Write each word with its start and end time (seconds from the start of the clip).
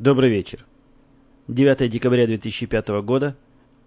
Добрый 0.00 0.30
вечер. 0.30 0.64
9 1.48 1.90
декабря 1.90 2.26
2005 2.26 2.88
года, 3.02 3.36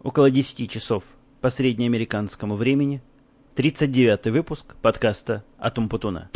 около 0.03 0.29
10 0.29 0.69
часов 0.69 1.05
по 1.41 1.49
среднеамериканскому 1.49 2.55
времени, 2.55 3.01
39 3.55 4.27
выпуск 4.27 4.75
подкаста 4.83 5.43
«Атум 5.57 5.89
Путуна». 5.89 6.29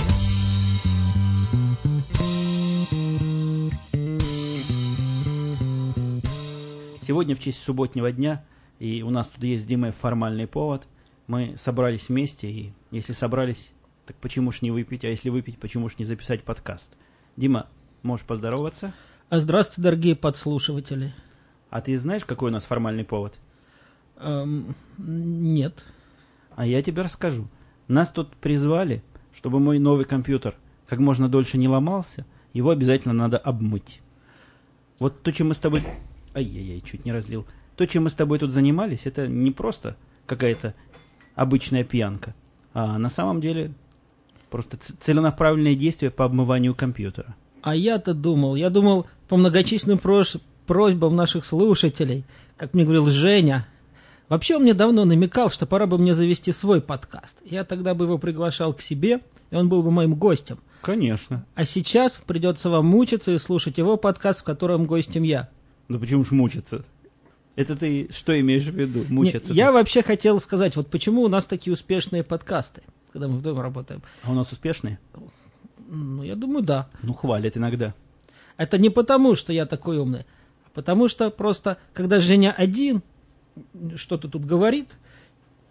Сегодня 7.04 7.36
в 7.36 7.40
честь 7.40 7.60
субботнего 7.60 8.12
дня, 8.12 8.44
и 8.80 9.04
у 9.04 9.12
нас 9.12 9.30
тут 9.30 9.44
есть 9.44 9.66
с 9.66 9.68
Димой 9.68 9.92
формальный 9.92 10.48
повод, 10.48 10.88
мы 11.28 11.54
собрались 11.56 12.10
вместе, 12.10 12.50
и 12.50 12.74
если 12.90 13.14
собрались, 13.14 13.70
так 14.08 14.18
почему 14.18 14.52
ж 14.52 14.64
не 14.64 14.72
выпить, 14.72 15.06
а 15.06 15.08
если 15.08 15.30
выпить, 15.30 15.60
почему 15.60 15.88
ж 15.88 16.00
не 16.00 16.06
записать 16.06 16.42
подкаст? 16.42 16.94
Дима, 17.36 17.68
можешь 18.02 18.26
поздороваться? 18.26 18.92
А 19.30 19.42
здравствуйте, 19.42 19.82
дорогие 19.82 20.16
подслушиватели. 20.16 21.12
А 21.70 21.82
ты 21.82 21.98
знаешь, 21.98 22.24
какой 22.24 22.50
у 22.50 22.54
нас 22.54 22.64
формальный 22.64 23.04
повод? 23.04 23.38
Эм, 24.16 24.74
нет. 24.98 25.84
А 26.56 26.66
я 26.66 26.82
тебе 26.82 27.02
расскажу. 27.02 27.50
Нас 27.90 28.10
тут 28.10 28.38
призвали, 28.38 29.04
чтобы 29.34 29.60
мой 29.60 29.80
новый 29.80 30.06
компьютер 30.06 30.56
как 30.88 31.00
можно 31.00 31.28
дольше 31.28 31.58
не 31.58 31.68
ломался, 31.68 32.26
его 32.54 32.70
обязательно 32.70 33.14
надо 33.14 33.38
обмыть. 33.38 34.00
Вот 34.98 35.22
то, 35.24 35.34
чем 35.34 35.50
мы 35.50 35.56
с 35.56 35.60
тобой... 35.60 35.84
Ай-яй-яй, 36.34 36.80
чуть 36.80 37.04
не 37.04 37.12
разлил. 37.12 37.46
То, 37.76 37.86
чем 37.86 38.06
мы 38.06 38.10
с 38.10 38.16
тобой 38.16 38.40
тут 38.40 38.52
занимались, 38.52 39.08
это 39.08 39.28
не 39.28 39.52
просто 39.52 39.98
какая-то 40.26 40.74
обычная 41.36 41.84
пьянка, 41.84 42.34
а 42.74 42.98
на 42.98 43.10
самом 43.10 43.42
деле 43.42 43.74
просто 44.50 44.78
целенаправленные 44.78 45.76
действия 45.76 46.12
по 46.12 46.24
обмыванию 46.24 46.74
компьютера. 46.74 47.36
А 47.62 47.76
я-то 47.76 48.14
думал, 48.14 48.56
я 48.56 48.70
думал 48.70 49.08
по 49.28 49.38
многочисленным 49.38 49.98
прош... 49.98 50.38
просьбам 50.66 51.16
наших 51.16 51.46
слушателей, 51.46 52.26
как 52.58 52.74
мне 52.74 52.84
говорил 52.84 53.08
Женя, 53.08 53.68
вообще 54.30 54.56
он 54.56 54.64
мне 54.64 54.74
давно 54.74 55.06
намекал, 55.06 55.50
что 55.50 55.66
пора 55.66 55.86
бы 55.86 55.98
мне 55.98 56.16
завести 56.16 56.52
свой 56.52 56.82
подкаст. 56.82 57.38
Я 57.46 57.64
тогда 57.64 57.94
бы 57.94 58.06
его 58.06 58.18
приглашал 58.18 58.74
к 58.74 58.82
себе, 58.82 59.22
и 59.52 59.56
он 59.56 59.70
был 59.70 59.84
бы 59.84 59.92
моим 59.92 60.16
гостем. 60.16 60.60
Конечно. 60.82 61.46
А 61.56 61.66
сейчас 61.66 62.22
придется 62.26 62.70
вам 62.70 62.86
мучиться 62.86 63.32
и 63.32 63.38
слушать 63.40 63.78
его 63.78 63.98
подкаст, 63.98 64.42
в 64.42 64.44
котором 64.44 64.86
гостем 64.86 65.24
я. 65.24 65.50
Ну 65.88 66.00
почему 66.00 66.24
ж 66.24 66.32
мучиться? 66.32 66.86
Это 67.56 67.76
ты 67.76 68.10
что 68.12 68.40
имеешь 68.40 68.66
в 68.66 68.76
виду? 68.76 69.06
Мучиться? 69.10 69.52
Не, 69.52 69.58
я 69.58 69.72
вообще 69.72 70.04
хотел 70.04 70.40
сказать, 70.40 70.76
вот 70.76 70.90
почему 70.90 71.24
у 71.24 71.28
нас 71.28 71.46
такие 71.46 71.74
успешные 71.74 72.24
подкасты, 72.24 72.84
когда 73.12 73.28
мы 73.28 73.38
в 73.38 73.42
доме 73.42 73.62
работаем. 73.62 74.04
А 74.24 74.32
у 74.32 74.36
нас 74.36 74.52
успешные? 74.52 75.00
Ну, 75.90 76.22
я 76.22 76.36
думаю, 76.36 76.64
да. 76.64 76.88
Ну, 77.02 77.14
хвалят 77.14 77.58
иногда. 77.58 77.96
Это 78.58 78.78
не 78.78 78.90
потому, 78.90 79.36
что 79.36 79.54
я 79.54 79.66
такой 79.66 79.98
умный, 79.98 80.26
а 80.66 80.70
потому 80.74 81.08
что 81.08 81.30
просто, 81.30 81.78
когда 81.94 82.20
Женя 82.20 82.54
один 82.56 83.02
что-то 83.96 84.28
тут 84.28 84.46
говорит, 84.46 84.98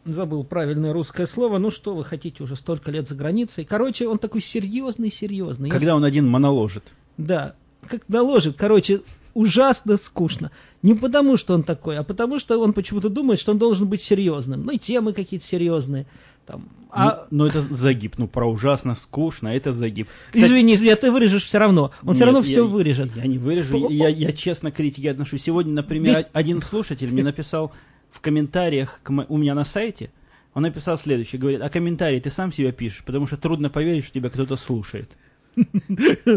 забыл 0.05 0.45
правильное 0.45 0.93
русское 0.93 1.27
слово, 1.27 1.59
ну 1.59 1.71
что 1.71 1.95
вы 1.95 2.05
хотите, 2.05 2.43
уже 2.43 2.57
столько 2.57 2.91
лет 2.91 3.09
за 3.09 3.15
границей. 3.15 3.65
Короче, 3.65 4.09
он 4.09 4.19
такой 4.19 4.41
серьезный-серьезный. 4.41 5.71
Когда 5.71 5.91
я... 5.93 5.97
он 5.97 6.05
один 6.05 6.29
моноложит. 6.29 6.85
Да, 7.17 7.55
как 7.89 8.09
наложит. 8.09 8.57
Короче, 8.57 9.03
ужасно 9.35 9.97
скучно. 9.97 10.51
Не 10.83 10.95
потому, 10.95 11.37
что 11.37 11.55
он 11.55 11.63
такой, 11.63 11.99
а 11.99 12.05
потому, 12.05 12.39
что 12.39 12.59
он 12.61 12.73
почему-то 12.73 13.09
думает, 13.09 13.39
что 13.39 13.53
он 13.53 13.59
должен 13.59 13.89
быть 13.89 14.03
серьезным. 14.03 14.65
Ну 14.65 14.73
и 14.73 14.79
темы 14.79 15.13
какие-то 15.13 15.47
серьезные. 15.47 16.07
Там, 16.47 16.69
а... 16.91 17.27
ну, 17.31 17.45
ну, 17.45 17.47
это 17.47 17.61
загиб. 17.61 18.15
Ну, 18.19 18.29
про 18.29 18.47
ужасно 18.47 18.95
скучно, 18.95 19.49
это 19.49 19.73
загиб. 19.73 20.09
Кстати, 20.31 20.45
извини, 20.45 20.75
извини, 20.75 20.95
ты 20.95 21.11
вырежешь 21.11 21.45
все 21.45 21.59
равно. 21.59 21.91
Он 22.03 22.09
Нет, 22.09 22.17
все 22.17 22.25
равно 22.25 22.41
я, 22.41 22.45
все 22.45 22.67
вырежет. 22.67 23.17
Я 23.17 23.27
не 23.27 23.39
вырежу. 23.39 23.91
Я, 23.91 24.09
я 24.09 24.33
честно 24.33 24.71
к 24.71 24.77
критике 24.77 25.11
отношусь. 25.11 25.43
Сегодня, 25.43 25.73
например, 25.73 26.19
Весь... 26.19 26.27
один 26.33 26.61
слушатель 26.61 27.13
мне 27.13 27.25
написал 27.25 27.73
в 28.11 28.21
комментариях 28.21 29.01
к 29.03 29.11
мо... 29.11 29.27
у 29.29 29.37
меня 29.37 29.55
на 29.55 29.65
сайте, 29.65 30.11
он 30.55 30.63
написал 30.63 30.97
следующее, 30.97 31.41
говорит, 31.41 31.61
а 31.61 31.69
комментарий 31.69 32.21
ты 32.21 32.31
сам 32.31 32.53
себя 32.53 32.73
пишешь, 32.73 33.03
потому 33.05 33.27
что 33.27 33.37
трудно 33.37 33.69
поверить, 33.69 34.05
что 34.05 34.15
тебя 34.15 34.31
кто-то 34.31 34.57
слушает. 34.57 35.17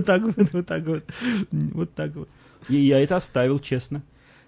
Так 0.06 0.23
вот, 0.23 0.53
вот 0.53 0.66
так 0.66 0.85
вот. 0.85 1.03
Вот 1.51 1.94
так 1.94 2.16
вот. 2.16 2.29
И 2.67 2.78
я 2.78 3.00
это 3.00 3.17
оставил, 3.17 3.59
честно. 3.59 4.01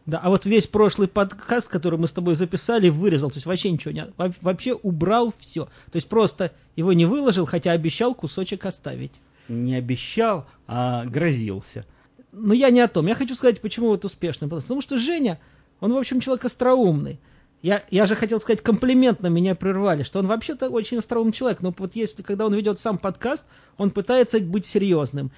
Да, 0.06 0.19
а 0.23 0.29
вот 0.29 0.45
весь 0.45 0.66
прошлый 0.66 1.07
подкаст, 1.07 1.67
который 1.67 2.00
мы 2.00 2.07
с 2.07 2.12
тобой 2.12 2.35
записали, 2.35 2.89
вырезал, 2.89 3.29
то 3.29 3.38
есть 3.38 3.45
вообще 3.45 3.72
ничего 3.72 3.91
не... 3.94 4.07
Вообще 4.17 4.73
убрал 4.73 5.34
все. 5.38 5.66
То 5.66 5.95
есть 5.95 6.09
просто 6.09 6.51
его 6.75 6.94
не 6.94 7.06
выложил, 7.06 7.45
хотя 7.45 7.72
обещал 7.72 8.16
кусочек 8.16 8.66
оставить. 8.66 9.13
Не 9.47 9.75
обещал, 9.75 10.47
а 10.67 11.06
грозился. 11.06 11.85
Но 12.31 12.53
я 12.53 12.69
не 12.72 12.79
о 12.79 12.88
том. 12.88 13.07
Я 13.07 13.16
хочу 13.16 13.35
сказать, 13.35 13.61
почему 13.61 13.88
вот 13.88 14.06
успешный. 14.06 14.47
Потому 14.47 14.81
что 14.81 14.97
Женя, 14.97 15.40
он, 15.79 15.94
в 15.94 15.97
общем, 15.97 16.19
человек 16.19 16.45
остроумный. 16.45 17.19
Я, 17.61 17.84
я 17.91 18.07
же 18.07 18.16
хотел 18.16 18.41
сказать, 18.41 18.61
комплиментно 18.61 19.28
меня 19.28 19.53
прервали, 19.53 20.01
что 20.01 20.19
он 20.19 20.28
вообще-то 20.28 20.69
очень 20.69 20.97
остроумный 20.97 21.34
человек. 21.34 21.61
Но 21.61 21.75
вот 21.78 21.95
если, 21.95 22.23
когда 22.23 22.47
он 22.47 22.56
ведет 22.56 22.79
сам 22.79 22.97
подкаст, 22.97 23.44
он 23.78 23.91
пытается 23.91 24.40
быть 24.40 24.66
серьезным. 24.66 25.31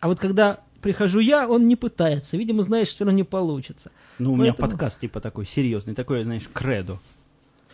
А 0.00 0.08
вот 0.08 0.18
когда 0.18 0.60
прихожу 0.82 1.20
я, 1.20 1.48
он 1.48 1.68
не 1.68 1.76
пытается. 1.76 2.36
Видимо, 2.36 2.62
знаешь, 2.62 2.88
что 2.88 3.04
равно 3.04 3.16
не 3.16 3.24
получится. 3.24 3.90
Ну, 4.18 4.32
у 4.32 4.36
Поэтому... 4.36 4.42
меня 4.42 4.54
подкаст 4.54 5.00
типа 5.00 5.20
такой 5.20 5.46
серьезный, 5.46 5.94
такой, 5.94 6.24
знаешь, 6.24 6.48
кредо. 6.52 6.98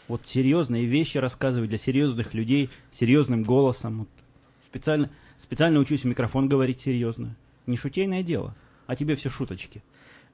Вот 0.06 0.22
серьезные 0.24 0.86
вещи 0.86 1.18
рассказывать 1.18 1.68
для 1.68 1.78
серьезных 1.78 2.34
людей, 2.34 2.70
серьезным 2.90 3.42
голосом. 3.42 4.00
Вот. 4.00 4.08
Специально, 4.64 5.10
специально 5.36 5.80
учусь 5.80 6.02
в 6.02 6.04
микрофон 6.04 6.48
говорить 6.48 6.80
серьезно. 6.80 7.34
Не 7.66 7.76
шутейное 7.76 8.22
дело, 8.22 8.54
а 8.86 8.96
тебе 8.96 9.16
все 9.16 9.28
шуточки. 9.28 9.82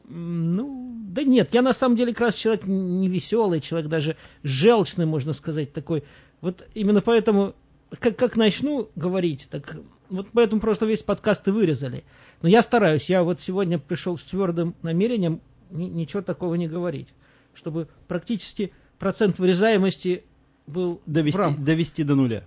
Ну, 0.06 0.94
да 1.08 1.22
нет, 1.22 1.54
я 1.54 1.62
на 1.62 1.72
самом 1.72 1.96
деле 1.96 2.12
как 2.12 2.20
раз 2.22 2.34
человек 2.34 2.66
не 2.66 3.08
веселый, 3.08 3.60
человек 3.60 3.88
даже 3.88 4.16
желчный, 4.42 5.06
можно 5.06 5.32
сказать, 5.32 5.72
такой. 5.72 6.04
Вот 6.40 6.66
именно 6.74 7.00
поэтому, 7.00 7.54
как, 7.98 8.16
как 8.16 8.36
начну 8.36 8.90
говорить, 8.96 9.48
так 9.50 9.76
вот 10.14 10.28
поэтому 10.32 10.60
просто 10.60 10.86
весь 10.86 11.02
подкаст 11.02 11.46
и 11.48 11.50
вырезали. 11.50 12.04
Но 12.42 12.48
я 12.48 12.62
стараюсь, 12.62 13.08
я 13.08 13.22
вот 13.22 13.40
сегодня 13.40 13.78
пришел 13.78 14.16
с 14.16 14.22
твердым 14.22 14.74
намерением 14.82 15.40
ни, 15.70 15.84
ничего 15.84 16.22
такого 16.22 16.54
не 16.54 16.68
говорить, 16.68 17.08
чтобы 17.54 17.88
практически 18.08 18.72
процент 18.98 19.38
вырезаемости 19.38 20.24
был 20.66 21.00
довести, 21.06 21.54
довести 21.58 22.04
до 22.04 22.14
нуля. 22.14 22.44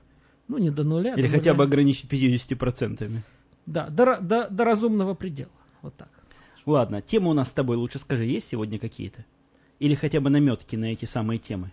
Ну, 0.48 0.58
не 0.58 0.70
до 0.70 0.84
нуля. 0.84 1.14
Или 1.14 1.28
до 1.28 1.34
хотя 1.34 1.52
нуля. 1.52 1.58
бы 1.58 1.64
ограничить 1.66 2.12
50%. 2.12 3.12
Да, 3.66 3.88
до, 3.90 4.18
до, 4.22 4.48
до 4.50 4.64
разумного 4.64 5.14
предела. 5.14 5.52
Вот 5.82 5.96
так. 5.96 6.10
Ладно, 6.66 7.02
темы 7.02 7.30
у 7.30 7.34
нас 7.34 7.50
с 7.50 7.54
тобой, 7.54 7.78
лучше 7.78 8.00
скажи, 8.00 8.26
есть 8.26 8.48
сегодня 8.50 8.80
какие-то? 8.80 9.26
Или 9.80 9.94
хотя 9.94 10.20
бы 10.20 10.30
наметки 10.30 10.76
на 10.76 10.92
эти 10.92 11.06
самые 11.06 11.40
темы? 11.40 11.72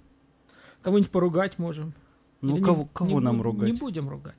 Кого-нибудь 0.82 1.10
поругать 1.10 1.58
можем. 1.58 1.94
Ну, 2.40 2.56
Или 2.56 2.62
кого, 2.62 2.82
не, 2.82 2.88
кого 2.92 3.20
не, 3.20 3.24
нам 3.24 3.40
ругать? 3.40 3.72
Не 3.72 3.78
будем 3.78 4.08
ругать. 4.08 4.36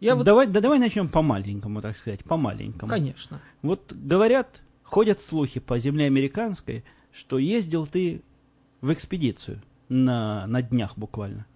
Я 0.00 0.14
вот... 0.14 0.24
давай, 0.24 0.46
да 0.46 0.60
давай 0.60 0.78
начнем 0.78 1.08
по 1.08 1.22
маленькому, 1.22 1.82
так 1.82 1.96
сказать, 1.96 2.24
по 2.24 2.36
маленькому. 2.36 2.90
Конечно. 2.90 3.40
Вот 3.62 3.92
говорят, 3.92 4.62
ходят 4.82 5.20
слухи 5.20 5.60
по 5.60 5.78
земле 5.78 6.06
американской, 6.06 6.84
что 7.12 7.38
ездил 7.38 7.86
ты 7.86 8.22
в 8.80 8.92
экспедицию 8.92 9.62
на, 9.88 10.46
на 10.46 10.62
днях 10.62 10.96
буквально. 10.96 11.46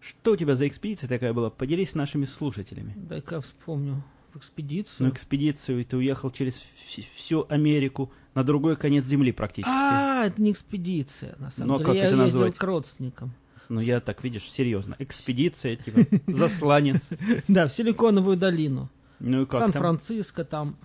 Что 0.00 0.32
у 0.32 0.36
тебя 0.36 0.56
за 0.56 0.66
экспедиция 0.66 1.08
такая 1.08 1.32
была? 1.32 1.50
Поделись 1.50 1.90
с 1.90 1.94
нашими 1.94 2.24
слушателями. 2.24 2.94
Дай-ка 2.96 3.40
вспомню. 3.40 4.02
В 4.32 4.38
экспедицию? 4.38 5.06
Ну, 5.06 5.12
экспедицию, 5.12 5.80
и 5.82 5.84
ты 5.84 5.96
уехал 5.96 6.30
через 6.30 6.54
всю 6.58 7.46
Америку, 7.50 8.10
на 8.34 8.42
другой 8.42 8.76
конец 8.76 9.04
земли 9.04 9.30
практически. 9.30 9.70
А, 9.70 10.24
это 10.24 10.40
не 10.40 10.52
экспедиция, 10.52 11.36
на 11.38 11.50
самом 11.50 11.68
ну, 11.68 11.74
а 11.74 11.78
деле. 11.78 11.86
Как 11.86 11.94
я 11.96 12.04
это 12.04 12.16
ездил 12.16 12.24
назвать? 12.24 12.56
к 12.56 12.62
родственникам. 12.64 13.34
Ну, 13.72 13.80
я 13.80 14.00
так, 14.00 14.22
видишь, 14.22 14.50
серьезно. 14.50 14.96
Экспедиция, 14.98 15.76
типа, 15.76 16.00
засланец. 16.26 17.08
Да, 17.48 17.66
в 17.66 17.72
Силиконовую 17.72 18.36
долину. 18.36 18.90
Ну 19.18 19.42
и 19.42 19.46
как 19.46 19.60
Сан-Франциско 19.60 20.44
там, 20.44 20.76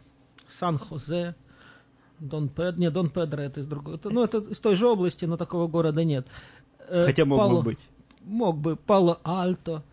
Сан-Хозе, 0.48 1.36
Дон 2.20 2.48
Педро. 2.48 2.80
Не, 2.80 2.90
Дон 2.90 3.10
Педро 3.10 3.42
это 3.42 3.60
из 3.60 3.66
другой. 3.66 4.00
Ну, 4.06 4.24
это 4.24 4.38
из 4.38 4.60
той 4.60 4.78
же 4.78 4.88
области, 4.88 5.26
но 5.26 5.36
такого 5.36 5.68
города 5.68 6.06
нет. 6.06 6.28
Э, 6.88 7.04
Хотя 7.06 7.26
мог 7.26 7.52
бы 7.52 7.62
быть. 7.62 7.90
Мог 8.22 8.58
бы. 8.58 8.78
Пало-Альто. 8.78 9.84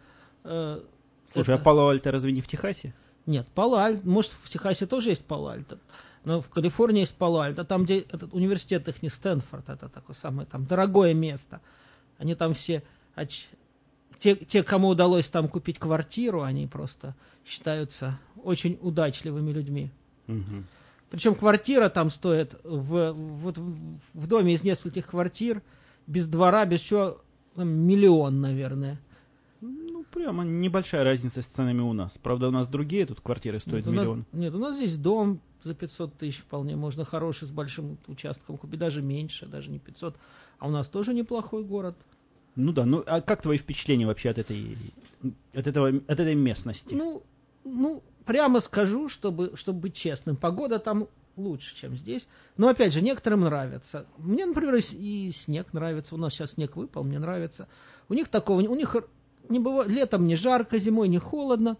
Э, 0.44 0.80
Слушай, 1.26 1.56
а 1.56 1.58
Пало-Альто 1.58 2.12
разве 2.12 2.30
не 2.30 2.42
в 2.42 2.46
Техасе? 2.46 2.94
Нет, 3.26 3.48
Пало-Альто. 3.56 4.08
Может, 4.08 4.32
в 4.40 4.48
Техасе 4.48 4.86
тоже 4.86 5.10
есть 5.10 5.24
Пало-Альто. 5.24 5.78
Но 6.24 6.40
в 6.40 6.48
Калифорнии 6.48 7.00
есть 7.00 7.16
Пало-Альто. 7.16 7.64
Там, 7.64 7.84
где 7.84 7.98
этот 7.98 8.32
университет 8.32 8.86
их 8.86 9.02
не 9.02 9.08
Стэнфорд, 9.08 9.68
это 9.68 9.88
такое 9.88 10.14
самое 10.14 10.46
там 10.46 10.64
дорогое 10.64 11.12
место. 11.12 11.60
Они 12.18 12.34
там 12.34 12.54
все... 12.54 12.82
Те, 14.18 14.36
те, 14.36 14.62
кому 14.62 14.88
удалось 14.88 15.28
там 15.28 15.48
купить 15.48 15.78
квартиру, 15.78 16.42
они 16.42 16.66
просто 16.66 17.14
считаются 17.44 18.18
очень 18.42 18.78
удачливыми 18.80 19.50
людьми. 19.50 19.90
Угу. 20.28 20.64
Причем 21.10 21.34
квартира 21.34 21.88
там 21.88 22.10
стоит 22.10 22.56
в, 22.64 23.12
вот 23.12 23.58
в, 23.58 24.26
доме 24.26 24.54
из 24.54 24.62
нескольких 24.62 25.06
квартир, 25.06 25.62
без 26.06 26.26
двора, 26.26 26.64
без 26.64 26.80
чего, 26.80 27.20
миллион, 27.56 28.40
наверное. 28.40 28.98
Ну, 29.60 30.04
прямо 30.10 30.44
небольшая 30.44 31.04
разница 31.04 31.42
с 31.42 31.46
ценами 31.46 31.82
у 31.82 31.92
нас. 31.92 32.18
Правда, 32.22 32.48
у 32.48 32.50
нас 32.50 32.66
другие 32.66 33.06
тут 33.06 33.20
квартиры 33.20 33.60
стоят 33.60 33.86
нет, 33.86 33.94
миллион. 33.94 34.18
Нас, 34.18 34.26
нет, 34.32 34.54
у 34.54 34.58
нас 34.58 34.76
здесь 34.76 34.96
дом 34.96 35.40
за 35.64 35.74
500 35.74 36.16
тысяч 36.16 36.38
вполне 36.38 36.76
можно 36.76 37.04
хороший 37.04 37.48
с 37.48 37.50
большим 37.50 37.98
участком 38.06 38.58
купить, 38.58 38.78
даже 38.80 39.02
меньше, 39.02 39.46
даже 39.46 39.70
не 39.70 39.78
500. 39.78 40.16
А 40.58 40.68
у 40.68 40.70
нас 40.70 40.88
тоже 40.88 41.14
неплохой 41.14 41.64
город. 41.64 41.96
Ну 42.56 42.72
да, 42.72 42.84
ну 42.84 43.02
а 43.06 43.20
как 43.20 43.42
твои 43.42 43.58
впечатления 43.58 44.06
вообще 44.06 44.30
от 44.30 44.38
этой, 44.38 44.76
от 45.52 45.66
этого, 45.66 45.88
от 45.88 46.20
этой 46.20 46.34
местности? 46.34 46.94
Ну, 46.94 47.22
ну, 47.64 48.02
прямо 48.24 48.60
скажу, 48.60 49.08
чтобы, 49.08 49.52
чтобы 49.56 49.80
быть 49.80 49.94
честным, 49.94 50.36
погода 50.36 50.78
там 50.78 51.08
лучше, 51.36 51.74
чем 51.74 51.96
здесь. 51.96 52.28
Но 52.56 52.68
опять 52.68 52.92
же, 52.92 53.00
некоторым 53.00 53.40
нравится. 53.40 54.06
Мне, 54.18 54.46
например, 54.46 54.76
и 54.76 55.30
снег 55.32 55.72
нравится. 55.72 56.14
У 56.14 56.18
нас 56.18 56.32
сейчас 56.32 56.52
снег 56.52 56.76
выпал, 56.76 57.04
мне 57.04 57.18
нравится. 57.18 57.68
У 58.08 58.14
них 58.14 58.28
такого, 58.28 58.60
у 58.60 58.74
них 58.76 58.96
не 59.48 59.58
бывает, 59.58 59.90
летом 59.90 60.26
не 60.26 60.36
жарко, 60.36 60.78
зимой 60.78 61.08
не 61.08 61.18
холодно. 61.18 61.76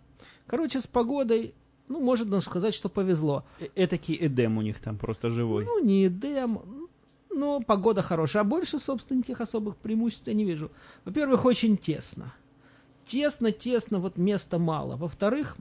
Короче, 0.46 0.80
с 0.80 0.86
погодой, 0.86 1.54
ну, 1.88 2.00
можно 2.00 2.40
сказать, 2.40 2.74
что 2.74 2.88
повезло. 2.88 3.44
Э, 3.60 3.68
этакий 3.74 4.16
Эдем 4.20 4.58
у 4.58 4.62
них 4.62 4.80
там 4.80 4.98
просто 4.98 5.28
живой. 5.28 5.64
Ну, 5.64 5.84
не 5.84 6.06
Эдем, 6.06 6.88
но 7.30 7.60
погода 7.60 8.02
хорошая. 8.02 8.42
А 8.42 8.44
больше, 8.44 8.78
собственно, 8.78 9.18
никаких 9.18 9.40
особых 9.40 9.76
преимуществ 9.76 10.26
я 10.26 10.34
не 10.34 10.44
вижу. 10.44 10.70
Во-первых, 11.04 11.44
очень 11.44 11.76
тесно. 11.76 12.32
Тесно, 13.04 13.52
тесно, 13.52 13.98
вот 13.98 14.16
места 14.16 14.58
мало. 14.58 14.96
Во-вторых, 14.96 15.56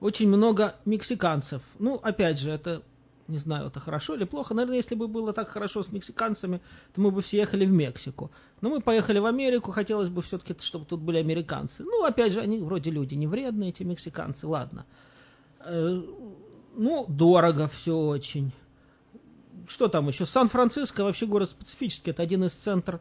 очень 0.00 0.28
много 0.28 0.74
мексиканцев. 0.84 1.62
Ну, 1.78 2.00
опять 2.02 2.40
же, 2.40 2.50
это 2.50 2.82
не 3.28 3.38
знаю, 3.38 3.68
это 3.68 3.80
хорошо 3.80 4.14
или 4.14 4.24
плохо. 4.24 4.54
Наверное, 4.54 4.76
если 4.76 4.94
бы 4.94 5.08
было 5.08 5.32
так 5.32 5.48
хорошо 5.48 5.82
с 5.82 5.92
мексиканцами, 5.92 6.60
то 6.92 7.00
мы 7.00 7.10
бы 7.10 7.22
все 7.22 7.38
ехали 7.38 7.64
в 7.64 7.72
Мексику. 7.72 8.30
Но 8.60 8.68
мы 8.68 8.80
поехали 8.80 9.18
в 9.18 9.26
Америку, 9.26 9.72
хотелось 9.72 10.08
бы 10.08 10.22
все-таки, 10.22 10.54
чтобы 10.60 10.84
тут 10.84 11.00
были 11.00 11.18
американцы. 11.18 11.82
Ну, 11.84 12.04
опять 12.04 12.32
же, 12.32 12.40
они 12.40 12.58
вроде 12.58 12.90
люди 12.90 13.14
не 13.14 13.26
вредные, 13.26 13.70
эти 13.70 13.84
мексиканцы, 13.84 14.46
ладно. 14.46 14.84
Э, 15.64 16.02
ну, 16.76 17.06
дорого 17.08 17.68
все 17.68 17.96
очень. 17.96 18.52
Что 19.68 19.88
там 19.88 20.08
еще? 20.08 20.26
Сан-Франциско 20.26 21.04
вообще 21.04 21.26
город 21.26 21.50
специфический. 21.50 22.10
Это 22.10 22.22
один 22.22 22.44
из 22.44 22.52
центров 22.52 23.00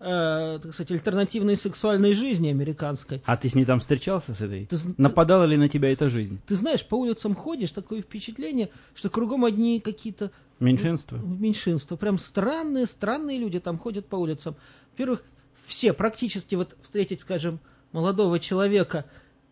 э, 0.00 0.58
так 0.62 0.72
сказать, 0.72 0.92
альтернативной 0.92 1.56
сексуальной 1.56 2.14
жизни 2.14 2.48
американской. 2.48 3.22
А 3.24 3.36
ты 3.36 3.48
с 3.48 3.54
ней 3.54 3.64
там 3.64 3.80
встречался 3.80 4.34
с 4.34 4.40
этой? 4.40 4.66
Ты, 4.66 4.76
Нападала 4.96 5.44
ты, 5.44 5.50
ли 5.50 5.56
на 5.56 5.68
тебя 5.68 5.92
эта 5.92 6.08
жизнь? 6.08 6.40
Ты 6.46 6.54
знаешь, 6.54 6.84
по 6.86 6.94
улицам 6.94 7.34
ходишь, 7.34 7.72
такое 7.72 8.02
впечатление, 8.02 8.70
что 8.94 9.10
кругом 9.10 9.44
одни 9.44 9.80
какие-то... 9.80 10.30
Меньшинства? 10.60 11.16
Меньшинства. 11.16 11.96
Прям 11.96 12.18
странные, 12.18 12.86
странные 12.86 13.38
люди 13.38 13.60
там 13.60 13.78
ходят 13.78 14.06
по 14.06 14.16
улицам. 14.16 14.56
Во-первых, 14.92 15.24
все 15.66 15.92
практически 15.92 16.54
вот 16.54 16.76
встретить, 16.82 17.20
скажем, 17.20 17.60
молодого 17.92 18.38
человека 18.38 19.04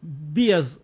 без 0.03 0.79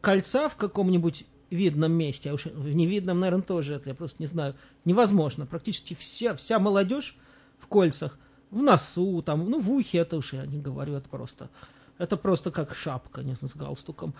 кольца 0.00 0.48
в 0.48 0.56
каком-нибудь 0.56 1.26
видном 1.50 1.92
месте, 1.92 2.30
а 2.30 2.34
уж 2.34 2.46
в 2.46 2.74
невидном, 2.74 3.20
наверное, 3.20 3.42
тоже 3.42 3.74
это, 3.74 3.90
я 3.90 3.94
просто 3.94 4.16
не 4.18 4.26
знаю, 4.26 4.54
невозможно. 4.84 5.46
Практически 5.46 5.94
вся, 5.94 6.34
вся 6.34 6.58
молодежь 6.58 7.16
в 7.58 7.66
кольцах 7.68 8.18
в 8.50 8.62
носу, 8.62 9.22
там, 9.22 9.48
ну, 9.50 9.60
в 9.60 9.70
ухе, 9.70 9.98
это 9.98 10.16
уж 10.16 10.32
я 10.32 10.46
не 10.46 10.60
говорю, 10.60 10.94
это 10.94 11.08
просто, 11.08 11.50
это 11.98 12.16
просто 12.16 12.50
как 12.50 12.74
шапка, 12.74 13.22
не 13.22 13.34
знаю, 13.34 13.50
с 13.50 13.56
галстуком. 13.56 14.14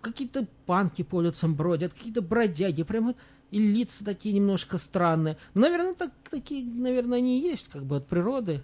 Какие-то 0.00 0.46
панки 0.66 1.02
по 1.02 1.16
улицам 1.16 1.54
бродят, 1.54 1.94
какие-то 1.94 2.20
бродяги, 2.20 2.82
прямо 2.82 3.14
и 3.50 3.58
лица 3.58 4.04
такие 4.04 4.34
немножко 4.34 4.78
странные. 4.78 5.38
Ну, 5.54 5.62
наверное, 5.62 5.94
так, 5.94 6.10
такие, 6.30 6.64
наверное, 6.64 7.18
они 7.18 7.38
и 7.38 7.42
есть, 7.42 7.68
как 7.68 7.84
бы 7.84 7.96
от 7.96 8.06
природы. 8.06 8.62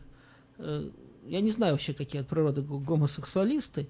Э, 0.58 0.90
я 1.26 1.40
не 1.40 1.50
знаю 1.50 1.74
вообще, 1.74 1.94
какие 1.94 2.20
от 2.20 2.28
природы 2.28 2.62
гомосексуалисты. 2.62 3.88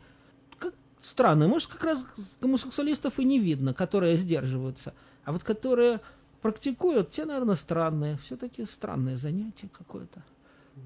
Как 1.03 1.09
странно, 1.09 1.49
может, 1.49 1.69
как 1.69 1.83
раз 1.83 2.05
гомосексуалистов 2.41 3.19
и 3.19 3.25
не 3.25 3.41
видно, 3.41 3.75
которые 3.75 4.17
сдерживаются. 4.17 4.95
А 5.25 5.33
вот 5.33 5.43
которые 5.43 6.01
практикуют, 6.41 7.11
те, 7.11 7.25
наверное, 7.25 7.57
странные. 7.57 8.19
Все-таки 8.19 8.65
странное 8.65 9.17
занятие 9.17 9.69
какое-то. 9.77 10.23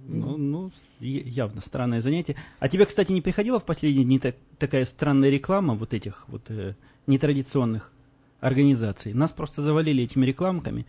Ну, 0.08 0.38
ну, 0.38 0.72
явно 1.00 1.60
странное 1.60 2.00
занятие. 2.00 2.34
А 2.60 2.68
тебе, 2.68 2.86
кстати, 2.86 3.12
не 3.12 3.20
приходила 3.20 3.60
в 3.60 3.66
последние 3.66 4.04
дни 4.04 4.18
так, 4.18 4.36
такая 4.58 4.86
странная 4.86 5.28
реклама 5.28 5.74
вот 5.74 5.92
этих 5.92 6.26
вот 6.28 6.50
э, 6.50 6.74
нетрадиционных 7.06 7.92
организаций? 8.40 9.12
Нас 9.12 9.32
просто 9.32 9.60
завалили 9.60 10.04
этими 10.04 10.24
рекламками. 10.24 10.86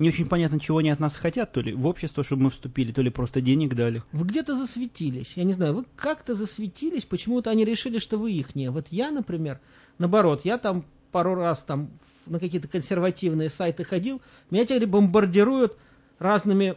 Не 0.00 0.08
очень 0.08 0.26
понятно, 0.26 0.58
чего 0.58 0.78
они 0.78 0.88
от 0.88 0.98
нас 0.98 1.14
хотят, 1.14 1.52
то 1.52 1.60
ли 1.60 1.74
в 1.74 1.86
общество, 1.86 2.24
чтобы 2.24 2.44
мы 2.44 2.50
вступили, 2.50 2.90
то 2.90 3.02
ли 3.02 3.10
просто 3.10 3.42
денег 3.42 3.74
дали. 3.74 4.02
Вы 4.12 4.24
где-то 4.24 4.56
засветились, 4.56 5.34
я 5.36 5.44
не 5.44 5.52
знаю, 5.52 5.74
вы 5.74 5.84
как-то 5.94 6.34
засветились, 6.34 7.04
почему-то 7.04 7.50
они 7.50 7.66
решили, 7.66 7.98
что 7.98 8.16
вы 8.16 8.32
их 8.32 8.54
не. 8.54 8.70
Вот 8.70 8.86
я, 8.90 9.10
например, 9.10 9.60
наоборот, 9.98 10.40
я 10.44 10.56
там 10.56 10.86
пару 11.12 11.34
раз 11.34 11.62
там 11.64 11.90
на 12.24 12.40
какие-то 12.40 12.66
консервативные 12.66 13.50
сайты 13.50 13.84
ходил, 13.84 14.22
меня 14.50 14.64
теперь 14.64 14.86
бомбардируют 14.86 15.76
разными 16.18 16.76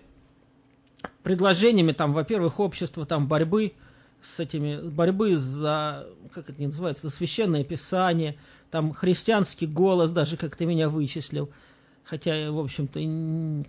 предложениями, 1.23 1.93
там, 1.93 2.11
во-первых, 2.11 2.59
общество 2.59 3.05
там 3.05 3.29
борьбы 3.29 3.71
с 4.21 4.41
этими, 4.41 4.85
борьбы 4.89 5.37
за, 5.37 6.07
как 6.33 6.49
это 6.49 6.61
называется, 6.61 7.07
за 7.07 7.15
священное 7.15 7.63
писание, 7.63 8.35
там 8.69 8.93
христианский 8.93 9.67
голос 9.67 10.11
даже, 10.11 10.35
как 10.35 10.57
ты 10.57 10.65
меня 10.65 10.89
вычислил, 10.89 11.49
хотя, 12.03 12.51
в 12.51 12.59
общем-то, 12.59 12.99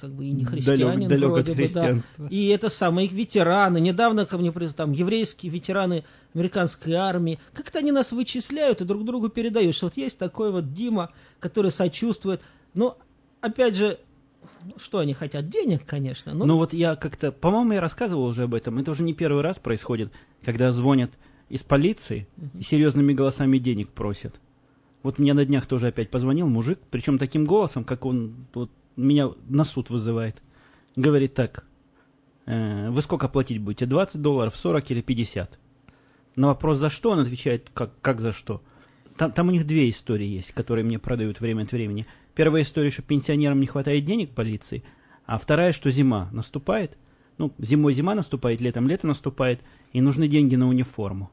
как 0.00 0.12
бы 0.12 0.26
и 0.26 0.30
не 0.32 0.44
христианин. 0.44 1.08
Далек, 1.08 1.32
далек 1.32 1.48
от 1.48 1.54
христианства. 1.54 2.28
Да. 2.28 2.34
И 2.34 2.46
это 2.48 2.68
самые 2.68 3.06
их 3.06 3.12
ветераны. 3.12 3.80
Недавно 3.80 4.26
ко 4.26 4.38
мне 4.38 4.52
там 4.52 4.92
еврейские 4.92 5.52
ветераны 5.52 6.04
американской 6.34 6.94
армии. 6.94 7.38
Как-то 7.52 7.78
они 7.78 7.92
нас 7.92 8.12
вычисляют 8.12 8.80
и 8.80 8.84
друг 8.84 9.04
другу 9.04 9.28
передают, 9.28 9.74
что 9.74 9.86
вот 9.86 9.96
есть 9.96 10.18
такой 10.18 10.50
вот 10.50 10.72
Дима, 10.72 11.10
который 11.38 11.70
сочувствует. 11.70 12.40
Но, 12.74 12.98
опять 13.40 13.76
же, 13.76 13.98
что 14.76 14.98
они 14.98 15.14
хотят? 15.14 15.48
Денег, 15.48 15.84
конечно. 15.86 16.34
Но... 16.34 16.44
Ну 16.44 16.56
вот 16.56 16.72
я 16.72 16.96
как-то, 16.96 17.32
по-моему, 17.32 17.72
я 17.72 17.80
рассказывал 17.80 18.24
уже 18.24 18.44
об 18.44 18.54
этом. 18.54 18.78
Это 18.78 18.90
уже 18.90 19.02
не 19.02 19.14
первый 19.14 19.42
раз 19.42 19.58
происходит, 19.58 20.12
когда 20.44 20.72
звонят 20.72 21.10
из 21.48 21.62
полиции 21.62 22.26
и 22.58 22.62
серьезными 22.62 23.12
голосами 23.12 23.58
денег 23.58 23.90
просят. 23.90 24.40
Вот 25.04 25.20
мне 25.20 25.34
на 25.34 25.44
днях 25.44 25.66
тоже 25.66 25.86
опять 25.86 26.10
позвонил 26.10 26.48
мужик, 26.48 26.80
причем 26.90 27.18
таким 27.18 27.44
голосом, 27.44 27.84
как 27.84 28.04
он 28.04 28.46
вот, 28.52 28.72
меня 28.96 29.30
на 29.48 29.62
суд 29.62 29.90
вызывает. 29.90 30.42
Говорит 30.96 31.34
так, 31.34 31.64
э, 32.46 32.90
вы 32.90 33.00
сколько 33.02 33.28
платить 33.28 33.58
будете, 33.60 33.86
20 33.86 34.20
долларов, 34.20 34.56
40 34.56 34.90
или 34.90 35.00
50? 35.00 35.60
На 36.34 36.48
вопрос, 36.48 36.78
за 36.78 36.90
что, 36.90 37.12
он 37.12 37.20
отвечает, 37.20 37.70
как, 37.72 37.92
как 38.00 38.20
за 38.20 38.32
что. 38.32 38.60
Там, 39.16 39.30
там 39.30 39.46
у 39.46 39.50
них 39.52 39.64
две 39.64 39.88
истории 39.88 40.26
есть, 40.26 40.50
которые 40.50 40.84
мне 40.84 40.98
продают 40.98 41.40
время 41.40 41.62
от 41.62 41.70
времени– 41.70 42.08
Первая 42.34 42.62
история, 42.62 42.90
что 42.90 43.02
пенсионерам 43.02 43.60
не 43.60 43.66
хватает 43.66 44.04
денег 44.04 44.30
полиции, 44.34 44.82
а 45.24 45.38
вторая, 45.38 45.72
что 45.72 45.90
зима 45.90 46.28
наступает. 46.32 46.98
Ну, 47.38 47.52
зимой 47.58 47.94
зима 47.94 48.14
наступает, 48.14 48.60
летом 48.60 48.88
лето 48.88 49.06
наступает, 49.06 49.60
и 49.92 50.00
нужны 50.00 50.28
деньги 50.28 50.56
на 50.56 50.68
униформу. 50.68 51.30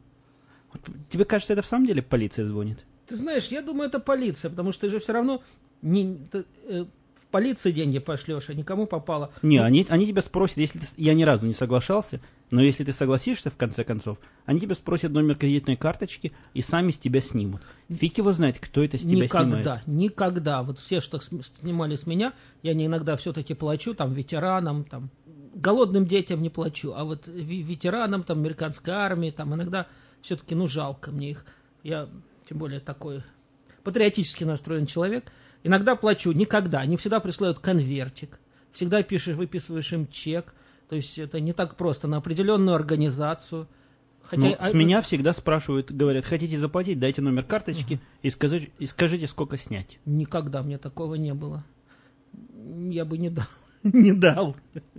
Вот, 0.72 0.82
тебе 1.10 1.26
кажется, 1.26 1.54
это 1.54 1.62
в 1.62 1.66
самом 1.66 1.88
деле 1.88 2.02
полиция 2.02 2.46
звонит? 2.46 2.86
Ты 3.12 3.18
знаешь, 3.18 3.50
я 3.50 3.62
думаю, 3.62 3.90
это 3.90 4.00
полиция, 4.00 4.50
потому 4.50 4.72
что 4.72 4.88
ты 4.88 4.90
же 4.90 5.00
все 5.00 5.12
равно 5.12 5.44
не, 5.82 6.18
ты, 6.32 6.46
э, 6.64 6.86
полиции 7.30 7.74
деньги 7.74 8.00
пошлешь, 8.00 8.48
а 8.48 8.54
никому 8.54 8.88
попало. 8.88 9.34
Не, 9.42 9.60
ну, 9.60 9.66
они, 9.66 9.86
они 9.90 10.08
тебя 10.08 10.22
спросят, 10.22 10.56
если 10.60 10.80
ты, 10.80 10.86
я 10.96 11.14
ни 11.14 11.24
разу 11.24 11.46
не 11.46 11.52
соглашался, 11.52 12.22
но 12.52 12.62
если 12.62 12.86
ты 12.86 12.94
согласишься, 12.94 13.50
в 13.50 13.58
конце 13.58 13.84
концов, 13.84 14.18
они 14.46 14.62
тебя 14.62 14.76
спросят 14.76 15.12
номер 15.12 15.36
кредитной 15.36 15.76
карточки 15.76 16.32
и 16.54 16.62
сами 16.62 16.92
с 16.92 17.00
тебя 17.00 17.20
снимут. 17.20 17.62
Фиг 17.90 18.18
его 18.18 18.32
знает, 18.32 18.60
кто 18.60 18.82
это 18.82 18.98
с 18.98 19.02
тебя 19.02 19.24
никогда, 19.24 19.42
снимает. 19.42 19.66
Никогда, 19.66 19.92
никогда. 19.92 20.64
Вот 20.64 20.80
все, 20.80 21.02
что 21.02 21.20
снимали 21.20 21.98
с 21.98 22.08
меня, 22.08 22.32
я 22.64 22.74
не 22.74 22.86
иногда 22.86 23.18
все-таки 23.18 23.56
плачу, 23.56 23.94
там, 23.94 24.14
ветеранам, 24.14 24.86
там, 24.86 25.10
голодным 25.54 26.06
детям 26.06 26.42
не 26.42 26.50
плачу, 26.50 26.94
а 26.96 27.04
вот 27.04 27.28
ветеранам, 27.28 28.24
там, 28.24 28.40
американской 28.40 28.94
армии, 28.94 29.32
там, 29.32 29.54
иногда 29.54 29.88
все-таки, 30.22 30.56
ну, 30.56 30.70
жалко 30.70 31.12
мне 31.12 31.32
их. 31.32 31.46
Я, 31.84 32.08
тем 32.52 32.60
более, 32.60 32.82
такой 32.82 33.24
патриотически 33.84 34.44
настроен 34.44 34.86
человек– 34.86 35.26
Иногда 35.64 35.96
плачу, 35.96 36.32
никогда. 36.32 36.80
Они 36.80 36.98
всегда 36.98 37.20
присылают 37.20 37.60
конвертик. 37.60 38.40
Всегда 38.72 39.04
пишешь, 39.04 39.36
выписываешь 39.36 39.94
им 39.94 40.08
чек. 40.08 40.54
То 40.90 40.96
есть 40.96 41.18
это 41.20 41.40
не 41.40 41.54
так 41.54 41.76
просто. 41.76 42.08
На 42.08 42.18
определенную 42.18 42.76
организацию. 42.76 43.68
Хотя, 44.24 44.42
ну, 44.42 44.56
с 44.60 44.74
а... 44.74 44.76
меня 44.76 45.02
всегда 45.02 45.34
спрашивают, 45.34 45.92
говорят, 45.92 46.26
хотите 46.26 46.58
заплатить, 46.58 47.00
дайте 47.00 47.22
номер 47.22 47.44
карточки 47.44 47.96
uh-huh. 47.96 48.00
и, 48.22 48.30
скажите, 48.30 48.72
и 48.78 48.86
скажите, 48.86 49.28
сколько 49.28 49.58
снять. 49.58 50.00
Никогда 50.06 50.62
мне 50.62 50.78
такого 50.78 51.16
не 51.16 51.34
было. 51.34 51.66
Я 52.90 53.04
бы 53.04 53.18
не 53.18 53.30
дал. 53.30 53.48
не 53.84 54.14
дал. 54.14 54.56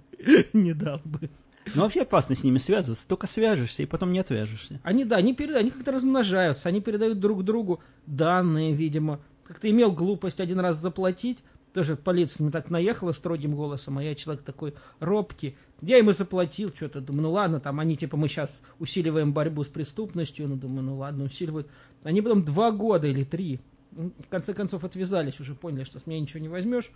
не 0.53 0.75
дал 0.75 1.01
бы. 1.05 1.31
Ну, 1.75 1.83
вообще 1.83 2.03
опасно 2.03 2.35
с 2.35 2.45
ними 2.45 2.59
связываться. 2.59 3.07
Только 3.07 3.27
свяжешься 3.27 3.83
и 3.83 3.87
потом 3.87 4.13
не 4.13 4.19
отвяжешься. 4.19 4.81
Они, 4.83 5.05
да, 5.05 5.17
они, 5.17 5.35
передают, 5.35 5.63
они 5.63 5.71
как-то 5.71 5.93
размножаются. 5.93 6.69
Они 6.69 6.81
передают 6.81 7.21
друг 7.21 7.45
другу 7.45 7.81
данные, 8.07 8.73
видимо 8.75 9.21
как-то 9.45 9.69
имел 9.71 9.93
глупость 9.93 10.41
один 10.41 10.61
раз 10.61 10.79
заплатить, 10.79 11.43
тоже 11.73 11.97
полиция 11.97 12.43
мне 12.43 12.53
так 12.53 12.71
наехала 12.71 13.13
строгим 13.13 13.55
голосом, 13.55 13.99
а 13.99 14.03
я 14.03 14.15
человек 14.15 14.43
такой 14.45 14.75
робкий. 15.01 15.57
Я 15.81 15.99
ему 15.99 16.13
заплатил 16.13 16.71
что-то, 16.75 17.01
думаю, 17.01 17.25
ну 17.25 17.33
ладно, 17.33 17.61
там 17.61 17.81
они 17.81 17.97
типа 17.97 18.17
мы 18.17 18.29
сейчас 18.29 18.63
усиливаем 18.79 19.33
борьбу 19.33 19.65
с 19.65 19.69
преступностью, 19.69 20.49
ну 20.49 20.57
думаю, 20.57 20.85
ну 20.85 20.97
ладно, 20.97 21.25
усиливают. 21.25 21.69
Они 22.03 22.21
потом 22.21 22.45
два 22.45 22.71
года 22.71 23.07
или 23.07 23.25
три 23.25 23.61
м, 23.97 24.13
в 24.19 24.29
конце 24.29 24.55
концов 24.55 24.85
отвязались, 24.85 25.41
уже 25.41 25.55
поняли, 25.55 25.85
что 25.85 25.99
с 25.99 26.07
меня 26.07 26.21
ничего 26.21 26.41
не 26.41 26.49
возьмешь. 26.49 26.91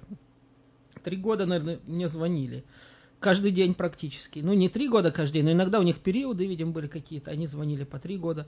Три 1.02 1.16
года, 1.16 1.46
наверное, 1.46 1.80
мне 1.86 2.08
звонили. 2.08 2.64
Каждый 3.20 3.50
день 3.50 3.74
практически. 3.74 4.40
Ну, 4.40 4.52
не 4.52 4.68
три 4.68 4.88
года 4.88 5.10
каждый 5.10 5.34
день, 5.34 5.44
но 5.46 5.52
иногда 5.52 5.80
у 5.80 5.82
них 5.82 5.98
периоды, 5.98 6.46
видимо, 6.46 6.72
были 6.72 6.86
какие-то. 6.86 7.30
Они 7.30 7.46
звонили 7.46 7.84
по 7.84 7.98
три 7.98 8.18
года. 8.18 8.46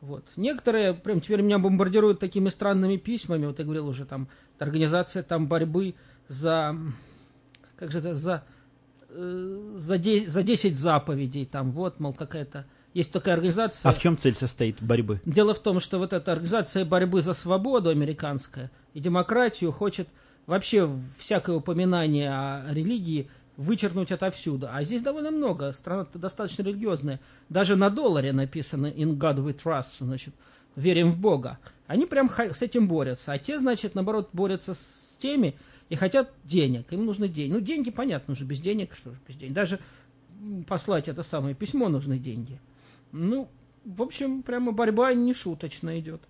Вот. 0.00 0.24
Некоторые 0.36 0.94
прям 0.94 1.20
теперь 1.20 1.42
меня 1.42 1.58
бомбардируют 1.58 2.18
такими 2.18 2.48
странными 2.48 2.96
письмами. 2.96 3.46
Вот 3.46 3.58
я 3.58 3.64
говорил 3.64 3.88
уже, 3.88 4.04
там, 4.04 4.28
организация 4.58 5.22
там 5.22 5.46
борьбы 5.46 5.94
за... 6.28 6.76
Как 7.76 7.92
же 7.92 8.00
это? 8.00 8.14
За, 8.14 8.44
э, 9.08 9.74
за, 9.76 9.98
де- 9.98 10.28
за 10.28 10.42
10 10.42 10.76
заповедей. 10.76 11.46
Там, 11.46 11.70
вот, 11.72 12.00
мол, 12.00 12.12
какая-то... 12.12 12.66
Есть 12.94 13.12
такая 13.12 13.34
организация... 13.34 13.88
А 13.88 13.92
в 13.92 13.98
чем 13.98 14.18
цель 14.18 14.34
состоит 14.34 14.82
борьбы? 14.82 15.22
Дело 15.24 15.54
в 15.54 15.60
том, 15.60 15.80
что 15.80 15.98
вот 15.98 16.12
эта 16.12 16.32
организация 16.32 16.84
борьбы 16.84 17.22
за 17.22 17.32
свободу 17.32 17.88
американская 17.88 18.70
и 18.92 19.00
демократию 19.00 19.72
хочет 19.72 20.08
вообще 20.46 20.90
всякое 21.16 21.56
упоминание 21.56 22.30
о 22.30 22.64
религии 22.70 23.30
вычеркнуть 23.62 24.12
отовсюду. 24.12 24.68
А 24.70 24.84
здесь 24.84 25.02
довольно 25.02 25.30
много. 25.30 25.72
Страна 25.72 26.06
достаточно 26.14 26.62
религиозная. 26.62 27.20
Даже 27.48 27.76
на 27.76 27.90
долларе 27.90 28.32
написано 28.32 28.86
«In 28.86 29.16
God 29.16 29.44
we 29.44 29.54
trust», 29.54 29.96
значит, 30.00 30.34
верим 30.76 31.10
в 31.10 31.18
Бога. 31.18 31.58
Они 31.86 32.06
прям 32.06 32.30
с 32.30 32.62
этим 32.62 32.88
борются. 32.88 33.32
А 33.32 33.38
те, 33.38 33.58
значит, 33.58 33.94
наоборот, 33.94 34.30
борются 34.32 34.74
с 34.74 35.16
теми 35.18 35.54
и 35.88 35.96
хотят 35.96 36.32
денег. 36.44 36.92
Им 36.92 37.04
нужны 37.04 37.28
деньги. 37.28 37.52
Ну, 37.52 37.60
деньги, 37.60 37.90
понятно, 37.90 38.32
уже 38.32 38.44
без 38.44 38.60
денег, 38.60 38.94
что 38.94 39.10
же 39.10 39.18
без 39.26 39.36
денег. 39.36 39.54
Даже 39.54 39.78
послать 40.66 41.08
это 41.08 41.22
самое 41.22 41.54
письмо 41.54 41.88
нужны 41.88 42.18
деньги. 42.18 42.60
Ну, 43.12 43.48
в 43.84 44.02
общем, 44.02 44.42
прямо 44.42 44.72
борьба 44.72 45.12
не 45.14 45.34
шуточная 45.34 46.00
идет. 46.00 46.22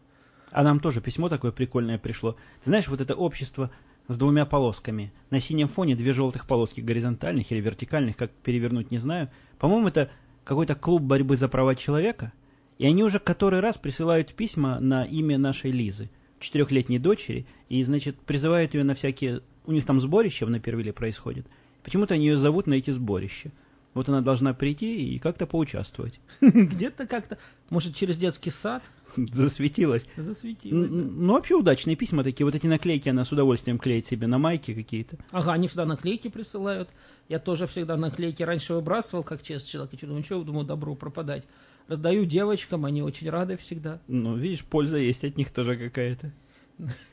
А 0.51 0.63
нам 0.63 0.81
тоже 0.81 1.01
письмо 1.01 1.29
такое 1.29 1.53
прикольное 1.53 1.99
пришло. 1.99 2.33
Ты 2.63 2.71
знаешь, 2.71 2.89
вот 2.89 3.01
это 3.01 3.15
общество 3.15 3.71
с 4.09 4.17
двумя 4.19 4.47
полосками. 4.47 5.13
На 5.31 5.41
синем 5.41 5.69
фоне 5.69 5.97
две 5.97 6.13
желтых 6.13 6.47
полоски 6.47 6.81
горизонтальных 6.81 7.51
или 7.51 7.61
вертикальных, 7.61 8.17
как 8.17 8.31
перевернуть, 8.31 8.91
не 8.91 8.99
знаю. 8.99 9.31
По-моему, 9.59 9.89
это 9.89 10.11
какой-то 10.45 10.75
клуб 10.75 11.03
борьбы 11.03 11.37
за 11.37 11.49
права 11.49 11.75
человека. 11.75 12.33
И 12.79 12.87
они 12.87 13.05
уже 13.05 13.19
который 13.19 13.61
раз 13.61 13.79
присылают 13.79 14.35
письма 14.35 14.81
на 14.81 15.05
имя 15.05 15.39
нашей 15.39 15.71
Лизы, 15.71 16.11
четырехлетней 16.41 16.99
дочери, 16.99 17.47
и, 17.69 17.83
значит, 17.85 18.19
призывают 18.19 18.75
ее 18.75 18.85
на 18.85 18.95
всякие... 18.95 19.43
У 19.65 19.73
них 19.73 19.85
там 19.85 20.01
сборища 20.01 20.45
в 20.45 20.51
Напервиле 20.51 20.93
происходит. 20.93 21.47
Почему-то 21.85 22.15
они 22.15 22.27
ее 22.27 22.37
зовут 22.37 22.67
на 22.67 22.75
эти 22.75 22.91
сборища. 22.91 23.53
Вот 23.95 24.09
она 24.09 24.21
должна 24.23 24.55
прийти 24.55 25.15
и 25.15 25.19
как-то 25.19 25.47
поучаствовать. 25.47 26.19
Где-то 26.41 27.07
как-то, 27.07 27.37
может, 27.71 27.95
через 27.95 28.17
детский 28.17 28.51
сад 28.51 28.83
Засветилась. 29.15 30.07
да. 30.17 30.23
Н- 30.25 31.27
Ну, 31.27 31.35
вообще 31.35 31.55
удачные 31.55 31.97
письма 31.97 32.25
такие. 32.25 32.47
Вот 32.47 32.55
эти 32.55 32.67
наклейки 32.67 33.11
она 33.11 33.25
с 33.25 33.33
удовольствием 33.33 33.79
клеит 33.79 34.07
себе 34.07 34.27
на 34.27 34.39
майки 34.39 34.73
какие-то. 34.73 35.19
Ага, 35.31 35.53
они 35.53 35.69
всегда 35.69 35.85
наклейки 35.85 36.29
присылают. 36.29 36.89
Я 37.29 37.39
тоже 37.39 37.67
всегда 37.67 37.99
наклейки 37.99 38.43
раньше 38.43 38.73
выбрасывал, 38.73 39.23
как 39.23 39.43
честный 39.43 39.69
человек. 39.69 39.93
И 39.93 39.97
что, 39.99 40.07
думаю, 40.07 40.25
что, 40.25 40.43
думаю, 40.43 40.65
добру 40.65 40.95
пропадать. 40.97 41.45
Раздаю 41.89 42.25
девочкам, 42.25 42.87
они 42.87 43.03
очень 43.03 43.29
рады 43.29 43.59
всегда. 43.59 44.01
Ну, 44.09 44.35
видишь, 44.37 44.65
польза 44.65 44.97
есть 44.97 45.25
от 45.25 45.37
них 45.37 45.51
тоже 45.51 45.77
какая-то. 45.77 46.33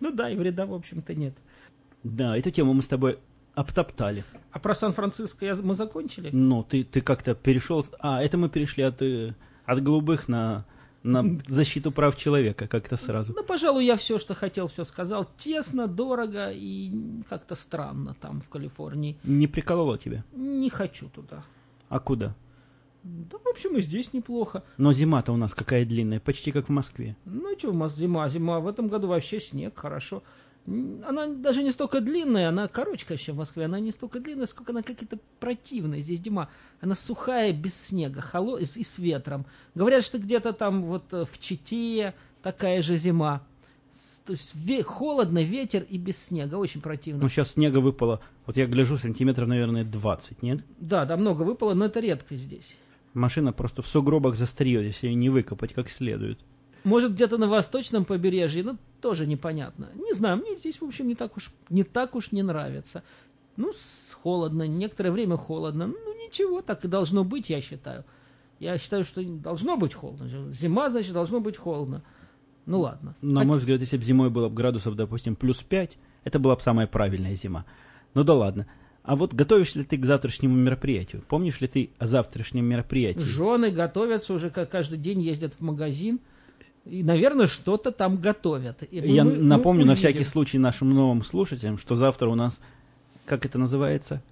Ну 0.00 0.10
да, 0.12 0.30
и 0.30 0.36
вреда, 0.36 0.66
в 0.66 0.74
общем-то, 0.74 1.14
нет. 1.14 1.34
Да, 2.02 2.36
эту 2.36 2.50
тему 2.50 2.72
мы 2.72 2.82
с 2.82 2.88
тобой 2.88 3.18
обтоптали. 3.60 4.24
А 4.52 4.58
про 4.58 4.74
Сан-Франциско 4.74 5.44
я- 5.46 5.54
мы 5.56 5.74
закончили? 5.74 6.30
Ну, 6.32 6.62
ты, 6.62 6.82
ты 6.84 7.00
как-то 7.00 7.34
перешел... 7.34 7.86
А, 8.00 8.22
это 8.22 8.36
мы 8.38 8.48
перешли 8.48 8.82
от, 8.82 9.00
э, 9.02 9.34
от 9.64 9.82
голубых 9.82 10.28
на, 10.28 10.64
на 11.02 11.24
защиту 11.46 11.92
прав 11.92 12.16
человека 12.16 12.66
как-то 12.66 12.96
сразу. 12.96 13.32
Ну, 13.36 13.44
пожалуй, 13.44 13.84
я 13.84 13.96
все, 13.96 14.18
что 14.18 14.34
хотел, 14.34 14.66
все 14.66 14.84
сказал. 14.84 15.28
Тесно, 15.36 15.86
дорого 15.86 16.50
и 16.52 16.90
как-то 17.28 17.54
странно 17.54 18.14
там, 18.20 18.40
в 18.40 18.48
Калифорнии. 18.48 19.16
Не 19.24 19.46
прикололо 19.46 19.96
тебя? 19.98 20.24
Не 20.32 20.70
хочу 20.70 21.08
туда. 21.08 21.44
А 21.88 22.00
куда? 22.00 22.34
Да, 23.02 23.38
в 23.38 23.48
общем, 23.48 23.76
и 23.76 23.80
здесь 23.80 24.12
неплохо. 24.12 24.62
Но 24.76 24.92
зима-то 24.92 25.32
у 25.32 25.36
нас 25.36 25.54
какая 25.54 25.86
длинная, 25.86 26.20
почти 26.20 26.52
как 26.52 26.66
в 26.66 26.72
Москве. 26.72 27.16
Ну, 27.24 27.56
что 27.58 27.70
у 27.70 27.74
нас 27.74 27.96
зима, 27.96 28.28
зима. 28.28 28.60
В 28.60 28.68
этом 28.68 28.88
году 28.88 29.08
вообще 29.08 29.40
снег, 29.40 29.78
хорошо. 29.78 30.22
Она 31.06 31.26
даже 31.26 31.62
не 31.62 31.72
столько 31.72 32.00
длинная, 32.00 32.48
она 32.48 32.68
короче, 32.68 33.04
конечно, 33.06 33.34
в 33.34 33.38
Москве. 33.38 33.64
Она 33.64 33.80
не 33.80 33.90
столько 33.92 34.20
длинная, 34.20 34.46
сколько 34.46 34.72
она 34.72 34.82
какая-то 34.82 35.18
противная. 35.40 36.00
Здесь 36.00 36.20
зима. 36.22 36.48
Она 36.80 36.94
сухая, 36.94 37.52
без 37.52 37.74
снега, 37.74 38.20
холо... 38.20 38.56
и, 38.58 38.64
с- 38.64 38.76
и 38.76 38.84
с 38.84 38.98
ветром. 38.98 39.46
Говорят, 39.74 40.04
что 40.04 40.18
где-то 40.18 40.52
там 40.52 40.84
вот 40.84 41.12
э, 41.12 41.24
в 41.30 41.38
Чите 41.40 42.14
такая 42.42 42.82
же 42.82 42.96
зима. 42.96 43.42
То 44.24 44.34
есть 44.34 44.54
ве- 44.54 44.82
холодно, 44.84 45.42
ветер 45.42 45.84
и 45.88 45.98
без 45.98 46.16
снега. 46.18 46.54
Очень 46.56 46.80
противно. 46.82 47.22
Ну, 47.22 47.28
сейчас 47.28 47.52
снега 47.52 47.78
выпало. 47.80 48.20
Вот 48.46 48.56
я 48.56 48.66
гляжу, 48.66 48.96
сантиметров, 48.96 49.48
наверное, 49.48 49.84
20, 49.84 50.42
нет? 50.42 50.60
Да, 50.78 51.04
да, 51.04 51.16
много 51.16 51.42
выпало, 51.42 51.74
но 51.74 51.86
это 51.86 51.98
редко 52.00 52.36
здесь. 52.36 52.76
Машина 53.14 53.52
просто 53.52 53.82
в 53.82 53.88
сугробах 53.88 54.36
застреет, 54.36 54.84
если 54.84 55.08
ее 55.08 55.14
не 55.14 55.30
выкопать 55.30 55.72
как 55.72 55.90
следует. 55.90 56.38
Может, 56.84 57.14
где-то 57.14 57.38
на 57.38 57.48
восточном 57.48 58.04
побережье, 58.04 58.62
ну, 58.62 58.78
тоже 59.00 59.26
непонятно. 59.26 59.90
Не 59.94 60.12
знаю, 60.14 60.38
мне 60.38 60.56
здесь, 60.56 60.80
в 60.80 60.84
общем, 60.84 61.08
не 61.08 61.14
так 61.14 61.36
уж, 61.36 61.50
не 61.68 61.82
так 61.82 62.14
уж 62.14 62.32
не 62.32 62.42
нравится. 62.42 63.02
Ну, 63.56 63.72
холодно, 64.22 64.66
некоторое 64.66 65.10
время 65.10 65.36
холодно. 65.36 65.86
Ну, 65.86 66.26
ничего, 66.26 66.62
так 66.62 66.84
и 66.84 66.88
должно 66.88 67.24
быть, 67.24 67.50
я 67.50 67.60
считаю. 67.60 68.04
Я 68.58 68.78
считаю, 68.78 69.04
что 69.04 69.22
должно 69.22 69.76
быть 69.76 69.94
холодно. 69.94 70.52
Зима, 70.52 70.90
значит, 70.90 71.12
должно 71.12 71.40
быть 71.40 71.56
холодно. 71.56 72.02
Ну, 72.66 72.80
ладно. 72.80 73.16
На 73.22 73.44
мой 73.44 73.58
взгляд, 73.58 73.80
если 73.80 73.96
бы 73.96 74.04
зимой 74.04 74.30
было 74.30 74.48
бы 74.48 74.54
градусов, 74.54 74.94
допустим, 74.94 75.34
плюс 75.34 75.62
5, 75.62 75.98
это 76.24 76.38
была 76.38 76.56
бы 76.56 76.62
самая 76.62 76.86
правильная 76.86 77.34
зима. 77.34 77.64
Ну 78.14 78.24
да 78.24 78.34
ладно. 78.34 78.66
А 79.02 79.16
вот 79.16 79.32
готовишь 79.32 79.74
ли 79.74 79.82
ты 79.82 79.96
к 79.96 80.04
завтрашнему 80.04 80.54
мероприятию? 80.54 81.22
Помнишь 81.26 81.60
ли 81.60 81.68
ты 81.68 81.90
о 81.98 82.06
завтрашнем 82.06 82.66
мероприятии? 82.66 83.20
Жены 83.20 83.70
готовятся 83.70 84.34
уже, 84.34 84.50
как 84.50 84.70
каждый 84.70 84.98
день 84.98 85.20
ездят 85.20 85.54
в 85.54 85.60
магазин. 85.60 86.20
И, 86.86 87.02
наверное, 87.02 87.46
что-то 87.46 87.92
там 87.92 88.16
готовят. 88.16 88.82
И 88.90 89.00
мы- 89.00 89.06
Я 89.06 89.24
мы- 89.24 89.32
мы 89.32 89.42
напомню 89.42 89.84
на 89.84 89.92
увидим. 89.92 90.08
всякий 90.08 90.24
случай 90.24 90.58
нашим 90.58 90.90
новым 90.90 91.22
слушателям, 91.22 91.78
что 91.78 91.94
завтра 91.94 92.28
у 92.28 92.34
нас, 92.34 92.60
как 93.26 93.44
это 93.44 93.58
называется? 93.58 94.22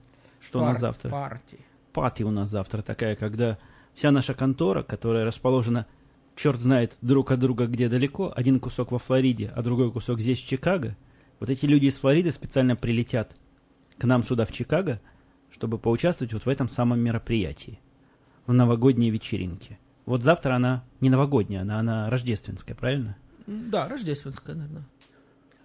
Что 0.40 0.60
у 0.60 0.62
нас 0.62 0.72
Пар- 0.72 0.80
завтра? 0.80 1.10
Парти. 1.10 1.58
Пати 1.92 2.22
у 2.22 2.30
нас 2.30 2.48
завтра 2.48 2.80
такая, 2.82 3.16
когда 3.16 3.58
вся 3.94 4.10
наша 4.10 4.34
контора, 4.34 4.82
которая 4.82 5.24
расположена, 5.24 5.86
черт 6.36 6.60
знает, 6.60 6.96
друг 7.02 7.30
от 7.32 7.40
друга 7.40 7.66
где 7.66 7.88
далеко, 7.88 8.32
один 8.34 8.60
кусок 8.60 8.92
во 8.92 8.98
Флориде, 8.98 9.52
а 9.54 9.62
другой 9.62 9.90
кусок 9.92 10.20
здесь, 10.20 10.38
в 10.42 10.46
Чикаго, 10.46 10.96
вот 11.40 11.50
эти 11.50 11.66
люди 11.66 11.86
из 11.86 11.98
Флориды 11.98 12.30
специально 12.32 12.76
прилетят 12.76 13.34
к 13.98 14.04
нам 14.04 14.22
сюда, 14.22 14.44
в 14.46 14.52
Чикаго, 14.52 15.00
чтобы 15.50 15.78
поучаствовать 15.78 16.32
вот 16.32 16.46
в 16.46 16.48
этом 16.48 16.68
самом 16.68 17.00
мероприятии, 17.00 17.80
в 18.46 18.52
новогодней 18.52 19.10
вечеринке. 19.10 19.78
Вот 20.08 20.22
завтра 20.22 20.54
она 20.54 20.84
не 21.02 21.10
новогодняя, 21.10 21.60
она, 21.60 21.80
она 21.80 22.08
рождественская, 22.08 22.74
правильно? 22.74 23.14
Да, 23.46 23.86
рождественская, 23.88 24.56
наверное. 24.56 24.86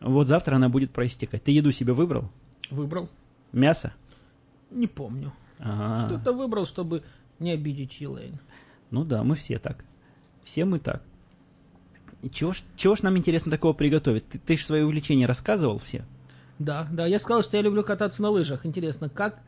Вот 0.02 0.28
завтра 0.28 0.58
она 0.58 0.68
будет 0.68 0.92
проистекать. 0.92 1.46
Ты 1.46 1.52
еду 1.52 1.72
себе 1.72 1.94
выбрал? 1.94 2.30
Выбрал. 2.70 3.10
Мясо? 3.54 3.94
Не 4.70 4.88
помню. 4.88 5.32
Ага. 5.60 6.08
Что-то 6.08 6.34
выбрал, 6.34 6.66
чтобы 6.66 7.04
не 7.40 7.52
обидеть 7.52 8.02
Елейн. 8.02 8.38
Ну 8.92 9.06
да, 9.06 9.24
мы 9.24 9.38
все 9.38 9.60
так. 9.60 9.86
Все 10.44 10.66
мы 10.66 10.80
так. 10.80 11.02
И 12.22 12.30
чего 12.30 12.52
ж, 12.52 12.64
чего 12.76 12.98
ж 12.98 13.04
нам 13.04 13.18
интересно 13.18 13.50
такого 13.50 13.72
приготовить? 13.72 14.28
Ты, 14.28 14.40
ты 14.40 14.58
же 14.58 14.66
свои 14.66 14.82
увлечения 14.82 15.26
рассказывал 15.26 15.78
все. 15.78 16.04
Да, 16.60 16.86
да, 16.92 17.06
я 17.06 17.20
сказал, 17.20 17.44
что 17.44 17.56
я 17.56 17.64
люблю 17.64 17.82
кататься 17.82 18.22
на 18.22 18.30
лыжах. 18.30 18.66
Интересно, 18.66 19.08
как? 19.08 19.40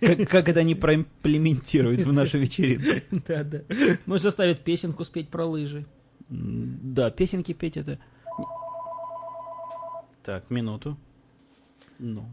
Как, 0.00 0.28
как 0.28 0.48
это 0.48 0.60
они 0.60 0.74
проимплементируют 0.74 2.02
в 2.02 2.12
нашу 2.12 2.38
вечеринку? 2.38 2.86
Да, 3.26 3.42
да. 3.44 3.62
Может 4.06 4.24
заставить 4.24 4.60
песенку 4.60 5.04
спеть 5.04 5.28
про 5.28 5.44
лыжи. 5.44 5.86
Да, 6.28 7.10
песенки 7.10 7.52
петь 7.52 7.76
это... 7.76 7.98
Так, 10.22 10.50
минуту. 10.50 10.96
Ну. 11.98 12.28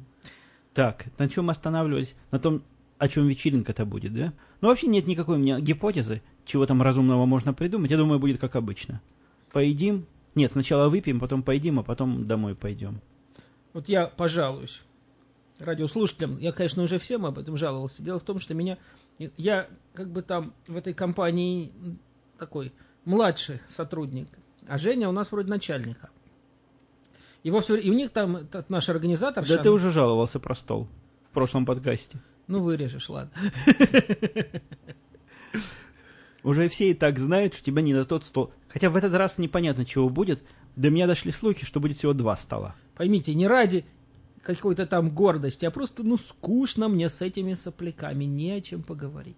Так, 0.74 1.06
на 1.20 1.30
чем 1.30 1.46
мы 1.46 1.52
останавливались? 1.52 2.16
На 2.32 2.40
том, 2.40 2.64
о 2.98 3.08
чем 3.08 3.28
вечеринка-то 3.28 3.86
будет, 3.86 4.14
да? 4.14 4.34
Ну, 4.62 4.70
вообще 4.70 4.88
нет 4.88 5.06
никакой 5.06 5.36
у 5.36 5.40
меня 5.40 5.60
гипотезы, 5.60 6.24
чего 6.46 6.66
там 6.66 6.82
разумного 6.82 7.26
можно 7.26 7.54
придумать. 7.54 7.92
Я 7.92 7.98
думаю, 7.98 8.20
будет 8.20 8.40
как 8.40 8.56
обычно. 8.56 9.02
Поедим. 9.52 10.08
Нет, 10.34 10.52
сначала 10.52 10.90
выпьем, 10.90 11.20
потом 11.20 11.44
поедим, 11.44 11.80
а 11.80 11.84
потом 11.84 12.26
домой 12.28 12.56
пойдем. 12.56 13.00
Вот 13.74 13.88
я 13.88 14.08
пожалуюсь 14.08 14.82
радиослушателям. 15.64 16.38
Я, 16.38 16.52
конечно, 16.52 16.84
уже 16.84 17.00
всем 17.00 17.26
об 17.26 17.40
этом 17.40 17.58
жаловался. 17.58 18.04
Дело 18.04 18.20
в 18.20 18.24
том, 18.24 18.40
что 18.40 18.54
меня... 18.54 18.78
Я 19.38 19.68
как 19.94 20.12
бы 20.12 20.22
там 20.22 20.54
в 20.68 20.76
этой 20.76 20.94
компании 20.94 21.72
такой 22.38 22.74
младший 23.06 23.62
сотрудник, 23.70 24.28
а 24.68 24.78
Женя 24.78 25.10
у 25.10 25.12
нас 25.12 25.32
вроде 25.32 25.50
начальника. 25.50 26.10
Его 27.44 27.60
все, 27.60 27.76
и 27.76 27.90
у 27.90 27.94
них 27.94 28.12
там 28.12 28.38
этот 28.38 28.70
наш 28.70 28.90
организатор... 28.90 29.46
Да 29.46 29.58
ты 29.58 29.70
уже 29.70 29.92
жаловался 29.92 30.40
про 30.40 30.56
стол 30.56 30.88
в 31.30 31.34
прошлом 31.34 31.66
подкасте. 31.66 32.20
Ну, 32.48 32.62
вырежешь, 32.62 33.10
ладно. 33.10 33.32
Уже 36.44 36.68
все 36.68 36.92
и 36.92 36.94
так 36.94 37.20
знают, 37.20 37.54
что 37.54 37.64
тебя 37.64 37.82
не 37.82 37.94
на 37.94 38.04
тот 38.04 38.26
стол. 38.26 38.54
Хотя 38.68 38.90
в 38.90 38.98
этот 38.98 39.14
раз 39.14 39.38
непонятно, 39.38 39.86
чего 39.86 40.10
будет. 40.10 40.44
До 40.76 40.90
меня 40.90 41.08
дошли 41.08 41.32
слухи, 41.32 41.66
что 41.66 41.80
будет 41.80 41.98
всего 41.98 42.14
два 42.14 42.36
стола. 42.36 42.76
Поймите, 42.96 43.34
не 43.34 43.48
ради 43.48 43.86
какой-то 44.44 44.86
там 44.86 45.10
гордости, 45.10 45.66
а 45.66 45.72
просто, 45.72 46.04
ну, 46.04 46.18
скучно 46.18 46.90
мне 46.90 47.10
с 47.10 47.22
этими 47.22 47.54
сопляками, 47.56 48.26
не 48.26 48.52
о 48.52 48.62
чем 48.62 48.84
поговорить. 48.84 49.38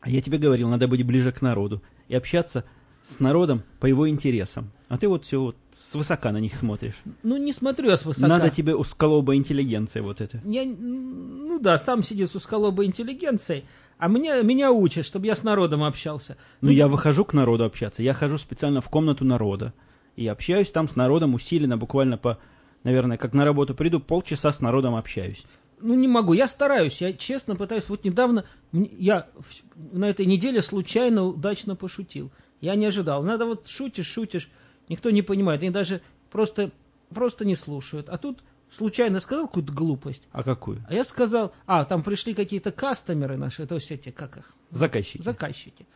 А 0.00 0.10
я 0.10 0.20
тебе 0.20 0.38
говорил, 0.38 0.68
надо 0.68 0.88
быть 0.88 1.04
ближе 1.04 1.32
к 1.32 1.42
народу 1.42 1.82
и 2.08 2.14
общаться 2.14 2.64
с 3.02 3.20
народом 3.20 3.62
по 3.80 3.86
его 3.86 4.08
интересам. 4.08 4.70
А 4.88 4.96
ты 4.96 5.08
вот 5.08 5.24
все 5.24 5.40
вот 5.40 5.56
свысока 5.74 6.32
на 6.32 6.38
них 6.38 6.54
смотришь. 6.54 7.02
Ну, 7.22 7.36
не 7.36 7.52
смотрю 7.52 7.90
я 7.90 7.96
свысока. 7.96 8.28
Надо 8.28 8.50
тебе 8.50 8.74
усколоба 8.74 9.34
интеллигенция 9.34 10.02
вот 10.02 10.20
это. 10.20 10.40
Я, 10.44 10.64
ну 10.64 11.58
да, 11.58 11.78
сам 11.78 12.02
сидит 12.02 12.30
с 12.30 12.34
усколобой 12.34 12.86
интеллигенцией, 12.86 13.64
а 13.98 14.08
меня, 14.08 14.40
меня 14.42 14.72
учат, 14.72 15.04
чтобы 15.04 15.26
я 15.26 15.36
с 15.36 15.42
народом 15.42 15.82
общался. 15.82 16.36
Ну, 16.60 16.70
я 16.70 16.88
выхожу 16.88 17.24
к 17.24 17.32
народу 17.32 17.64
общаться. 17.64 18.02
Я 18.02 18.12
хожу 18.12 18.38
специально 18.38 18.80
в 18.80 18.88
комнату 18.88 19.24
народа. 19.24 19.72
И 20.16 20.26
общаюсь 20.26 20.70
там 20.70 20.86
с 20.86 20.96
народом 20.96 21.34
усиленно, 21.34 21.76
буквально 21.76 22.18
по, 22.18 22.38
наверное, 22.84 23.16
как 23.16 23.34
на 23.34 23.44
работу 23.44 23.74
приду, 23.74 24.00
полчаса 24.00 24.52
с 24.52 24.60
народом 24.60 24.94
общаюсь. 24.94 25.44
Ну, 25.80 25.94
не 25.94 26.08
могу. 26.08 26.32
Я 26.32 26.48
стараюсь. 26.48 27.00
Я 27.00 27.12
честно 27.12 27.56
пытаюсь. 27.56 27.88
Вот 27.88 28.04
недавно 28.04 28.44
я 28.72 29.26
на 29.74 30.08
этой 30.08 30.24
неделе 30.24 30.62
случайно 30.62 31.24
удачно 31.24 31.76
пошутил. 31.76 32.30
Я 32.60 32.74
не 32.76 32.86
ожидал. 32.86 33.22
Надо 33.22 33.44
вот 33.44 33.66
шутишь, 33.66 34.06
шутишь. 34.06 34.50
Никто 34.88 35.10
не 35.10 35.22
понимает. 35.22 35.60
Они 35.62 35.70
даже 35.70 36.00
просто, 36.30 36.70
просто 37.10 37.44
не 37.44 37.56
слушают. 37.56 38.08
А 38.08 38.16
тут 38.16 38.42
случайно 38.70 39.20
сказал 39.20 39.46
какую-то 39.46 39.72
глупость. 39.72 40.22
А 40.32 40.42
какую? 40.42 40.84
А 40.88 40.94
я 40.94 41.04
сказал, 41.04 41.52
а, 41.66 41.84
там 41.84 42.02
пришли 42.02 42.34
какие-то 42.34 42.72
кастомеры 42.72 43.36
наши, 43.36 43.62
это 43.62 43.78
все 43.78 43.94
эти, 43.94 44.10
как 44.10 44.36
их, 44.38 44.52
Заказчики. 44.70 45.22
заказчики. 45.22 45.86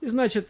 И, 0.00 0.06
значит, 0.08 0.48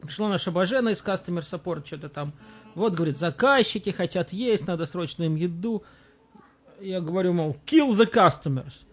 пришла 0.00 0.28
наша 0.28 0.50
Бажена 0.50 0.90
из 0.90 1.02
Customer 1.02 1.40
Support, 1.42 1.86
что-то 1.86 2.08
там. 2.08 2.32
Вот, 2.76 2.92
говорит, 2.92 3.16
заказчики 3.16 3.88
хотят 3.88 4.34
есть, 4.34 4.66
надо 4.66 4.84
срочно 4.84 5.22
им 5.22 5.34
еду. 5.34 5.82
Я 6.78 7.00
говорю, 7.00 7.32
мол, 7.32 7.56
kill 7.64 7.90
the 7.96 8.06
customers. 8.08 8.84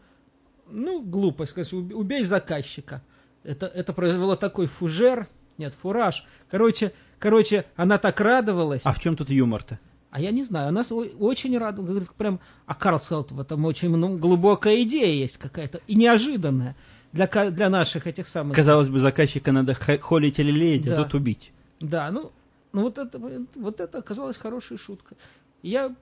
Ну, 0.72 1.02
глупость, 1.04 1.52
сказать, 1.52 1.74
«Уб- 1.74 1.94
убей 1.94 2.24
заказчика. 2.24 3.04
Это, 3.44 3.66
это 3.68 3.92
произвело 3.92 4.38
такой 4.38 4.68
фужер, 4.68 5.28
нет, 5.58 5.74
фураж. 5.80 6.26
Короче, 6.50 6.94
короче, 7.20 7.66
она 7.76 7.98
так 7.98 8.22
радовалась. 8.22 8.84
А 8.86 8.94
в 8.94 9.02
чем 9.02 9.18
тут 9.18 9.30
юмор-то? 9.30 9.78
А 10.12 10.22
я 10.22 10.32
не 10.32 10.46
знаю, 10.46 10.70
она 10.70 10.86
очень 11.20 11.58
рада, 11.58 11.82
говорит, 11.82 12.10
прям, 12.14 12.40
а 12.66 12.76
Карл 12.76 13.02
сказал, 13.02 13.28
в 13.30 13.40
этом 13.40 13.66
очень 13.66 13.94
ну, 13.94 14.18
глубокая 14.18 14.82
идея 14.84 15.12
есть 15.14 15.36
какая-то, 15.38 15.82
и 15.88 15.96
неожиданная 15.96 16.78
для, 17.12 17.28
для 17.52 17.70
наших 17.70 18.08
этих 18.08 18.30
самых... 18.30 18.56
Казалось 18.56 18.88
бы, 18.88 19.00
заказчика 19.00 19.52
надо 19.52 19.74
холить 19.74 20.40
или 20.40 20.52
леять, 20.52 20.86
Да. 20.86 21.02
а 21.02 21.04
тут 21.04 21.16
убить. 21.16 21.52
Да, 21.82 22.10
ну, 22.12 22.32
ну 22.74 22.82
вот, 22.82 22.98
это, 22.98 23.20
вот 23.56 23.80
это 23.80 23.98
оказалась 24.00 24.38
хорошая 24.38 24.78
шутка. 24.78 25.16
Я 25.62 25.96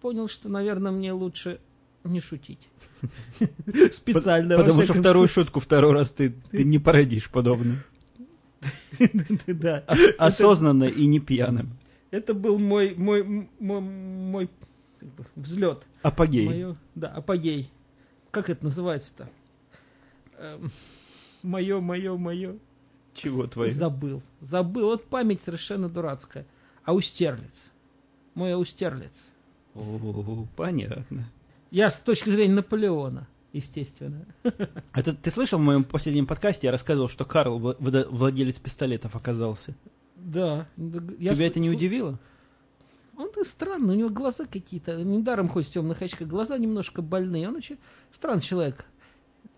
понял, 0.00 0.28
что, 0.28 0.48
наверное, 0.48 0.92
мне 0.92 1.12
лучше 1.12 1.60
не 2.04 2.20
шутить. 2.20 2.68
Специально. 3.92 4.56
Потому 4.56 4.82
что 4.82 4.94
вторую 4.94 5.28
шутку 5.28 5.60
второй 5.60 5.92
раз 5.92 6.12
ты, 6.12 6.34
не 6.52 6.78
породишь 6.78 7.30
подобное. 7.30 7.84
Да. 9.46 9.84
Ос- 9.88 10.14
Осознанно 10.18 10.84
и 10.84 11.06
не 11.06 11.18
пьяным. 11.20 11.76
Это 12.10 12.32
был 12.32 12.58
мой, 12.58 12.94
мой, 12.94 13.24
мой, 13.58 13.80
мой 13.80 14.48
взлет. 15.34 15.84
Апогей. 16.02 16.66
Да, 16.94 17.08
апогей. 17.08 17.70
Как 18.30 18.48
это 18.50 18.64
называется-то? 18.64 19.28
Эм, 20.38 20.70
Мое, 21.42 21.80
мое, 21.80 22.16
мое. 22.16 22.56
Чего 23.14 23.46
твое? 23.46 23.72
Забыл. 23.72 24.22
Забыл. 24.40 24.86
Вот 24.88 25.04
память 25.06 25.40
совершенно 25.40 25.88
дурацкая. 25.88 26.44
Аустерлиц. 26.84 27.64
Мой 28.34 28.54
Аустерлиц. 28.54 29.12
О, 29.74 30.46
понятно. 30.56 31.30
Я 31.70 31.90
с 31.90 32.00
точки 32.00 32.30
зрения 32.30 32.54
Наполеона, 32.54 33.26
естественно. 33.52 34.24
Это 34.92 35.14
ты 35.14 35.30
слышал 35.30 35.58
в 35.58 35.62
моем 35.62 35.84
последнем 35.84 36.26
подкасте, 36.26 36.66
я 36.68 36.70
рассказывал, 36.70 37.08
что 37.08 37.24
Карл, 37.24 37.58
владелец 37.58 38.58
пистолетов, 38.58 39.16
оказался. 39.16 39.74
Да. 40.16 40.66
я 40.76 41.34
Тебя 41.34 41.46
с- 41.46 41.50
это 41.50 41.60
не 41.60 41.70
удивило? 41.70 42.18
Он 43.16 43.30
то 43.30 43.44
странный, 43.44 43.94
у 43.94 43.98
него 43.98 44.08
глаза 44.10 44.44
какие-то, 44.44 45.02
недаром 45.02 45.48
хоть 45.48 45.66
в 45.68 45.70
темных 45.70 46.02
очках, 46.02 46.26
глаза 46.26 46.58
немножко 46.58 47.00
больные. 47.02 47.48
Он 47.48 47.56
очень 47.56 47.78
странный 48.12 48.42
человек. 48.42 48.86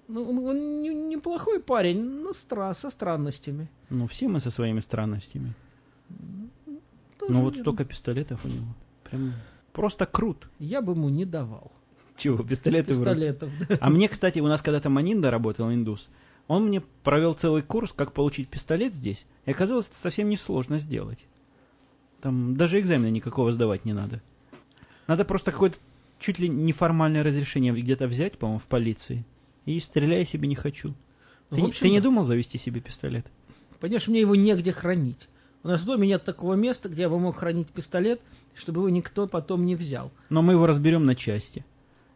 Ну, 0.09 0.23
он, 0.31 0.39
он 0.39 0.83
не- 0.83 0.95
неплохой 0.95 1.61
парень, 1.61 2.01
но 2.03 2.33
стра, 2.33 2.75
со 2.75 2.91
странностями. 2.91 3.69
Ну, 3.91 4.07
все 4.07 4.29
мы 4.29 4.41
со 4.41 4.51
своими 4.51 4.81
странностями. 4.81 5.53
Тоже 7.19 7.33
Ну, 7.33 7.41
вот 7.43 7.55
верно. 7.55 7.63
столько 7.63 7.85
пистолетов 7.85 8.45
у 8.45 8.49
него. 8.49 8.67
Прям 9.05 9.33
просто 9.73 10.07
крут. 10.07 10.49
Я 10.59 10.81
бы 10.83 10.93
ему 10.93 11.09
не 11.09 11.25
давал 11.25 11.73
Чего, 12.17 12.43
пистолеты 12.43 12.89
пистолетов. 12.95 13.51
да. 13.69 13.79
А 13.81 13.91
мне, 13.91 14.09
кстати, 14.09 14.41
у 14.41 14.47
нас 14.47 14.63
когда-то 14.63 14.91
Манинда 14.91 15.31
работал, 15.31 15.73
индус, 15.73 16.09
он 16.49 16.67
мне 16.67 16.81
провел 17.03 17.35
целый 17.35 17.63
курс, 17.63 17.93
как 17.93 18.13
получить 18.13 18.49
пистолет 18.49 18.95
здесь, 18.95 19.27
и 19.45 19.51
оказалось, 19.51 19.89
это 19.89 19.97
совсем 19.97 20.29
несложно 20.29 20.79
сделать. 20.79 21.27
Там 22.21 22.57
даже 22.57 22.79
экзамена 22.81 23.11
никакого 23.11 23.53
сдавать 23.53 23.85
не 23.85 23.93
надо. 23.93 24.23
Надо 25.09 25.25
просто 25.25 25.53
какое-то 25.53 25.79
чуть 26.19 26.39
ли 26.39 26.49
неформальное 26.49 27.23
разрешение 27.23 27.73
где-то 27.75 28.07
взять, 28.09 28.39
по-моему, 28.39 28.59
в 28.61 28.67
полиции, 28.69 29.25
и 29.67 29.79
стреляй 29.81 30.25
себе 30.25 30.49
не 30.49 30.55
хочу. 30.55 30.95
Ну, 31.51 31.57
Ты, 31.57 31.63
не- 31.63 31.69
общем, 31.69 31.81
ты 31.83 31.91
не 31.91 32.01
думал 32.01 32.25
завести 32.25 32.57
себе 32.59 32.81
пистолет? 32.81 33.27
Понимаешь, 33.81 34.09
мне 34.09 34.21
его 34.21 34.35
негде 34.35 34.73
хранить. 34.73 35.29
У 35.63 35.69
нас 35.69 35.83
в 35.83 35.85
доме 35.85 36.07
нет 36.09 36.25
такого 36.25 36.55
места, 36.55 36.89
где 36.89 37.03
я 37.03 37.09
бы 37.11 37.19
мог 37.19 37.37
хранить 37.37 37.69
пистолет, 37.69 38.21
чтобы 38.55 38.81
его 38.81 38.89
никто 38.89 39.27
потом 39.27 39.67
не 39.67 39.75
взял. 39.77 40.11
Но 40.31 40.41
мы 40.41 40.55
его 40.55 40.67
разберем 40.67 41.05
на 41.05 41.15
части. 41.15 41.65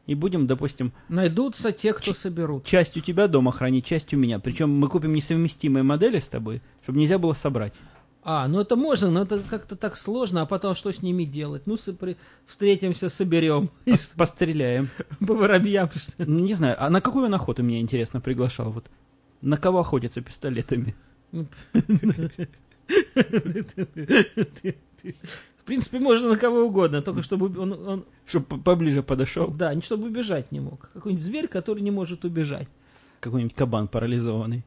И 0.06 0.14
будем, 0.14 0.46
допустим, 0.46 0.92
Найдутся 1.08 1.70
те, 1.70 1.92
кто 1.92 2.14
соберут. 2.14 2.64
часть 2.64 2.96
у 2.96 3.00
тебя 3.00 3.28
дома 3.28 3.52
хранить, 3.52 3.84
часть 3.84 4.12
у 4.14 4.16
меня. 4.16 4.38
Причем 4.40 4.70
мы 4.70 4.88
купим 4.88 5.12
несовместимые 5.12 5.82
модели 5.82 6.18
с 6.18 6.28
тобой, 6.28 6.62
чтобы 6.82 6.98
нельзя 6.98 7.18
было 7.18 7.32
собрать. 7.32 7.78
А, 8.22 8.46
ну 8.48 8.60
это 8.60 8.76
можно, 8.76 9.10
но 9.10 9.22
это 9.22 9.38
как-то 9.40 9.76
так 9.76 9.96
сложно, 9.96 10.42
а 10.42 10.46
потом 10.46 10.74
что 10.74 10.92
с 10.92 11.00
ними 11.02 11.24
делать? 11.24 11.62
Ну, 11.66 11.74
сопри- 11.76 12.16
встретимся, 12.46 13.08
соберем. 13.08 13.70
И 13.86 13.92
Пос- 13.92 14.12
Постреляем. 14.16 14.88
По 15.26 15.34
воробьям, 15.34 15.90
что 15.94 16.22
ли. 16.22 16.30
Ну, 16.30 16.40
не 16.40 16.52
знаю, 16.54 16.76
а 16.78 16.90
на 16.90 17.00
какую 17.00 17.26
он 17.26 17.34
охоту 17.34 17.62
меня, 17.62 17.80
интересно, 17.80 18.20
приглашал? 18.20 18.70
Вот 18.72 18.90
на 19.40 19.56
кого 19.56 19.78
охотятся 19.80 20.20
пистолетами? 20.20 20.94
В 25.58 25.64
принципе, 25.64 25.98
можно 25.98 26.28
на 26.28 26.36
кого 26.36 26.64
угодно, 26.64 27.00
только 27.02 27.22
чтобы 27.22 27.58
он, 27.58 27.72
он- 27.72 28.04
Чтобы 28.26 28.58
поближе 28.60 29.02
подошел. 29.02 29.48
да, 29.48 29.72
не 29.74 29.82
чтобы 29.82 30.08
убежать 30.08 30.52
не 30.52 30.60
мог. 30.60 30.90
Какой-нибудь 30.92 31.24
зверь, 31.24 31.48
который 31.48 31.80
не 31.82 31.90
может 31.90 32.24
убежать. 32.24 32.68
Какой-нибудь 33.20 33.54
кабан 33.54 33.88
парализованный. 33.88 34.64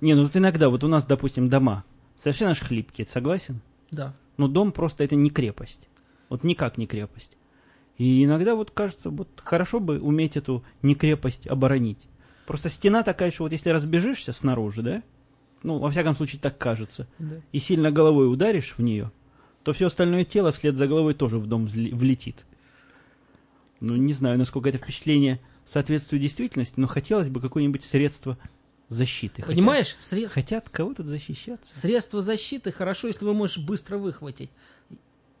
Не, 0.00 0.14
ну 0.14 0.24
тут 0.24 0.36
иногда, 0.36 0.68
вот 0.68 0.84
у 0.84 0.88
нас, 0.88 1.04
допустим, 1.04 1.48
дома 1.48 1.84
совершенно 2.14 2.54
ж 2.54 2.60
хлипкие, 2.60 3.06
согласен? 3.06 3.60
Да. 3.90 4.14
Но 4.36 4.48
дом 4.48 4.72
просто 4.72 5.04
это 5.04 5.16
не 5.16 5.30
крепость. 5.30 5.88
Вот 6.28 6.44
никак 6.44 6.78
не 6.78 6.86
крепость. 6.86 7.36
И 7.96 8.24
иногда 8.24 8.54
вот 8.54 8.70
кажется, 8.70 9.10
вот 9.10 9.28
хорошо 9.42 9.80
бы 9.80 10.00
уметь 10.00 10.36
эту 10.36 10.62
некрепость 10.82 11.46
оборонить. 11.46 12.06
Просто 12.46 12.68
стена 12.68 13.02
такая, 13.02 13.30
что 13.30 13.42
вот 13.44 13.52
если 13.52 13.70
разбежишься 13.70 14.32
снаружи, 14.32 14.82
да, 14.82 15.02
ну, 15.62 15.78
во 15.78 15.90
всяком 15.90 16.14
случае, 16.14 16.40
так 16.40 16.56
кажется, 16.56 17.08
да. 17.18 17.40
и 17.50 17.58
сильно 17.58 17.90
головой 17.90 18.32
ударишь 18.32 18.74
в 18.76 18.78
нее, 18.80 19.10
то 19.64 19.72
все 19.72 19.86
остальное 19.86 20.24
тело 20.24 20.52
вслед 20.52 20.76
за 20.76 20.86
головой 20.86 21.14
тоже 21.14 21.38
в 21.38 21.46
дом 21.46 21.66
влетит. 21.66 22.46
Ну, 23.80 23.96
не 23.96 24.12
знаю, 24.12 24.38
насколько 24.38 24.68
это 24.68 24.78
впечатление 24.78 25.40
соответствует 25.64 26.22
действительности, 26.22 26.74
но 26.76 26.86
хотелось 26.86 27.28
бы 27.28 27.40
какое-нибудь 27.40 27.82
средство 27.82 28.38
защиты. 28.88 29.42
Понимаешь, 29.42 29.96
Хотят 30.30 30.68
кого 30.68 30.94
тут 30.94 31.06
защищаться. 31.06 31.78
средство 31.78 32.22
защиты 32.22 32.72
хорошо, 32.72 33.08
если 33.08 33.24
вы 33.24 33.34
можешь 33.34 33.58
быстро 33.58 33.98
выхватить. 33.98 34.50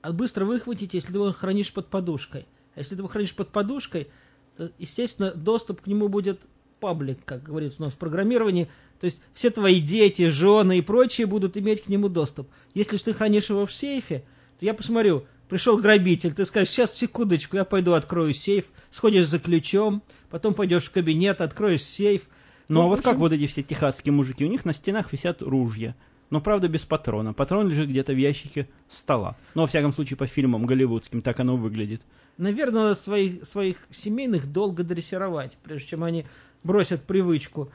А 0.02 0.12
быстро 0.12 0.44
выхватить, 0.44 0.94
если 0.94 1.08
ты 1.08 1.14
его 1.14 1.32
хранишь 1.32 1.72
под 1.72 1.88
подушкой. 1.88 2.46
А 2.74 2.80
если 2.80 2.94
ты 2.94 3.00
его 3.00 3.08
хранишь 3.08 3.34
под 3.34 3.50
подушкой, 3.50 4.08
то, 4.56 4.70
естественно, 4.78 5.32
доступ 5.32 5.82
к 5.82 5.86
нему 5.86 6.08
будет 6.08 6.40
паблик, 6.80 7.18
как 7.24 7.42
говорится 7.42 7.82
у 7.82 7.84
нас 7.84 7.94
в 7.94 7.96
программировании. 7.96 8.68
То 9.00 9.06
есть 9.06 9.20
все 9.32 9.50
твои 9.50 9.80
дети, 9.80 10.28
жены 10.28 10.78
и 10.78 10.82
прочие 10.82 11.26
будут 11.26 11.56
иметь 11.56 11.84
к 11.84 11.88
нему 11.88 12.08
доступ. 12.08 12.48
Если 12.74 12.96
же 12.96 13.04
ты 13.04 13.14
хранишь 13.14 13.50
его 13.50 13.66
в 13.66 13.72
сейфе, 13.72 14.24
то 14.58 14.66
я 14.66 14.74
посмотрю, 14.74 15.26
пришел 15.48 15.78
грабитель, 15.78 16.32
ты 16.34 16.44
скажешь, 16.44 16.70
сейчас, 16.70 16.94
секундочку, 16.94 17.56
я 17.56 17.64
пойду 17.64 17.94
открою 17.94 18.34
сейф, 18.34 18.66
сходишь 18.90 19.26
за 19.26 19.38
ключом, 19.38 20.02
потом 20.30 20.54
пойдешь 20.54 20.84
в 20.84 20.90
кабинет, 20.90 21.40
откроешь 21.40 21.82
сейф. 21.82 22.22
Ну, 22.68 22.82
а 22.82 22.86
в 22.86 22.88
вот 22.88 23.02
как 23.02 23.16
вот 23.16 23.32
эти 23.32 23.46
все 23.46 23.62
техасские 23.62 24.12
мужики, 24.12 24.44
у 24.44 24.48
них 24.48 24.64
на 24.64 24.72
стенах 24.72 25.12
висят 25.12 25.42
ружья. 25.42 25.94
Но, 26.30 26.42
правда, 26.42 26.68
без 26.68 26.84
патрона. 26.84 27.32
Патрон 27.32 27.68
лежит 27.68 27.88
где-то 27.88 28.12
в 28.12 28.18
ящике 28.18 28.68
стола. 28.86 29.36
Ну, 29.54 29.62
во 29.62 29.66
всяком 29.66 29.92
случае, 29.94 30.18
по 30.18 30.26
фильмам 30.26 30.66
голливудским 30.66 31.22
так 31.22 31.40
оно 31.40 31.56
выглядит. 31.56 32.02
Наверное, 32.36 32.82
надо 32.82 32.94
своих, 32.94 33.46
своих 33.46 33.76
семейных 33.90 34.52
долго 34.52 34.84
дрессировать, 34.84 35.56
прежде 35.62 35.88
чем 35.88 36.04
они 36.04 36.26
бросят 36.62 37.02
привычку 37.04 37.70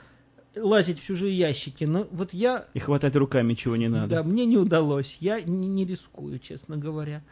лазить 0.56 1.00
в 1.00 1.06
чужие 1.06 1.36
ящики. 1.36 1.84
Но 1.84 2.08
вот 2.12 2.34
я... 2.34 2.66
И 2.76 2.80
хватать 2.80 3.16
руками 3.16 3.56
чего 3.56 3.76
не 3.76 3.88
надо. 3.88 4.18
Да, 4.18 4.24
мне 4.24 4.46
не 4.46 4.58
удалось. 4.58 5.18
Я 5.20 5.42
не, 5.42 5.68
не 5.68 5.86
рискую, 5.86 6.38
честно 6.38 6.78
говоря. 6.78 7.24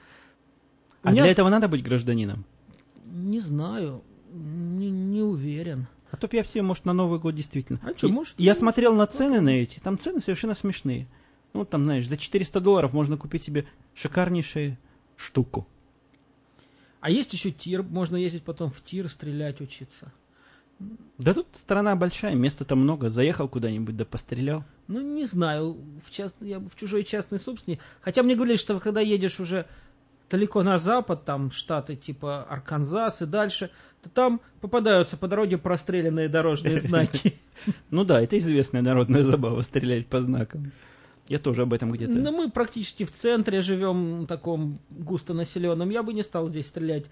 А 1.04 1.12
меня- 1.12 1.24
для 1.24 1.32
этого 1.32 1.50
надо 1.50 1.67
быть 1.67 1.84
гражданином? 1.84 2.45
Не 3.06 3.39
знаю. 3.39 4.02
Не, 4.34 4.89
не 4.89 5.21
уверен. 5.21 5.88
А 6.12 6.17
то 6.17 6.28
б 6.28 6.36
я 6.38 6.43
все, 6.43 6.62
может, 6.62 6.86
на 6.86 6.93
Новый 6.93 7.19
год 7.19 7.36
действительно. 7.36 7.80
А 7.84 7.91
И- 7.91 8.12
может, 8.12 8.39
Я 8.39 8.52
может, 8.52 8.60
смотрел 8.60 8.93
на 8.95 9.08
цены 9.08 9.41
на 9.41 9.50
эти, 9.50 9.80
там 9.80 9.97
цены 9.97 10.19
совершенно 10.19 10.54
смешные. 10.54 11.08
Ну, 11.54 11.65
там, 11.65 11.84
знаешь, 11.84 12.08
за 12.08 12.17
400 12.17 12.60
долларов 12.62 12.93
можно 12.93 13.17
купить 13.17 13.43
себе 13.43 13.65
шикарнейшую 13.93 14.78
штуку. 15.15 15.67
А 17.00 17.10
есть 17.10 17.34
еще 17.34 17.52
тир. 17.52 17.84
Можно 17.84 18.15
ездить 18.15 18.43
потом 18.43 18.69
в 18.71 18.82
тир, 18.84 19.10
стрелять, 19.10 19.60
учиться. 19.60 20.13
Да 21.17 21.34
тут 21.34 21.47
страна 21.54 21.95
большая, 21.95 22.36
места-то 22.36 22.76
много. 22.76 23.10
Заехал 23.10 23.47
куда-нибудь, 23.47 23.97
да 23.97 24.06
пострелял. 24.06 24.63
Ну, 24.88 25.02
не 25.02 25.26
знаю, 25.26 25.78
в, 26.06 26.12
част... 26.12 26.36
я 26.41 26.60
в 26.60 26.76
чужой 26.76 27.04
частной 27.04 27.39
собственности. 27.39 27.84
Хотя 28.02 28.24
мне 28.24 28.36
говорили, 28.36 28.58
что 28.58 28.80
когда 28.80 29.02
едешь 29.02 29.39
уже 29.39 29.65
далеко 30.32 30.63
на 30.63 30.80
запад, 30.80 31.26
там 31.26 31.52
штаты 31.52 31.96
типа 31.96 32.44
Арканзас 32.50 33.22
и 33.22 33.26
дальше, 33.26 33.70
то 34.02 34.10
там 34.10 34.41
попадаются 34.62 35.17
по 35.17 35.28
дороге 35.28 35.58
простреленные 35.58 36.30
дорожные 36.30 36.80
знаки. 36.80 37.36
Ну 37.89 38.04
да, 38.04 38.22
это 38.22 38.38
известная 38.38 38.82
народная 38.82 39.24
забава, 39.24 39.62
стрелять 39.62 40.08
по 40.08 40.22
знакам. 40.22 40.72
Я 41.28 41.39
тоже 41.39 41.62
об 41.62 41.74
этом 41.74 41.91
где-то... 41.91 42.13
Но 42.13 42.32
мы 42.32 42.50
практически 42.50 43.06
в 43.06 43.12
центре 43.12 43.62
живем, 43.62 44.26
таком 44.28 44.80
густонаселенном. 44.89 45.89
Я 45.89 46.04
бы 46.04 46.13
не 46.13 46.24
стал 46.24 46.50
здесь 46.50 46.67
стрелять 46.67 47.06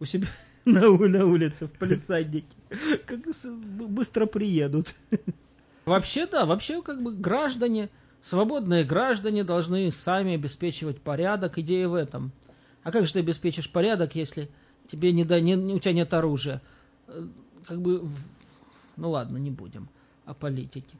у 0.00 0.04
себя 0.04 0.26
на, 0.64 0.80
на 0.80 1.26
улице, 1.26 1.66
в 1.66 1.72
палисаднике. 1.72 2.56
Как 3.06 3.20
быстро 3.88 4.26
приедут. 4.26 4.94
Вообще, 5.84 6.26
да, 6.26 6.44
вообще, 6.44 6.82
как 6.82 7.02
бы 7.02 7.14
граждане, 7.14 7.88
свободные 8.22 8.84
граждане 8.84 9.44
должны 9.44 9.90
сами 9.92 10.34
обеспечивать 10.34 11.00
порядок. 11.00 11.58
Идея 11.58 11.88
в 11.88 11.94
этом. 11.94 12.32
А 12.82 12.92
как 12.92 13.06
же 13.06 13.12
ты 13.12 13.18
обеспечишь 13.20 13.70
порядок, 13.70 14.14
если 14.14 14.48
тебе 14.86 15.12
не, 15.12 15.24
да, 15.24 15.40
не, 15.40 15.56
у 15.56 15.78
тебя 15.78 15.92
нет 15.92 16.12
оружия? 16.14 16.62
Э, 17.06 17.26
Как 17.66 17.80
бы, 17.80 18.08
ну 18.96 19.10
ладно, 19.10 19.36
не 19.36 19.50
будем 19.50 19.88
о 20.24 20.34
политике. 20.34 20.96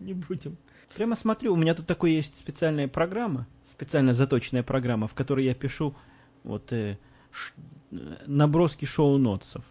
Не 0.00 0.14
будем. 0.14 0.56
Прямо 0.94 1.14
смотрю, 1.14 1.52
у 1.52 1.56
меня 1.56 1.74
тут 1.74 1.86
такой 1.86 2.12
есть 2.12 2.36
специальная 2.36 2.88
программа, 2.88 3.46
специально 3.64 4.12
заточенная 4.14 4.62
программа, 4.62 5.06
в 5.06 5.14
которой 5.14 5.44
я 5.44 5.54
пишу 5.54 5.94
вот 6.42 6.72
э, 6.72 6.98
ш- 7.30 7.52
э, 7.92 8.16
наброски 8.26 8.86
шоу-нотсов. 8.86 9.64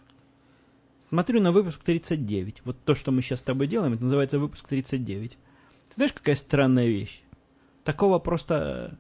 Смотрю 1.10 1.42
на 1.42 1.52
выпуск 1.52 1.82
39. 1.84 2.62
Вот 2.66 2.78
то, 2.86 2.94
что 2.94 3.12
мы 3.12 3.24
сейчас 3.24 3.40
с 3.40 3.44
тобой 3.44 3.66
делаем, 3.66 3.94
это 3.94 4.04
называется 4.04 4.38
выпуск 4.38 4.68
39. 4.68 5.32
Ты 5.32 5.38
знаешь, 5.96 6.14
какая 6.14 6.36
странная 6.36 6.86
вещь? 6.86 7.24
Такого 7.84 8.20
просто 8.20 8.92
э, 8.94 8.96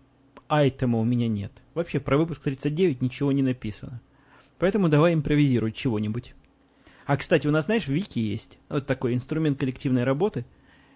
айтема 0.48 0.98
у 0.98 1.04
меня 1.04 1.28
нет. 1.28 1.52
Вообще 1.76 2.00
про 2.00 2.17
выпуск 2.17 2.41
39 2.41 3.04
ничего 3.04 3.32
не 3.32 3.43
написано. 3.43 4.02
Поэтому 4.58 4.89
давай 4.89 5.13
импровизировать 5.13 5.76
чего-нибудь. 5.76 6.34
А, 7.06 7.15
кстати, 7.15 7.45
у 7.45 7.52
нас, 7.52 7.65
знаешь, 7.65 7.86
в 7.86 7.91
Вики 7.91 8.17
есть 8.17 8.58
вот 8.69 8.88
такой 8.88 9.13
инструмент 9.13 9.60
коллективной 9.60 10.04
работы, 10.04 10.45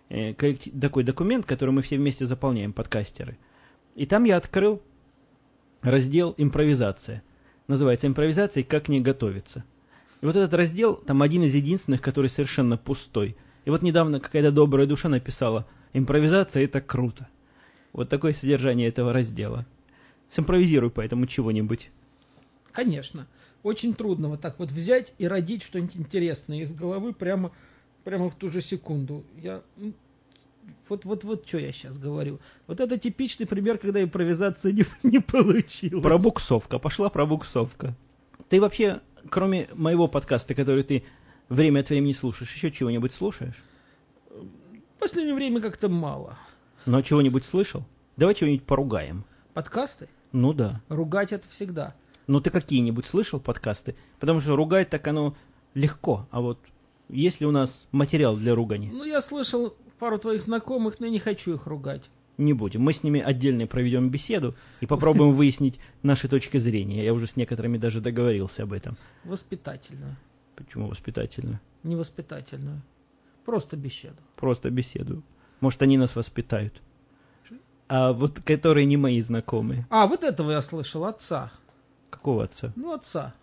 э, 0.09 0.31
коллекти- 0.31 0.77
такой 0.79 1.03
документ, 1.03 1.45
который 1.45 1.69
мы 1.69 1.83
все 1.83 1.97
вместе 1.97 2.25
заполняем, 2.25 2.73
подкастеры. 2.73 3.37
И 3.93 4.07
там 4.07 4.23
я 4.23 4.37
открыл 4.37 4.81
раздел 5.81 6.33
«Импровизация». 6.37 7.21
Называется 7.67 8.07
«Импровизация 8.07 8.61
и 8.61 8.65
как 8.65 8.85
к 8.85 8.89
ней 8.89 8.99
готовиться». 8.99 9.63
И 10.23 10.25
вот 10.25 10.37
этот 10.37 10.53
раздел, 10.53 10.95
там 10.95 11.21
один 11.21 11.43
из 11.43 11.53
единственных, 11.53 12.01
который 12.01 12.29
совершенно 12.29 12.77
пустой. 12.77 13.35
И 13.65 13.69
вот 13.69 13.81
недавно 13.81 14.21
какая-то 14.21 14.53
добрая 14.53 14.87
душа 14.87 15.09
написала 15.09 15.67
«Импровизация– 15.91 16.63
это 16.63 16.79
круто». 16.79 17.27
Вот 17.91 18.07
такое 18.07 18.31
содержание 18.31 18.87
этого 18.87 19.11
раздела. 19.11 19.65
Симпровизируй 20.29 20.91
поэтому 20.91 21.27
чего-нибудь. 21.27 21.91
Конечно. 22.71 23.27
Очень 23.63 23.93
трудно 23.93 24.29
вот 24.29 24.39
так 24.39 24.59
вот 24.59 24.71
взять 24.71 25.13
и 25.17 25.27
родить 25.27 25.61
что-нибудь 25.61 25.97
интересное 25.97 26.61
из 26.61 26.71
головы 26.71 27.11
прямо, 27.11 27.51
прямо 28.05 28.29
в 28.29 28.35
ту 28.35 28.47
же 28.47 28.61
секунду. 28.61 29.25
Я... 29.41 29.61
м, 29.75 29.93
Вот, 30.87 31.03
вот, 31.03 31.25
вот 31.25 31.45
что 31.45 31.57
я 31.57 31.73
сейчас 31.73 31.97
говорю. 31.97 32.39
Вот 32.65 32.79
это 32.79 32.97
типичный 32.97 33.45
пример, 33.45 33.77
когда 33.77 34.01
импровизация 34.01 34.71
не, 34.71 34.85
не 35.03 35.19
получилась. 35.19 36.01
Пробуксовка. 36.01 36.79
Пошла 36.79 37.09
пробуксовка. 37.09 37.93
Ты 38.47 38.61
вообще, 38.61 39.01
кроме 39.29 39.67
моего 39.73 40.07
подкаста, 40.07 40.55
который 40.55 40.83
ты 40.83 41.03
время 41.49 41.81
от 41.81 41.89
времени 41.89 42.13
слушаешь, 42.13 42.53
еще 42.53 42.71
чего-нибудь 42.71 43.13
слушаешь? 43.13 43.63
В 44.29 44.99
последнее 44.99 45.35
время 45.35 45.61
как-то 45.61 45.89
мало. 45.89 46.37
Но 46.85 47.01
чего-нибудь 47.01 47.45
слышал? 47.45 47.83
Давай 48.17 48.35
чего-нибудь 48.35 48.65
поругаем. 48.65 49.25
Подкасты? 49.53 50.09
Ну 50.31 50.53
да. 50.53 50.81
Ругать 50.89 51.31
это 51.31 51.47
всегда. 51.49 51.95
Ну 52.27 52.41
ты 52.41 52.49
какие-нибудь 52.49 53.05
слышал 53.05 53.39
подкасты? 53.39 53.95
Потому 54.19 54.39
что 54.39 54.55
ругать 54.55 54.89
так 54.89 55.05
оно 55.07 55.35
легко. 55.73 56.27
А 56.31 56.41
вот 56.41 56.59
есть 57.09 57.41
ли 57.41 57.47
у 57.47 57.51
нас 57.51 57.87
материал 57.91 58.37
для 58.37 58.55
ругани? 58.55 58.89
Ну, 58.91 59.03
я 59.03 59.21
слышал 59.21 59.75
пару 59.99 60.17
твоих 60.17 60.41
знакомых, 60.41 60.99
но 60.99 61.05
я 61.05 61.11
не 61.11 61.19
хочу 61.19 61.53
их 61.53 61.67
ругать. 61.67 62.09
Не 62.37 62.53
будем. 62.53 62.81
Мы 62.81 62.93
с 62.93 63.03
ними 63.03 63.21
отдельно 63.21 63.67
проведем 63.67 64.09
беседу 64.09 64.55
и 64.81 64.85
попробуем 64.85 65.31
выяснить 65.33 65.79
наши 66.01 66.27
точки 66.27 66.57
зрения. 66.57 67.03
Я 67.03 67.13
уже 67.13 67.27
с 67.27 67.35
некоторыми 67.35 67.77
даже 67.77 68.01
договорился 68.01 68.63
об 68.63 68.73
этом. 68.73 68.97
Воспитательную. 69.23 70.15
Почему 70.55 70.87
воспитательно? 70.87 71.61
Не 71.83 71.95
воспитательную. 71.95 72.81
Просто 73.45 73.77
беседу. 73.77 74.17
Просто 74.35 74.69
беседу. 74.69 75.23
Может, 75.59 75.81
они 75.81 75.97
нас 75.97 76.15
воспитают. 76.15 76.81
А 77.87 78.13
вот 78.13 78.39
которые 78.39 78.85
не 78.85 78.97
мои 78.97 79.21
знакомые. 79.21 79.85
А, 79.89 80.07
вот 80.07 80.23
этого 80.23 80.51
я 80.51 80.61
слышал, 80.61 81.05
отца. 81.05 81.51
Какого 82.09 82.45
отца? 82.45 82.73
Ну, 82.75 82.93
отца. 82.93 83.35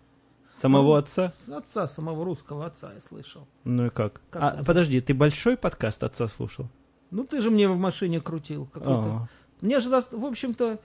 Самого 0.49 0.97
отца? 0.97 1.31
С 1.45 1.49
отца, 1.49 1.87
самого 1.87 2.25
русского 2.25 2.65
отца 2.65 2.91
я 2.93 3.01
слышал. 3.01 3.47
Ну 3.63 3.85
и 3.85 3.89
как? 3.89 4.21
Как 4.29 4.41
а, 4.41 4.63
подожди, 4.65 4.99
ты 4.99 5.13
большой 5.13 5.55
подкаст 5.55 6.03
отца 6.03 6.27
слушал? 6.27 6.69
Ну, 7.11 7.23
ты 7.25 7.41
же 7.41 7.51
мне 7.51 7.67
в 7.67 7.77
машине 7.77 8.19
крутил 8.19 8.65
какой-то. 8.65 9.09
А. 9.09 9.27
Мне 9.61 9.79
же, 9.79 9.89
в 9.89 10.25
общем-то, 10.25 10.79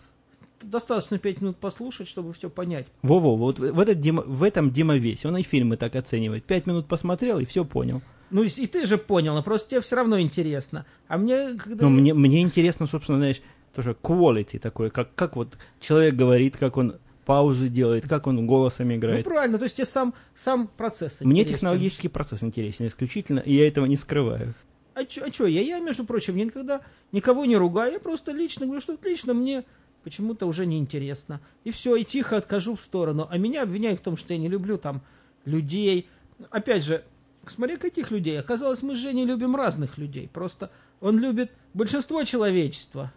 достаточно 0.62 1.18
пять 1.18 1.40
минут 1.40 1.56
послушать, 1.56 2.08
чтобы 2.08 2.32
все 2.32 2.50
понять. 2.50 2.86
Во-во, 3.02 3.36
вот 3.36 3.58
в, 3.58 3.78
этот 3.80 4.00
Дима- 4.00 4.24
в 4.26 4.42
этом 4.42 4.70
Дима 4.70 4.96
весь. 4.96 5.24
Он 5.24 5.36
и 5.36 5.42
фильмы 5.42 5.76
так 5.76 5.94
оценивает. 5.96 6.44
Пять 6.44 6.66
минут 6.66 6.86
посмотрел 6.88 7.38
и 7.38 7.44
все 7.44 7.64
понял. 7.64 8.02
Ну, 8.30 8.42
и 8.42 8.48
и 8.48 8.66
ты 8.66 8.86
же 8.86 8.98
понял, 8.98 9.34
но 9.34 9.42
просто 9.42 9.70
тебе 9.70 9.80
все 9.80 9.96
равно 9.96 10.18
интересно. 10.20 10.84
А 11.08 11.16
мне, 11.16 11.54
когда... 11.54 11.84
Ну, 11.84 11.90
мне, 11.90 12.12
мне 12.12 12.40
интересно, 12.42 12.86
собственно, 12.86 13.18
знаешь, 13.18 13.40
тоже 13.72 13.96
quality 14.02 14.58
такое, 14.58 14.90
как, 14.90 15.14
как 15.14 15.36
вот 15.36 15.56
человек 15.80 16.14
говорит, 16.14 16.56
как 16.56 16.76
он 16.76 16.96
паузы 17.24 17.68
делает, 17.68 18.08
как 18.08 18.26
он 18.26 18.46
голосом 18.46 18.88
Ну, 18.88 18.96
играет. 18.96 19.24
правильно, 19.24 19.58
то 19.58 19.64
есть 19.64 19.76
тебе 19.76 19.86
сам, 19.86 20.14
сам 20.34 20.68
процесс 20.68 21.20
Мне 21.20 21.42
интересен. 21.42 21.54
технологический 21.54 22.08
процесс 22.08 22.42
интересен 22.42 22.86
исключительно, 22.86 23.40
и 23.40 23.54
я 23.54 23.68
этого 23.68 23.86
не 23.86 23.96
скрываю. 23.96 24.54
А 24.96 25.04
чё, 25.04 25.24
а 25.26 25.30
чё, 25.30 25.46
я, 25.46 25.60
я, 25.60 25.78
между 25.78 26.04
прочим, 26.04 26.36
никогда 26.38 26.80
никого 27.12 27.44
не 27.44 27.56
ругаю, 27.58 27.92
я 27.92 28.00
просто 28.00 28.32
лично 28.32 28.64
говорю, 28.64 28.80
что 28.80 28.96
лично 29.04 29.34
мне 29.34 29.64
почему-то 30.02 30.46
уже 30.46 30.64
неинтересно. 30.64 31.42
И 31.64 31.70
все, 31.70 31.96
и 31.96 32.02
тихо 32.04 32.38
откажу 32.38 32.76
в 32.76 32.80
сторону. 32.80 33.28
А 33.30 33.36
меня 33.36 33.62
обвиняют 33.62 34.00
в 34.00 34.02
том, 34.02 34.16
что 34.16 34.32
я 34.32 34.38
не 34.38 34.48
люблю 34.48 34.78
там 34.78 35.02
людей. 35.44 36.08
Опять 36.50 36.82
же, 36.82 37.04
смотри, 37.46 37.76
каких 37.76 38.10
людей. 38.10 38.40
Оказалось, 38.40 38.82
мы 38.82 38.96
с 38.96 38.98
Женей 38.98 39.26
любим 39.26 39.54
разных 39.54 39.98
людей. 39.98 40.30
Просто 40.32 40.70
он 41.02 41.18
любит 41.18 41.52
большинство 41.74 42.24
человечества. 42.24 43.12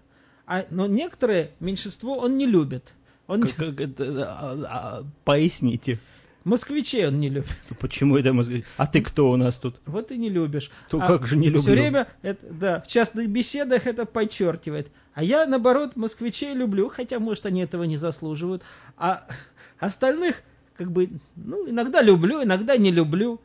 А, 0.46 0.66
но 0.72 0.86
некоторые, 0.86 1.52
меньшинство, 1.62 2.18
он 2.18 2.38
не 2.38 2.46
любит. 2.46 2.94
Он 3.28 3.42
Как- 3.42 3.56
как 3.56 3.80
это, 3.80 4.26
а, 4.28 4.66
а, 4.68 5.04
поясните, 5.24 6.00
москвичей 6.50 7.08
он 7.08 7.20
не 7.20 7.30
любит. 7.30 7.56
почему 7.80 8.18
это 8.18 8.34
мы... 8.34 8.64
А 8.78 8.88
ты 8.88 9.02
кто 9.02 9.32
у 9.32 9.38
нас 9.38 9.58
тут? 9.58 9.80
Вот 9.86 10.12
и 10.12 10.18
не 10.18 10.30
любишь. 10.30 10.72
То 10.90 11.00
А 11.02 11.08
как 11.08 11.26
же 11.26 11.38
не 11.38 11.48
люблю? 11.48 11.62
Все 11.62 11.72
время, 11.72 12.08
это, 12.22 12.46
да, 12.52 12.82
в 12.82 12.88
частных 12.88 13.30
беседах 13.30 13.88
это 13.88 14.06
подчеркивает. 14.06 14.92
А 15.14 15.24
я, 15.24 15.46
наоборот, 15.46 15.96
москвичей 15.96 16.54
люблю, 16.54 16.90
хотя, 16.90 17.20
может, 17.20 17.46
они 17.46 17.62
этого 17.62 17.84
не 17.84 17.98
заслуживают. 17.98 18.64
А 18.98 19.26
остальных, 19.80 20.44
как 20.76 20.92
бы, 20.92 21.10
ну, 21.36 21.70
иногда 21.70 22.02
люблю, 22.02 22.44
иногда 22.44 22.78
не 22.78 22.92
люблю. 22.92 23.40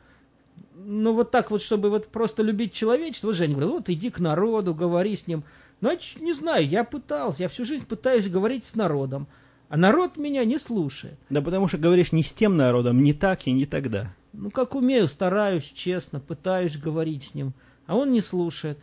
Ну, 0.75 1.15
вот 1.15 1.31
так 1.31 1.51
вот, 1.51 1.63
чтобы 1.63 1.91
вот 1.91 2.09
просто 2.09 2.43
любить 2.43 2.73
человечество. 2.73 3.29
Вот 3.29 3.37
Женя 3.37 3.55
говорит, 3.55 3.73
вот 3.73 3.89
иди 3.91 4.11
к 4.11 4.19
народу, 4.19 4.75
говори 4.75 5.17
с 5.17 5.27
ним. 5.27 5.45
Ну, 5.81 5.91
а 5.91 5.97
ч- 5.97 6.21
не 6.21 6.33
знаю, 6.33 6.67
я 6.67 6.85
пытался, 6.85 7.43
я 7.43 7.49
всю 7.49 7.65
жизнь 7.65 7.87
пытаюсь 7.87 8.29
говорить 8.29 8.65
с 8.65 8.75
народом. 8.75 9.27
А 9.69 9.77
народ 9.77 10.17
меня 10.17 10.45
не 10.45 10.59
слушает. 10.59 11.19
Да 11.31 11.41
потому 11.43 11.69
что 11.69 11.79
говоришь 11.79 12.13
не 12.13 12.23
с 12.23 12.33
тем 12.33 12.57
народом, 12.57 13.03
не 13.03 13.13
так 13.13 13.47
и 13.47 13.53
не 13.53 13.67
тогда. 13.67 14.15
Ну, 14.33 14.51
как 14.51 14.75
умею, 14.75 15.09
стараюсь, 15.09 15.73
честно, 15.75 16.21
пытаюсь 16.21 16.77
говорить 16.77 17.25
с 17.25 17.35
ним, 17.35 17.55
а 17.87 17.97
он 17.97 18.13
не 18.13 18.21
слушает. 18.21 18.79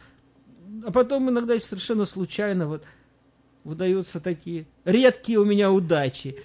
А 0.85 0.91
потом 0.91 1.29
иногда 1.29 1.59
совершенно 1.59 2.05
случайно 2.05 2.67
вот 2.67 2.83
выдаются 3.63 4.19
такие 4.19 4.65
редкие 4.85 5.39
у 5.39 5.45
меня 5.45 5.71
удачи. 5.71 6.37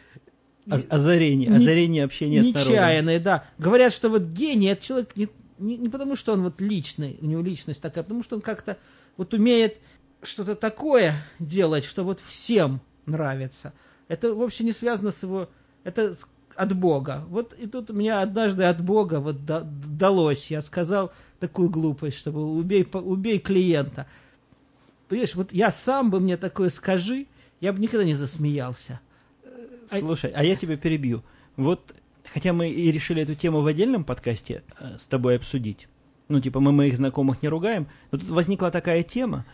О- 0.69 0.81
озарение, 0.91 1.49
Не- 1.49 1.57
озарение 1.57 2.05
общения 2.05 2.43
с 2.43 2.47
народом. 2.47 2.73
Нечаянные, 2.73 3.21
да. 3.21 3.45
Говорят, 3.59 3.93
что 3.93 4.09
вот 4.11 4.23
гений, 4.23 4.67
это 4.69 4.85
человек 4.85 5.17
не, 5.17 5.29
не, 5.59 5.77
не 5.77 5.89
потому, 5.89 6.17
что 6.17 6.33
он 6.33 6.43
вот 6.43 6.61
личный, 6.61 7.17
у 7.21 7.27
него 7.27 7.41
личность 7.43 7.81
такая, 7.81 8.03
а 8.03 8.05
потому 8.05 8.23
что 8.25 8.35
он 8.37 8.43
как-то 8.43 8.77
вот 9.17 9.33
умеет 9.33 9.79
что-то 10.23 10.57
такое 10.57 11.15
делать, 11.39 11.85
что 11.85 12.05
вот 12.05 12.21
всем 12.21 12.81
нравится. 13.07 13.73
Это 14.09 14.35
вовсе 14.35 14.65
не 14.65 14.73
связано 14.73 15.11
с 15.11 15.23
его... 15.23 15.49
Это 15.85 16.15
от 16.55 16.75
Бога. 16.75 17.25
Вот 17.29 17.53
и 17.53 17.67
тут 17.67 17.91
мне 17.91 18.15
однажды 18.15 18.65
от 18.65 18.83
Бога 18.83 19.21
вот 19.21 19.45
далось. 19.45 20.51
Я 20.51 20.63
сказал 20.63 21.13
такую 21.39 21.69
глупость, 21.69 22.17
чтобы 22.17 22.45
убей, 22.45 22.89
убей 22.93 23.39
клиента. 23.39 24.07
Понимаешь, 25.09 25.35
вот 25.35 25.53
я 25.53 25.71
сам 25.71 26.11
бы 26.11 26.19
мне 26.19 26.37
такое 26.37 26.71
скажи, 26.71 27.27
я 27.61 27.73
бы 27.73 27.81
никогда 27.81 28.05
не 28.05 28.15
засмеялся. 28.15 29.01
А 29.91 29.99
Слушай, 29.99 30.33
а 30.35 30.43
я 30.43 30.57
тебя 30.57 30.77
перебью. 30.77 31.23
Вот, 31.57 31.95
хотя 32.33 32.53
мы 32.53 32.71
и 32.71 32.91
решили 32.91 33.23
эту 33.23 33.35
тему 33.35 33.61
в 33.61 33.67
отдельном 33.67 34.05
подкасте 34.05 34.63
э, 34.81 34.97
с 34.99 35.07
тобой 35.07 35.37
обсудить, 35.37 35.89
ну, 36.29 36.41
типа, 36.41 36.59
мы 36.59 36.73
моих 36.73 36.97
знакомых 36.97 37.41
не 37.43 37.49
ругаем, 37.49 37.87
но 38.11 38.19
тут 38.19 38.29
возникла 38.29 38.71
такая 38.71 39.05
тема, 39.05 39.47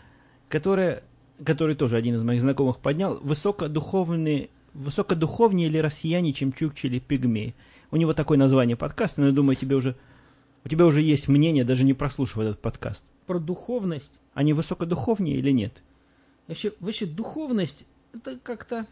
которая, 0.49 1.03
который 1.43 1.75
тоже 1.75 1.97
один 1.97 2.15
из 2.15 2.23
моих 2.23 2.41
знакомых 2.41 2.79
поднял, 2.79 3.19
высокодуховные, 3.21 4.49
высокодуховнее 4.73 5.69
ли 5.69 5.81
россияне, 5.81 6.33
чем 6.33 6.53
чукчи 6.53 6.87
или 6.87 6.99
пигмеи. 6.99 7.55
У 7.91 7.95
него 7.95 8.13
такое 8.13 8.37
название 8.37 8.75
подкаста, 8.75 9.21
но 9.21 9.27
я 9.27 9.33
думаю, 9.33 9.55
тебе 9.55 9.75
уже, 9.75 9.95
у 10.65 10.69
тебя 10.69 10.85
уже 10.85 11.01
есть 11.01 11.27
мнение, 11.27 11.63
даже 11.63 11.83
не 11.83 11.93
прослушав 11.93 12.39
этот 12.39 12.59
подкаст. 12.59 13.05
Про 13.27 13.39
духовность? 13.39 14.13
Они 14.33 14.53
высокодуховнее 14.53 15.37
или 15.37 15.51
нет? 15.51 15.81
Вообще, 16.47 16.73
вообще 16.79 17.05
духовность, 17.05 17.85
это 18.13 18.37
как-то 18.41 18.87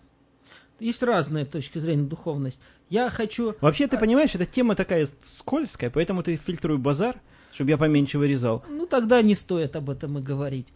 есть 0.80 1.04
разные 1.04 1.46
точки 1.46 1.80
зрения 1.80 2.04
духовность. 2.04 2.60
Я 2.90 3.10
хочу... 3.10 3.56
Вообще, 3.62 3.88
ты 3.88 3.98
а 3.98 4.00
понимаешь, 4.00 4.34
эта 4.36 4.46
тема 4.46 4.76
такая 4.76 5.08
скользкая, 5.24 5.90
поэтому 5.90 6.24
ты 6.24 6.36
фильтруй 6.38 6.78
базар, 6.78 7.20
чтобы 7.52 7.70
я 7.70 7.78
поменьше 7.78 8.18
вырезал. 8.18 8.64
Ну, 8.68 8.88
тогда 8.88 9.22
не 9.22 9.36
стоит 9.36 9.76
об 9.76 9.90
этом 9.90 10.18
и 10.18 10.22
говорить. 10.22 10.68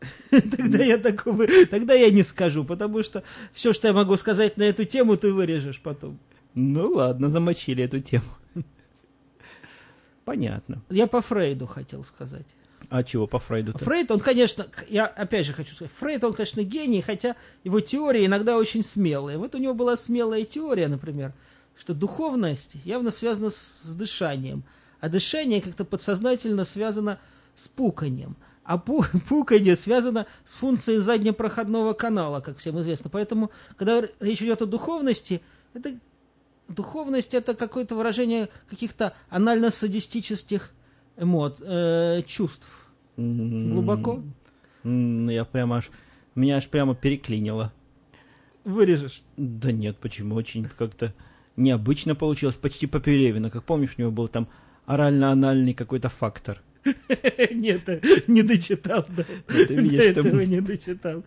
Тогда 0.30 0.84
я 0.84 0.98
такого, 0.98 1.46
тогда 1.70 1.94
я 1.94 2.10
не 2.10 2.22
скажу, 2.22 2.64
потому 2.64 3.02
что 3.02 3.22
все, 3.52 3.72
что 3.72 3.88
я 3.88 3.94
могу 3.94 4.16
сказать 4.16 4.56
на 4.56 4.62
эту 4.62 4.84
тему, 4.84 5.16
ты 5.16 5.32
вырежешь 5.32 5.80
потом. 5.80 6.18
Ну 6.54 6.92
ладно, 6.92 7.28
замочили 7.28 7.84
эту 7.84 8.00
тему. 8.00 8.24
Понятно. 10.24 10.82
Я 10.90 11.06
по 11.06 11.22
Фрейду 11.22 11.66
хотел 11.66 12.04
сказать. 12.04 12.46
А 12.90 13.02
чего 13.02 13.26
по 13.26 13.38
Фрейду? 13.38 13.72
-то? 13.72 13.84
Фрейд, 13.84 14.10
он, 14.10 14.20
конечно, 14.20 14.66
я 14.88 15.06
опять 15.06 15.46
же 15.46 15.52
хочу 15.52 15.74
сказать, 15.74 15.92
Фрейд, 15.98 16.24
он, 16.24 16.32
конечно, 16.32 16.62
гений, 16.62 17.02
хотя 17.02 17.34
его 17.64 17.80
теории 17.80 18.26
иногда 18.26 18.56
очень 18.56 18.82
смелые. 18.82 19.38
Вот 19.38 19.54
у 19.54 19.58
него 19.58 19.74
была 19.74 19.96
смелая 19.96 20.44
теория, 20.44 20.88
например, 20.88 21.32
что 21.76 21.94
духовность 21.94 22.76
явно 22.84 23.10
связана 23.10 23.50
с 23.50 23.94
дышанием, 23.94 24.64
а 25.00 25.08
дышание 25.08 25.60
как-то 25.60 25.84
подсознательно 25.84 26.64
связано 26.64 27.18
с 27.54 27.68
пуканием. 27.68 28.36
А 28.68 28.76
пу 28.76 29.02
пуканье 29.28 29.76
связано 29.76 30.26
с 30.44 30.52
функцией 30.52 30.98
заднепроходного 30.98 31.94
канала, 31.94 32.40
как 32.40 32.58
всем 32.58 32.78
известно. 32.80 33.08
Поэтому, 33.08 33.50
когда 33.78 34.02
речь 34.20 34.42
идет 34.42 34.60
о 34.60 34.66
духовности, 34.66 35.40
это 35.72 35.98
духовность 36.68 37.32
это 37.32 37.54
какое-то 37.54 37.94
выражение 37.96 38.50
каких-то 38.68 39.14
анально-садистических 39.30 40.74
эмот, 41.16 41.62
э, 41.62 42.20
чувств. 42.26 42.68
Глубоко? 43.16 44.22
Я 44.84 45.46
прямо 45.46 45.78
аж... 45.78 45.90
Меня 46.34 46.58
аж 46.58 46.68
прямо 46.68 46.94
переклинило. 46.94 47.72
Вырежешь? 48.64 49.22
Да 49.38 49.72
нет, 49.72 49.96
почему? 49.96 50.34
Очень 50.34 50.66
как-то 50.66 51.14
необычно 51.56 52.14
получилось, 52.14 52.56
почти 52.56 52.86
по 52.86 53.00
Пелевину. 53.00 53.50
Как 53.50 53.64
помнишь, 53.64 53.94
у 53.96 54.02
него 54.02 54.10
был 54.10 54.28
там 54.28 54.46
орально-анальный 54.84 55.72
какой-то 55.72 56.10
фактор. 56.10 56.60
Нет, 57.50 58.28
не 58.28 58.42
дочитал, 58.42 59.06
да. 59.08 59.24
Ты 59.46 59.74
видишь, 59.74 60.04
этого 60.04 60.40
не 60.40 60.60
дочитал. 60.60 61.24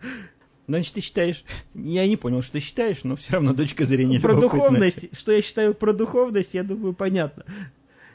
Значит, 0.68 0.94
ты 0.94 1.00
считаешь... 1.00 1.44
Я 1.74 2.06
не 2.06 2.16
понял, 2.16 2.42
что 2.42 2.52
ты 2.52 2.60
считаешь, 2.60 3.04
но 3.04 3.16
все 3.16 3.32
равно 3.34 3.52
точка 3.52 3.84
зрения 3.84 4.20
Про 4.20 4.40
духовность, 4.40 5.16
что 5.16 5.32
я 5.32 5.42
считаю 5.42 5.74
про 5.74 5.92
духовность, 5.92 6.54
я 6.54 6.62
думаю, 6.62 6.94
понятно 6.94 7.44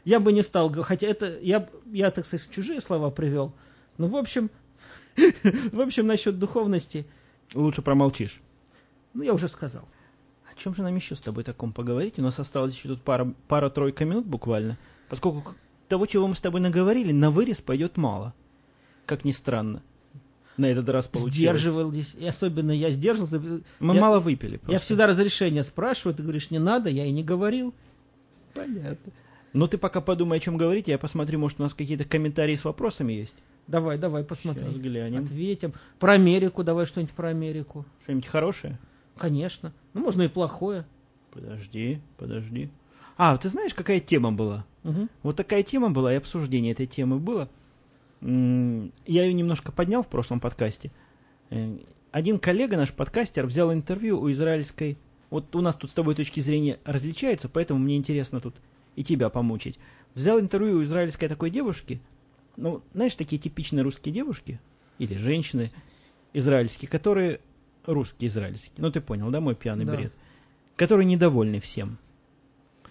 я 0.07 0.21
бы 0.21 0.31
не 0.31 0.41
стал, 0.41 0.71
хотя 0.71 1.05
это, 1.05 1.37
я, 1.41 1.67
я, 1.91 2.11
так 2.11 2.25
сказать, 2.25 2.49
чужие 2.49 2.79
слова 2.79 3.11
привел, 3.11 3.53
но 3.97 4.07
в 4.07 4.15
общем, 4.15 4.49
в 5.73 5.81
общем, 5.81 6.07
насчет 6.07 6.39
духовности... 6.39 7.05
Лучше 7.53 7.81
промолчишь. 7.81 8.39
Ну, 9.13 9.23
я 9.23 9.33
уже 9.33 9.49
сказал. 9.49 9.85
О 10.49 10.55
чем 10.55 10.73
же 10.73 10.81
нам 10.81 10.95
еще 10.95 11.17
с 11.17 11.19
тобой 11.19 11.43
таком 11.43 11.73
поговорить? 11.73 12.19
У 12.19 12.21
нас 12.21 12.39
осталось 12.39 12.73
еще 12.73 12.87
тут 12.87 13.01
пара, 13.01 13.33
пара-тройка 13.49 14.05
минут 14.05 14.25
буквально, 14.25 14.77
поскольку 15.09 15.55
того, 15.87 16.05
чего 16.05 16.27
мы 16.27 16.35
с 16.35 16.41
тобой 16.41 16.61
наговорили, 16.61 17.11
на 17.11 17.31
вырез 17.31 17.61
пойдет 17.61 17.97
мало. 17.97 18.33
Как 19.05 19.25
ни 19.25 19.31
странно. 19.31 19.81
На 20.57 20.65
этот 20.65 20.89
раз 20.89 21.07
получилось. 21.07 21.35
Сдерживал 21.35 21.91
здесь. 21.91 22.15
И 22.17 22.25
особенно 22.25 22.71
я 22.71 22.89
сдерживался. 22.89 23.39
Мы 23.79 23.93
я, 23.93 24.01
мало 24.01 24.19
выпили 24.19 24.57
просто. 24.57 24.71
Я 24.71 24.79
всегда 24.79 25.05
разрешение 25.05 25.63
спрашиваю, 25.63 26.15
ты 26.15 26.23
говоришь, 26.23 26.49
не 26.49 26.59
надо, 26.59 26.89
я 26.89 27.05
и 27.05 27.11
не 27.11 27.23
говорил. 27.23 27.73
Понятно. 28.53 29.11
Ну, 29.53 29.67
ты 29.67 29.77
пока 29.77 30.01
подумай, 30.01 30.37
о 30.37 30.41
чем 30.41 30.57
говорить, 30.57 30.87
я 30.87 30.97
посмотрю, 30.97 31.39
может, 31.39 31.59
у 31.59 31.63
нас 31.63 31.73
какие-то 31.73 32.05
комментарии 32.05 32.55
с 32.55 32.65
вопросами 32.65 33.13
есть. 33.13 33.37
Давай, 33.67 33.97
давай, 33.97 34.23
посмотри. 34.23 34.65
Сейчас 34.65 34.77
глянем. 34.77 35.23
Ответим. 35.23 35.73
Про 35.99 36.13
Америку 36.13 36.63
давай 36.63 36.85
что-нибудь 36.85 37.13
про 37.13 37.29
Америку. 37.29 37.85
Что-нибудь 38.03 38.27
хорошее? 38.27 38.79
Конечно. 39.17 39.73
Ну, 39.93 40.01
можно 40.01 40.23
и 40.23 40.27
плохое. 40.27 40.85
Подожди, 41.31 42.01
подожди. 42.17 42.69
А, 43.17 43.37
ты 43.37 43.49
знаешь, 43.49 43.73
какая 43.73 43.99
тема 43.99 44.31
была? 44.31 44.65
Угу. 44.87 45.09
Вот 45.23 45.35
такая 45.35 45.63
тема 45.63 45.91
была, 45.91 46.13
и 46.13 46.17
обсуждение 46.17 46.71
этой 46.71 46.87
темы 46.87 47.19
было. 47.19 47.49
Я 48.21 48.89
ее 49.05 49.33
немножко 49.33 49.71
поднял 49.71 50.01
в 50.01 50.07
прошлом 50.07 50.39
подкасте. 50.39 50.91
Э, 51.49 51.77
один 52.11 52.39
коллега, 52.39 52.77
наш 52.77 52.93
подкастер, 52.93 53.45
взял 53.45 53.71
интервью 53.71 54.19
у 54.19 54.31
израильской... 54.31 54.97
Вот 55.29 55.53
у 55.55 55.61
нас 55.61 55.75
тут 55.75 55.91
с 55.91 55.93
тобой 55.93 56.15
точки 56.15 56.39
зрения 56.39 56.79
различаются, 56.85 57.49
поэтому 57.49 57.81
мне 57.81 57.97
интересно 57.97 58.39
тут 58.39 58.55
и 58.95 59.03
тебя 59.03 59.29
помучить. 59.29 59.77
Взял 60.15 60.39
интервью 60.39 60.77
у 60.77 60.83
израильской 60.83 61.27
такой 61.27 61.49
девушки, 61.49 61.99
ну, 62.55 62.81
знаешь, 62.93 63.13
такие 63.13 63.39
типичные 63.39 63.83
русские 63.83 64.13
девушки, 64.13 64.59
или 64.99 65.15
женщины 65.17 65.71
израильские, 66.33 66.89
которые 66.89 67.41
русские 67.85 68.29
израильские, 68.29 68.75
ну 68.77 68.89
ты 68.89 69.01
понял, 69.01 69.29
да, 69.29 69.41
мой 69.41 69.53
пьяный 69.53 69.85
да. 69.85 69.95
бред, 69.95 70.13
которые 70.75 71.05
недовольны 71.05 71.59
всем. 71.59 71.97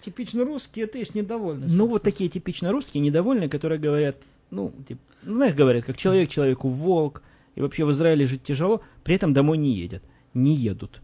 Типично 0.07 0.45
русские, 0.45 0.85
это 0.85 0.97
есть 0.97 1.15
недовольны. 1.15 1.67
Ну, 1.67 1.85
вот 1.85 2.03
такие 2.03 2.29
типично 2.29 2.71
русские, 2.71 3.01
недовольные, 3.01 3.49
которые 3.49 3.77
говорят, 3.77 4.17
ну, 4.51 4.73
типа, 4.87 5.01
ну, 5.23 5.35
знаешь, 5.35 5.53
говорят, 5.53 5.83
как 5.83 5.97
человек 5.97 6.29
человеку 6.29 6.69
волк, 6.69 7.21
и 7.55 7.61
вообще 7.61 7.83
в 7.83 7.91
Израиле 7.91 8.25
жить 8.25 8.43
тяжело, 8.43 8.81
при 9.03 9.15
этом 9.15 9.33
домой 9.33 9.57
не 9.57 9.73
едет, 9.73 10.01
не 10.33 10.53
едут. 10.53 11.01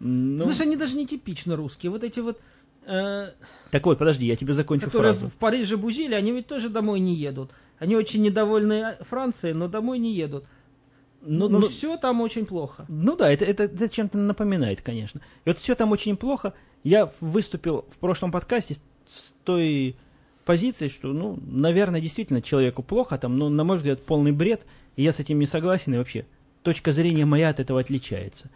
Ну, 0.00 0.42
Знаешь, 0.42 0.60
они 0.60 0.76
даже 0.76 0.96
не 0.96 1.06
типично 1.06 1.54
русские. 1.54 1.90
Вот 1.90 2.02
эти 2.02 2.20
вот 2.20 2.40
Э, 2.86 3.32
так 3.70 3.86
вот, 3.86 3.98
подожди, 3.98 4.26
я 4.26 4.36
тебе 4.36 4.52
закончу 4.52 4.86
которые 4.86 5.14
фразу. 5.14 5.28
в 5.28 5.34
Париже 5.34 5.76
бузили, 5.76 6.14
они 6.14 6.32
ведь 6.32 6.46
тоже 6.46 6.68
домой 6.68 7.00
не 7.00 7.14
едут. 7.14 7.50
Они 7.78 7.96
очень 7.96 8.22
недовольны 8.22 8.96
Францией, 9.00 9.54
но 9.54 9.68
домой 9.68 9.98
не 9.98 10.12
едут. 10.12 10.44
Но, 11.24 11.48
но, 11.48 11.60
но 11.60 11.66
все 11.66 11.96
там 11.96 12.20
очень 12.20 12.46
плохо. 12.46 12.84
Ну 12.88 13.16
да, 13.16 13.30
это, 13.30 13.44
это, 13.44 13.64
это 13.64 13.88
чем-то 13.88 14.18
напоминает, 14.18 14.82
конечно. 14.82 15.20
И 15.44 15.48
вот 15.48 15.58
все 15.58 15.74
там 15.74 15.92
очень 15.92 16.16
плохо. 16.16 16.54
Я 16.82 17.10
выступил 17.20 17.86
в 17.90 17.98
прошлом 17.98 18.30
подкасте 18.30 18.76
с 19.06 19.34
той 19.44 19.96
позицией, 20.44 20.90
что, 20.90 21.12
ну, 21.12 21.38
наверное, 21.46 22.00
действительно 22.00 22.42
человеку 22.42 22.82
плохо 22.82 23.16
там, 23.18 23.38
но, 23.38 23.48
на 23.48 23.64
мой 23.64 23.78
взгляд, 23.78 24.04
полный 24.04 24.32
бред, 24.32 24.66
и 24.96 25.02
я 25.02 25.12
с 25.12 25.20
этим 25.20 25.38
не 25.38 25.46
согласен, 25.46 25.94
и 25.94 25.98
вообще 25.98 26.26
точка 26.62 26.92
зрения 26.92 27.24
моя 27.24 27.48
от 27.48 27.60
этого 27.60 27.80
отличается 27.80 28.50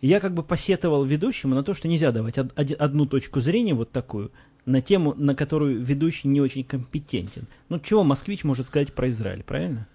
я 0.00 0.20
как 0.20 0.34
бы 0.34 0.42
посетовал 0.42 1.04
ведущему 1.04 1.54
на 1.54 1.62
то, 1.62 1.74
что 1.74 1.88
нельзя 1.88 2.12
давать 2.12 2.38
од- 2.38 2.52
одну 2.56 3.06
точку 3.06 3.40
зрения 3.40 3.74
вот 3.74 3.90
такую 3.90 4.32
на 4.64 4.80
тему, 4.80 5.14
на 5.16 5.34
которую 5.34 5.82
ведущий 5.82 6.28
не 6.28 6.40
очень 6.40 6.64
компетентен. 6.64 7.46
Ну, 7.68 7.78
чего 7.80 8.04
москвич 8.04 8.44
может 8.44 8.66
сказать 8.66 8.92
про 8.94 9.08
Израиль, 9.08 9.42
правильно? 9.42 9.86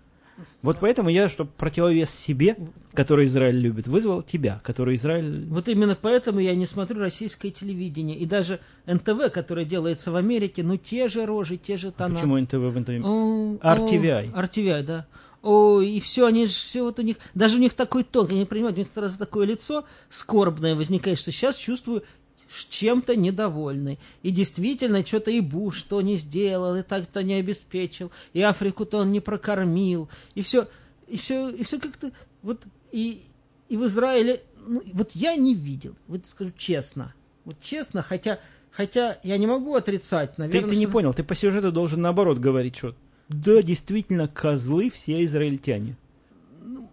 Вот 0.62 0.78
поэтому 0.82 1.10
я, 1.10 1.30
чтобы 1.30 1.52
противовес 1.58 2.10
себе, 2.10 2.58
который 2.93 3.26
Израиль 3.26 3.58
любит, 3.58 3.88
вызвал 3.88 4.21
тебя, 4.21 4.60
который 4.63 4.95
Израиль... 4.95 5.45
Вот 5.45 5.67
именно 5.67 5.98
поэтому 6.00 6.39
я 6.39 6.56
не 6.56 6.65
смотрю 6.65 7.00
российское 7.00 7.52
телевидение. 7.52 8.17
И 8.17 8.26
даже 8.26 8.60
НТВ, 8.86 9.32
которое 9.32 9.65
делается 9.65 10.12
в 10.12 10.15
Америке, 10.15 10.63
ну 10.63 10.78
те 10.78 11.08
же 11.08 11.26
рожи, 11.26 11.58
те 11.58 11.78
же 11.78 11.91
тона. 11.91 12.13
А 12.13 12.15
почему 12.15 12.38
НТВ 12.38 12.54
в 12.54 12.80
НТВ? 12.80 12.89
RTVI. 13.63 14.34
RTVI, 14.34 14.84
да. 14.84 15.06
Ой, 15.41 15.89
и 15.89 16.00
все, 16.00 16.26
они 16.26 16.48
же 16.48 16.54
все 16.54 16.84
вот 16.84 16.98
у 16.98 17.04
них, 17.04 17.17
даже 17.36 17.58
у 17.58 17.60
них 17.60 17.76
такой 17.76 18.04
тон, 18.04 18.28
я 18.30 18.39
не 18.39 18.45
понимаю, 18.45 18.74
у 18.74 18.78
них 18.78 18.88
сразу 18.91 19.19
такое 19.19 19.45
лицо 19.45 19.86
скорбное 20.10 20.74
возникает, 20.74 21.19
что 21.19 21.32
сейчас 21.32 21.56
чувствую 21.56 22.04
чем-то 22.63 23.15
недовольный. 23.15 24.00
И 24.24 24.32
действительно, 24.32 25.06
что-то 25.06 25.32
и 25.32 25.41
Буш 25.41 25.78
что 25.78 26.02
не 26.02 26.18
сделал, 26.18 26.76
и 26.76 26.82
так-то 26.84 27.22
не 27.24 27.34
обеспечил, 27.36 28.12
и 28.34 28.41
Африку-то 28.41 29.00
он 29.00 29.12
не 29.12 29.20
прокормил, 29.20 30.08
и 30.36 30.41
все, 30.41 30.68
и 31.08 31.18
все, 31.18 31.50
и 31.50 31.63
все 31.63 31.80
как-то, 31.80 32.12
вот, 32.41 32.63
и, 32.91 33.24
и 33.68 33.76
в 33.78 33.86
Израиле, 33.88 34.41
ну, 34.65 34.82
вот 34.94 35.12
я 35.13 35.36
не 35.36 35.54
видел, 35.54 35.96
вот 36.08 36.26
скажу 36.28 36.52
честно, 36.56 37.13
вот 37.44 37.60
честно, 37.62 38.02
хотя, 38.02 38.39
Хотя 38.72 39.20
я 39.24 39.38
не 39.38 39.48
могу 39.48 39.74
отрицать, 39.76 40.36
Ты, 40.36 40.41
наверное. 40.41 40.70
ты 40.70 40.76
не 40.76 40.84
что- 40.84 40.91
понял, 40.91 41.13
ты 41.13 41.24
по 41.24 41.34
сюжету 41.34 41.72
должен 41.72 42.02
наоборот 42.02 42.39
говорить, 42.39 42.76
что 42.76 42.94
да, 43.30 43.62
действительно, 43.63 44.28
козлы 44.28 44.89
все 44.89 45.24
израильтяне. 45.24 45.96
Ну, 46.62 46.89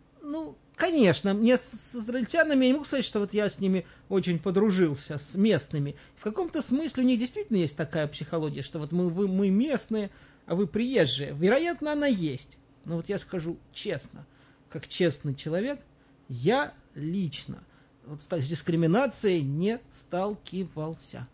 конечно, 0.77 1.35
мне 1.35 1.57
с, 1.57 1.95
израильтянами, 1.95 2.65
я 2.65 2.69
не 2.69 2.73
могу 2.75 2.85
сказать, 2.85 3.05
что 3.05 3.21
вот 3.21 3.33
я 3.33 3.49
с 3.49 3.59
ними 3.59 3.87
очень 4.09 4.39
подружился, 4.39 5.19
с 5.19 5.35
местными. 5.35 5.97
В 6.17 6.23
каком-то 6.25 6.63
смысле 6.63 7.05
у 7.05 7.07
них 7.07 7.19
действительно 7.19 7.59
есть 7.59 7.77
такая 7.77 8.07
психология, 8.09 8.63
что 8.63 8.79
вот 8.79 8.93
мы, 8.93 9.09
вы, 9.09 9.29
мы 9.29 9.51
местные, 9.51 10.11
а 10.47 10.55
вы 10.55 10.67
приезжие. 10.67 11.35
Вероятно, 11.35 11.93
она 11.93 12.07
есть. 12.07 12.59
Но 12.85 12.97
вот 12.97 13.09
я 13.09 13.19
скажу 13.19 13.59
честно, 13.73 14.27
как 14.69 14.89
честный 14.89 15.35
человек, 15.35 15.81
я 16.29 16.73
лично 16.95 17.63
вот 18.07 18.21
с, 18.21 18.49
дискриминацией 18.49 19.43
не 19.43 19.79
сталкивался. 19.93 21.29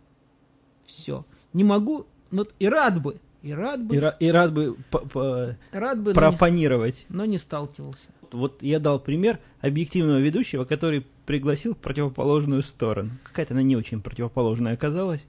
Все. 0.85 1.24
Не 1.53 1.64
могу, 1.64 2.07
вот 2.31 2.55
и 2.59 2.68
рад 2.68 3.01
бы, 3.01 3.20
и 3.42 3.53
рад 3.53 3.83
бы, 3.83 3.96
И, 3.96 4.27
и 4.27 4.31
рад 4.31 4.53
бы 4.53 4.77
по- 4.90 5.07
по- 5.07 5.57
рад 5.72 5.98
бы, 6.01 6.12
но 6.12 6.20
не, 6.20 6.29
пропонировать. 6.29 7.07
но 7.09 7.24
не 7.24 7.38
сталкивался. 7.38 8.09
Вот 8.33 8.62
я 8.62 8.79
дал 8.79 9.01
пример 9.01 9.38
объективного 9.61 10.19
ведущего, 10.19 10.64
который 10.64 11.07
пригласил 11.27 11.75
в 11.75 11.79
противоположную 11.79 12.62
сторону. 12.62 13.11
Какая-то 13.25 13.55
она 13.55 13.62
не 13.62 13.77
очень 13.77 14.01
противоположная 14.01 14.75
оказалась. 14.75 15.27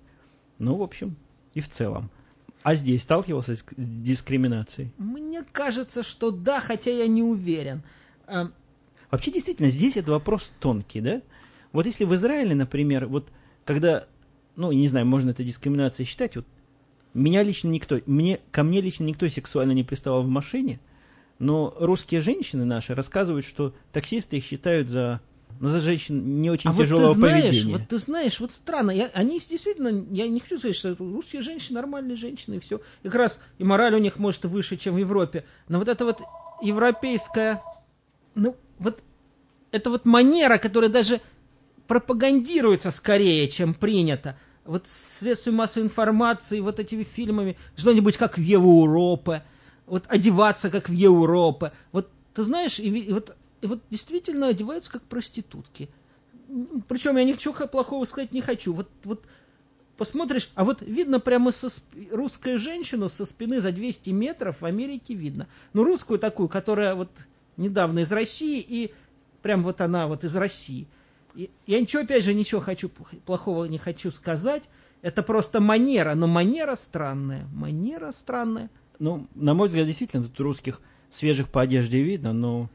Ну, 0.58 0.76
в 0.76 0.82
общем, 0.82 1.16
и 1.54 1.62
в 1.62 1.70
целом. 1.70 2.10
А 2.64 2.76
здесь 2.76 3.04
сталкивался 3.04 3.56
с, 3.56 3.66
дискриминацией? 3.78 4.92
Мне 4.98 5.44
кажется, 5.52 6.04
что 6.04 6.32
да, 6.32 6.60
хотя 6.60 6.92
я 6.92 7.08
не 7.08 7.24
уверен. 7.24 7.84
А, 8.28 8.52
Вообще, 9.12 9.32
действительно, 9.32 9.70
здесь 9.70 9.98
это 9.98 10.12
вопрос 10.12 10.52
тонкий, 10.60 11.02
да? 11.02 11.22
Вот 11.72 11.86
если 11.86 12.04
в 12.06 12.14
Израиле, 12.16 12.56
например, 12.56 13.08
вот 13.08 13.30
когда, 13.66 14.06
ну, 14.56 14.72
не 14.72 14.88
знаю, 14.88 15.06
можно 15.06 15.32
это 15.32 15.44
дискриминацией 15.44 16.08
считать, 16.08 16.36
вот 16.36 16.46
меня 17.14 17.44
лично 17.44 17.70
никто, 17.70 18.00
мне, 18.06 18.40
ко 18.52 18.64
мне 18.64 18.82
лично 18.82 19.04
никто 19.04 19.28
сексуально 19.28 19.72
не 19.72 19.84
приставал 19.84 20.24
в 20.24 20.28
машине, 20.28 20.80
но 21.40 21.74
русские 21.80 22.22
женщины 22.22 22.66
наши 22.66 22.94
рассказывают, 22.94 23.46
что 23.46 23.74
таксисты 23.94 24.38
их 24.38 24.44
считают 24.44 24.90
за, 24.90 25.22
ну, 25.60 25.70
за 25.70 25.80
женщин 25.80 26.42
не 26.42 26.52
очень 26.52 26.70
а 26.70 26.74
вот 26.74 26.84
тяжелого 26.84 27.14
ты 27.14 27.20
знаешь, 27.20 27.44
поведения. 27.44 27.78
вот 27.78 27.88
ты 27.88 27.98
знаешь, 27.98 28.40
вот 28.42 28.52
странно, 28.52 28.92
я, 28.92 29.10
они 29.14 29.40
действительно, 29.40 30.06
я 30.12 30.28
не 30.28 30.42
хочу 30.42 30.58
сказать, 30.58 30.76
что 30.76 30.96
русские 31.00 31.42
женщины 31.42 31.76
нормальные 31.76 32.18
женщины 32.18 32.56
и 32.56 32.60
все. 32.60 32.82
И 33.04 33.08
как 33.08 33.16
раз 33.16 33.40
и 33.58 33.64
мораль 33.64 33.96
у 33.96 34.00
них 34.00 34.20
может 34.20 34.44
выше, 34.46 34.76
чем 34.76 34.96
в 34.96 34.98
Европе. 34.98 35.46
Но 35.70 35.80
вот 35.80 35.88
это 35.88 36.04
вот 36.04 36.22
европейская, 36.62 37.64
ну 38.36 38.56
вот 38.78 39.00
это 39.72 39.90
вот 39.90 40.06
манера, 40.06 40.58
которая 40.58 40.90
даже 40.90 41.22
пропагандируется 41.88 42.92
скорее, 42.92 43.48
чем 43.48 43.74
принято. 43.74 44.38
Вот 44.66 44.88
средствами 44.88 45.56
массовой 45.56 45.86
информации, 45.86 46.60
вот 46.60 46.80
этими 46.80 47.04
фильмами, 47.04 47.58
быть 48.02 48.18
как 48.18 48.38
в 48.38 48.42
Европе, 48.42 49.42
вот 49.90 50.06
одеваться 50.08 50.70
как 50.70 50.90
в 50.90 50.94
Европе. 50.94 51.72
Вот 51.92 52.10
ты 52.34 52.44
знаешь, 52.44 52.80
и, 52.80 52.90
и 52.90 53.12
вот, 53.12 53.36
и 53.62 53.68
вот 53.68 53.82
действительно 53.90 54.48
одеваются 54.48 54.92
как 54.92 55.04
проститутки. 55.04 55.90
Причем 56.88 57.18
я 57.18 57.24
ничего 57.24 57.54
плохого 57.68 58.06
сказать 58.06 58.32
не 58.32 58.42
хочу. 58.42 58.74
Вот, 58.74 58.90
вот 59.04 59.26
посмотришь, 59.98 60.50
а 60.56 60.64
вот 60.64 60.82
видно 60.82 61.20
прямо 61.20 61.52
со 61.52 61.68
сп- 61.68 62.12
русскую 62.12 62.58
женщину 62.58 63.10
со 63.10 63.26
спины 63.26 63.62
за 63.62 63.72
200 63.72 64.12
метров 64.12 64.62
в 64.62 64.66
Америке 64.66 65.14
видно. 65.14 65.48
Ну, 65.74 65.84
русскую 65.84 66.18
такую, 66.20 66.50
которая 66.50 66.96
вот 66.96 67.12
недавно 67.58 68.00
из 68.00 68.12
России, 68.12 68.64
и 68.66 68.94
прям 69.42 69.64
вот 69.64 69.82
она 69.82 70.08
вот 70.08 70.24
из 70.24 70.36
России. 70.36 70.88
И 71.36 71.50
я 71.68 71.80
ничего, 71.80 72.04
опять 72.04 72.24
же, 72.24 72.34
ничего 72.34 72.62
хочу, 72.62 72.90
плохого 72.90 73.66
не 73.66 73.78
хочу 73.78 74.12
сказать. 74.12 74.64
Это 75.02 75.24
просто 75.24 75.62
манера, 75.62 76.16
но 76.16 76.28
манера 76.28 76.76
странная. 76.76 77.46
Манера 77.54 78.12
странная. 78.12 78.70
Ну, 79.00 79.28
на 79.36 79.54
мой 79.54 79.68
взгляд, 79.68 79.86
действительно, 79.88 80.24
тут 80.24 80.40
русских 80.42 80.82
свежих 81.10 81.50
по 81.50 81.62
одежде 81.62 82.02
видно, 82.04 82.34
но, 82.34 82.70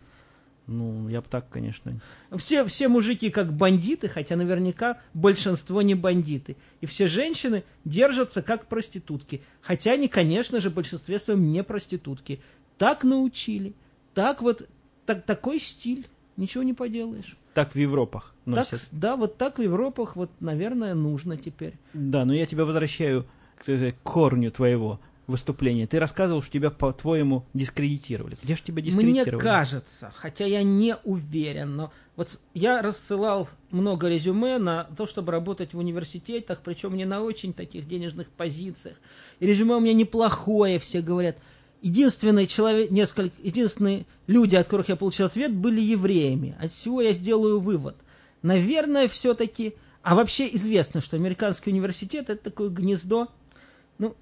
ну, 0.66 1.08
я 1.08 1.20
бы 1.20 1.26
так, 1.28 1.48
конечно, 1.50 2.00
Все, 2.36 2.64
все 2.66 2.88
мужики 2.88 3.30
как 3.30 3.52
бандиты, 3.52 4.08
хотя 4.08 4.34
наверняка 4.36 4.98
большинство 5.12 5.82
не 5.82 5.94
бандиты. 5.94 6.56
И 6.80 6.86
все 6.86 7.06
женщины 7.06 7.62
держатся 7.84 8.42
как 8.42 8.66
проститутки. 8.66 9.42
Хотя 9.60 9.92
они, 9.92 10.08
конечно 10.08 10.60
же, 10.60 10.70
в 10.70 10.74
большинстве 10.74 11.18
своем 11.18 11.52
не 11.52 11.62
проститутки. 11.62 12.40
Так 12.78 13.04
научили. 13.04 13.74
Так 14.14 14.40
вот, 14.42 14.68
так, 15.06 15.24
такой 15.24 15.60
стиль. 15.60 16.06
Ничего 16.36 16.64
не 16.64 16.72
поделаешь. 16.72 17.36
так 17.52 17.72
в 17.74 17.78
Европах 17.78 18.34
Так, 18.44 18.72
носят. 18.72 18.88
да, 18.90 19.14
вот 19.14 19.36
так 19.38 19.58
в 19.58 19.62
Европах, 19.62 20.16
вот, 20.16 20.30
наверное, 20.40 20.94
нужно 20.94 21.36
теперь. 21.36 21.74
Да, 21.92 22.24
но 22.24 22.34
я 22.34 22.44
тебя 22.46 22.64
возвращаю 22.64 23.24
к, 23.56 23.68
э, 23.68 23.92
к 23.92 23.96
корню 24.02 24.50
твоего 24.50 24.98
выступления. 25.26 25.86
Ты 25.86 25.98
рассказывал, 25.98 26.42
что 26.42 26.52
тебя, 26.52 26.70
по-твоему, 26.70 27.44
дискредитировали. 27.54 28.36
Где 28.42 28.56
же 28.56 28.62
тебя 28.62 28.82
Мне 28.82 28.90
дискредитировали? 28.90 29.42
кажется, 29.42 30.12
хотя 30.14 30.44
я 30.44 30.62
не 30.62 30.96
уверен, 31.04 31.76
но 31.76 31.92
вот 32.16 32.38
я 32.52 32.82
рассылал 32.82 33.48
много 33.70 34.08
резюме 34.08 34.58
на 34.58 34.84
то, 34.96 35.06
чтобы 35.06 35.32
работать 35.32 35.74
в 35.74 35.78
университетах, 35.78 36.60
причем 36.62 36.96
не 36.96 37.04
на 37.04 37.22
очень 37.22 37.52
таких 37.52 37.88
денежных 37.88 38.28
позициях. 38.28 38.96
И 39.40 39.46
резюме 39.46 39.76
у 39.76 39.80
меня 39.80 39.94
неплохое, 39.94 40.78
все 40.78 41.00
говорят. 41.00 41.36
Единственный 41.82 42.46
человек, 42.46 42.90
несколько, 42.90 43.34
единственные 43.42 44.06
люди, 44.26 44.56
от 44.56 44.66
которых 44.66 44.88
я 44.88 44.96
получил 44.96 45.26
ответ, 45.26 45.52
были 45.52 45.80
евреями. 45.80 46.56
От 46.58 46.72
всего 46.72 47.02
я 47.02 47.12
сделаю 47.12 47.60
вывод. 47.60 47.96
Наверное, 48.42 49.08
все-таки... 49.08 49.74
А 50.02 50.14
вообще 50.14 50.54
известно, 50.54 51.00
что 51.00 51.16
американский 51.16 51.70
университет 51.70 52.28
это 52.28 52.44
такое 52.44 52.68
гнездо, 52.68 53.28
ну, 53.98 54.14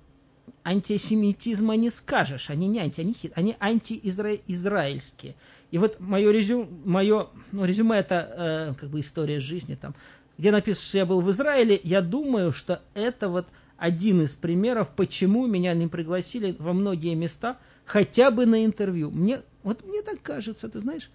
антисемитизма 0.65 1.77
не 1.77 1.91
скажешь. 1.91 2.51
Они 2.51 2.69
не 2.69 2.81
анти, 2.81 3.01
они, 3.01 3.15
хит- 3.15 3.33
они 3.35 3.57
антиизраильские. 3.61 5.35
И 5.71 5.79
вот 5.79 6.01
мое 6.01 6.31
резюме, 6.31 6.67
мое, 6.85 7.29
ну, 7.51 7.65
резюме 7.65 7.99
это 7.99 8.35
э, 8.37 8.75
как 8.79 8.91
бы 8.91 9.01
история 9.01 9.41
жизни 9.41 9.75
там, 9.75 9.95
где 10.39 10.51
написано, 10.51 10.87
что 10.87 10.99
я 10.99 11.07
был 11.07 11.21
в 11.21 11.31
Израиле, 11.31 11.81
я 11.83 12.01
думаю, 12.01 12.53
что 12.53 12.83
это 12.95 13.29
вот 13.29 13.47
один 13.77 14.23
из 14.23 14.35
примеров, 14.35 14.91
почему 14.95 15.47
меня 15.47 15.75
не 15.75 15.89
пригласили 15.89 16.55
во 16.59 16.73
многие 16.73 17.15
места, 17.15 17.59
хотя 17.85 18.31
бы 18.31 18.47
на 18.47 18.65
интервью. 18.65 19.11
Мне, 19.11 19.41
вот 19.63 19.85
мне 19.85 20.03
так 20.03 20.23
кажется, 20.23 20.69
ты 20.69 20.79
знаешь, 20.79 21.11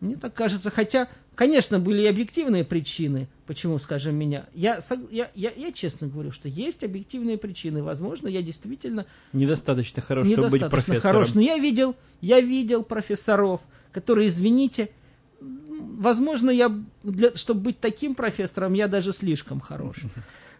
мне 0.00 0.16
так 0.16 0.34
кажется, 0.34 0.70
хотя, 0.70 1.08
конечно, 1.34 1.78
были 1.78 2.02
и 2.02 2.06
объективные 2.06 2.64
причины, 2.64 3.28
почему, 3.46 3.78
скажем, 3.78 4.14
меня. 4.14 4.44
Я, 4.54 4.80
я, 5.10 5.30
я, 5.34 5.50
я 5.56 5.72
честно 5.72 6.06
говорю, 6.06 6.32
что 6.32 6.48
есть 6.48 6.84
объективные 6.84 7.38
причины. 7.38 7.82
Возможно, 7.82 8.28
я 8.28 8.42
действительно 8.42 9.06
Недостаточно 9.32 10.02
хорош, 10.02 10.26
чтобы 10.26 10.50
быть 10.50 10.60
недостаточно 10.60 10.92
профессором. 10.94 11.20
хорош. 11.20 11.34
Но 11.34 11.40
я 11.40 11.58
видел, 11.58 11.96
я 12.20 12.40
видел 12.40 12.82
профессоров, 12.82 13.62
которые, 13.90 14.28
извините, 14.28 14.90
возможно, 15.40 16.50
я, 16.50 16.70
для, 17.02 17.34
чтобы 17.34 17.60
быть 17.60 17.80
таким 17.80 18.14
профессором, 18.14 18.74
я 18.74 18.88
даже 18.88 19.12
слишком 19.12 19.60
хорош. 19.60 19.98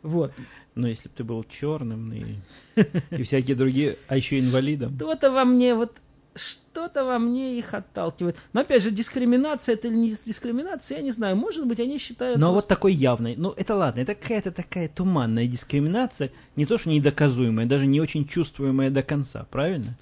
Вот. 0.03 0.33
Но 0.77 0.87
если 0.87 1.09
бы 1.09 1.14
ты 1.16 1.25
был 1.25 1.42
черным 1.42 2.12
и, 2.12 2.37
и 3.11 3.22
всякие 3.25 3.57
другие, 3.57 3.96
а 4.07 4.16
еще 4.16 4.38
инвалидом. 4.38 4.94
Что-то 4.94 5.33
во 5.33 5.44
мне 5.44 5.75
вот 5.75 5.96
что-то 6.37 7.05
во 7.05 7.18
мне 7.18 7.59
их 7.59 7.75
отталкивает. 7.75 8.37
Но 8.53 8.61
опять 8.61 8.83
же, 8.83 8.90
дискриминация 8.90 9.75
это 9.75 9.88
или 9.88 9.96
не 9.96 10.11
дискриминация, 10.11 10.99
я 10.99 11.03
не 11.03 11.12
знаю. 11.12 11.37
Может 11.37 11.66
быть, 11.66 11.81
они 11.81 11.99
считают... 11.99 12.38
Но 12.38 12.49
вот 12.49 12.53
просто- 12.55 12.68
такой 12.68 12.92
явный, 12.94 13.35
ну 13.37 13.51
это 13.57 13.75
ладно, 13.75 14.01
это 14.01 14.14
какая-то 14.14 14.53
такая 14.53 14.88
туманная 14.88 15.46
дискриминация, 15.46 16.31
не 16.55 16.66
то 16.66 16.79
что 16.79 16.90
недоказуемая, 16.90 17.66
даже 17.66 17.87
не 17.87 18.01
очень 18.01 18.27
чувствуемая 18.27 18.90
до 18.90 19.03
конца, 19.03 19.46
правильно? 19.51 19.96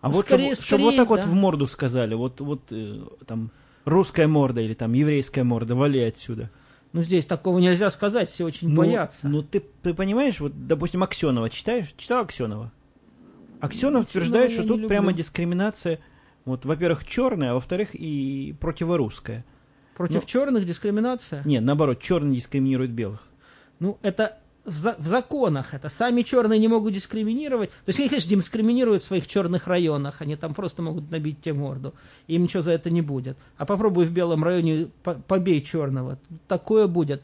А 0.00 0.08
Ну, 0.08 0.14
вот 0.14 0.26
скорее- 0.26 0.54
чтобы, 0.54 0.66
чтобы 0.66 0.82
вот 0.84 0.96
так 0.96 1.06
скорее, 1.06 1.22
вот 1.24 1.30
да. 1.30 1.30
в 1.30 1.34
морду 1.40 1.66
сказали, 1.66 2.14
вот, 2.14 2.40
вот 2.40 2.60
э, 2.70 3.02
там 3.26 3.50
русская 3.84 4.26
морда 4.26 4.60
или 4.60 4.74
там 4.74 4.92
еврейская 4.92 5.44
морда, 5.44 5.74
вали 5.74 6.00
отсюда. 6.00 6.50
Ну, 6.92 7.02
здесь 7.02 7.26
такого 7.26 7.58
нельзя 7.58 7.90
сказать, 7.90 8.28
все 8.30 8.44
очень 8.44 8.68
Ну, 8.68 8.76
боятся. 8.76 9.26
Ну 9.28 9.42
ты, 9.42 9.60
ты 9.82 9.94
понимаешь, 9.94 10.38
вот, 10.40 10.66
допустим, 10.68 11.02
Аксенова 11.02 11.50
читаешь? 11.50 11.92
Читал 11.96 12.22
Аксенова? 12.22 12.70
Аксенов 13.64 14.04
утверждает, 14.04 14.50
я 14.50 14.54
что 14.54 14.62
тут 14.62 14.70
люблю. 14.72 14.88
прямо 14.88 15.12
дискриминация, 15.12 15.98
вот, 16.44 16.64
во-первых, 16.64 17.04
черная, 17.06 17.52
а 17.52 17.54
во-вторых, 17.54 17.90
и 17.94 18.54
противорусская. 18.60 19.44
Против 19.96 20.22
ну- 20.22 20.26
черных 20.26 20.64
дискриминация? 20.64 21.42
Нет, 21.44 21.62
наоборот, 21.62 22.00
черный 22.00 22.34
дискриминирует 22.36 22.90
белых. 22.90 23.22
Ну, 23.80 23.98
это 24.02 24.38
в, 24.64 24.72
за- 24.72 24.96
в 24.98 25.06
законах. 25.06 25.72
Это 25.74 25.88
сами 25.88 26.22
черные 26.22 26.58
не 26.58 26.68
могут 26.68 26.94
дискриминировать. 26.94 27.70
То 27.70 27.88
есть, 27.90 28.00
они, 28.00 28.08
конечно, 28.08 28.30
дискриминируют 28.30 29.02
в 29.02 29.06
своих 29.06 29.26
черных 29.28 29.66
районах. 29.66 30.20
Они 30.22 30.36
там 30.36 30.54
просто 30.54 30.82
могут 30.82 31.10
набить 31.10 31.40
тебе 31.42 31.54
морду. 31.54 31.94
Им 32.28 32.44
ничего 32.44 32.62
за 32.62 32.70
это 32.72 32.90
не 32.90 33.02
будет. 33.02 33.36
А 33.56 33.66
попробуй 33.66 34.06
в 34.06 34.10
белом 34.10 34.42
районе 34.42 34.88
по- 35.02 35.14
побей 35.14 35.62
черного. 35.62 36.18
Такое 36.48 36.86
будет. 36.88 37.22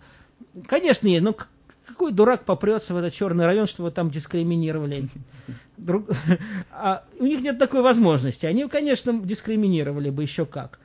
Конечно, 0.69 1.07
есть, 1.09 1.23
но 1.23 1.33
к- 1.33 1.49
какой 1.87 2.13
дурак 2.13 2.45
попрется 2.45 2.95
в 2.95 2.99
этот 2.99 3.13
черный 3.15 3.47
район, 3.47 3.67
что 3.67 3.83
его 3.83 3.91
там 3.91 4.11
дискриминировали? 4.11 5.09
Друг- 5.81 6.09
А 6.73 7.05
у 7.19 7.25
них 7.25 7.41
нет 7.41 7.59
такой 7.59 7.83
возможности. 7.83 8.47
Они, 8.47 8.67
конечно, 8.69 9.19
дискриминировали 9.19 10.11
бы 10.11 10.23
еще 10.23 10.47
как. 10.47 10.79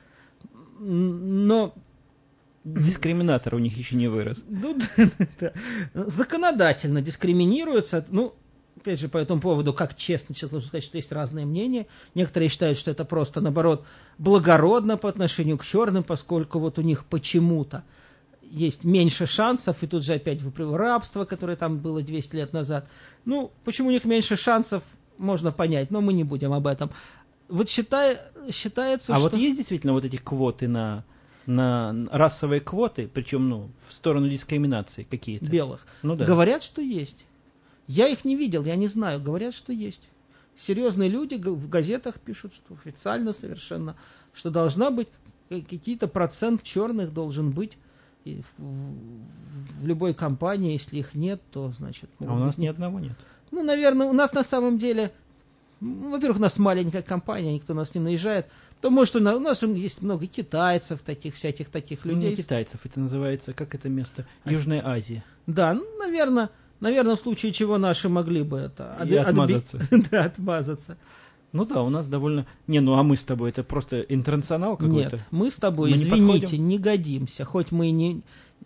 Но 0.78 1.74
дискриминатор 2.64 3.54
у 3.54 3.58
них 3.58 3.76
еще 3.76 3.96
не 3.96 4.08
вырос. 4.08 4.44
Ну, 4.48 4.78
да, 4.96 5.52
да. 5.94 6.06
Законодательно 6.06 7.02
дискриминируются. 7.02 8.04
Ну, 8.08 8.34
опять 8.76 8.98
же, 9.00 9.08
по 9.08 9.18
этому 9.18 9.40
поводу, 9.40 9.74
как 9.74 9.94
честно 9.94 10.34
человек 10.34 10.52
должен 10.52 10.68
сказать, 10.68 10.84
что 10.84 10.96
есть 10.96 11.12
разные 11.12 11.44
мнения. 11.44 11.86
Некоторые 12.14 12.48
считают, 12.48 12.78
что 12.78 12.90
это 12.90 13.04
просто, 13.04 13.40
наоборот, 13.40 13.84
благородно 14.18 14.96
по 14.96 15.08
отношению 15.08 15.58
к 15.58 15.64
черным, 15.64 16.04
поскольку 16.04 16.58
вот 16.58 16.78
у 16.78 16.82
них 16.82 17.04
почему-то 17.04 17.84
есть 18.50 18.84
меньше 18.84 19.26
шансов, 19.26 19.82
и 19.82 19.86
тут 19.86 20.04
же 20.04 20.14
опять 20.14 20.42
выплыву 20.42 20.76
рабство, 20.76 21.24
которое 21.24 21.56
там 21.56 21.78
было 21.78 22.02
200 22.02 22.36
лет 22.36 22.52
назад. 22.52 22.88
Ну, 23.24 23.52
почему 23.64 23.88
у 23.88 23.92
них 23.92 24.04
меньше 24.04 24.36
шансов, 24.36 24.82
можно 25.18 25.52
понять, 25.52 25.90
но 25.90 26.00
мы 26.00 26.12
не 26.12 26.24
будем 26.24 26.52
об 26.52 26.66
этом. 26.66 26.90
Вот 27.48 27.68
считай, 27.68 28.18
считается, 28.50 29.12
а 29.12 29.16
что... 29.16 29.28
вот 29.28 29.34
есть 29.34 29.56
действительно 29.56 29.92
вот 29.92 30.04
эти 30.04 30.16
квоты 30.16 30.68
на, 30.68 31.04
на 31.46 31.94
расовые 32.10 32.60
квоты, 32.60 33.08
причем, 33.12 33.48
ну, 33.48 33.70
в 33.88 33.94
сторону 33.94 34.28
дискриминации 34.28 35.04
какие-то? 35.04 35.46
Белых. 35.46 35.86
Ну 36.02 36.16
да. 36.16 36.24
Говорят, 36.24 36.62
что 36.62 36.82
есть. 36.82 37.24
Я 37.86 38.08
их 38.08 38.24
не 38.24 38.36
видел, 38.36 38.64
я 38.64 38.76
не 38.76 38.88
знаю. 38.88 39.20
Говорят, 39.20 39.54
что 39.54 39.72
есть. 39.72 40.10
Серьезные 40.56 41.08
люди 41.08 41.36
в 41.36 41.68
газетах 41.68 42.18
пишут, 42.18 42.54
что 42.54 42.74
официально 42.74 43.32
совершенно, 43.32 43.96
что 44.32 44.50
должна 44.50 44.90
быть 44.90 45.08
какие-то 45.48 46.08
процент 46.08 46.62
черных 46.62 47.12
должен 47.12 47.50
быть 47.50 47.78
и 48.26 48.42
в, 48.58 49.82
в 49.82 49.86
любой 49.86 50.12
компании, 50.12 50.72
если 50.72 50.98
их 50.98 51.14
нет, 51.14 51.40
то 51.52 51.72
значит. 51.78 52.10
А 52.18 52.34
у 52.34 52.38
нас 52.38 52.58
ни 52.58 52.66
одного 52.66 52.98
нет. 52.98 53.16
Ну, 53.52 53.62
наверное, 53.62 54.08
у 54.08 54.12
нас 54.12 54.32
на 54.32 54.42
самом 54.42 54.78
деле, 54.78 55.12
ну, 55.80 56.10
во-первых, 56.10 56.38
у 56.38 56.42
нас 56.42 56.58
маленькая 56.58 57.02
компания, 57.02 57.54
никто 57.54 57.72
нас 57.72 57.94
не 57.94 58.00
наезжает. 58.00 58.46
То 58.80 58.90
может, 58.90 59.14
у 59.14 59.20
нас, 59.20 59.36
у 59.36 59.40
нас 59.40 59.62
есть 59.62 60.02
много 60.02 60.26
китайцев, 60.26 61.02
таких 61.02 61.36
всяких 61.36 61.68
таких 61.68 62.04
Ну, 62.04 62.12
людей. 62.12 62.30
Не 62.30 62.36
китайцев, 62.36 62.80
это 62.84 62.98
называется, 62.98 63.52
как 63.52 63.76
это 63.76 63.88
место? 63.88 64.26
Южная 64.44 64.84
Азия. 64.84 65.22
Да, 65.46 65.74
ну, 65.74 65.84
наверное, 65.98 66.50
наверное, 66.80 67.14
в 67.14 67.20
случае 67.20 67.52
чего 67.52 67.78
наши 67.78 68.08
могли 68.08 68.42
бы 68.42 68.58
это 68.58 68.98
И 69.08 69.14
отмазаться. 69.14 69.86
да, 70.10 70.24
отмазаться. 70.24 70.98
Ну 71.52 71.64
да, 71.64 71.82
у 71.82 71.88
нас 71.88 72.06
довольно... 72.06 72.46
Не, 72.66 72.80
ну 72.80 72.94
а 72.94 73.02
мы 73.02 73.16
с 73.16 73.24
тобой, 73.24 73.50
это 73.50 73.62
просто 73.62 74.00
интернационал 74.00 74.76
какой-то? 74.76 75.16
Нет, 75.16 75.26
мы 75.30 75.50
с 75.50 75.56
тобой, 75.56 75.90
Мы 75.90 75.96
не 75.96 76.02
извините, 76.02 76.40
подходим? 76.42 76.68
не 76.68 76.78
годимся, 76.78 77.44
хоть 77.44 77.72
мы 77.72 77.88
и 77.88 77.90
не... 77.92 78.22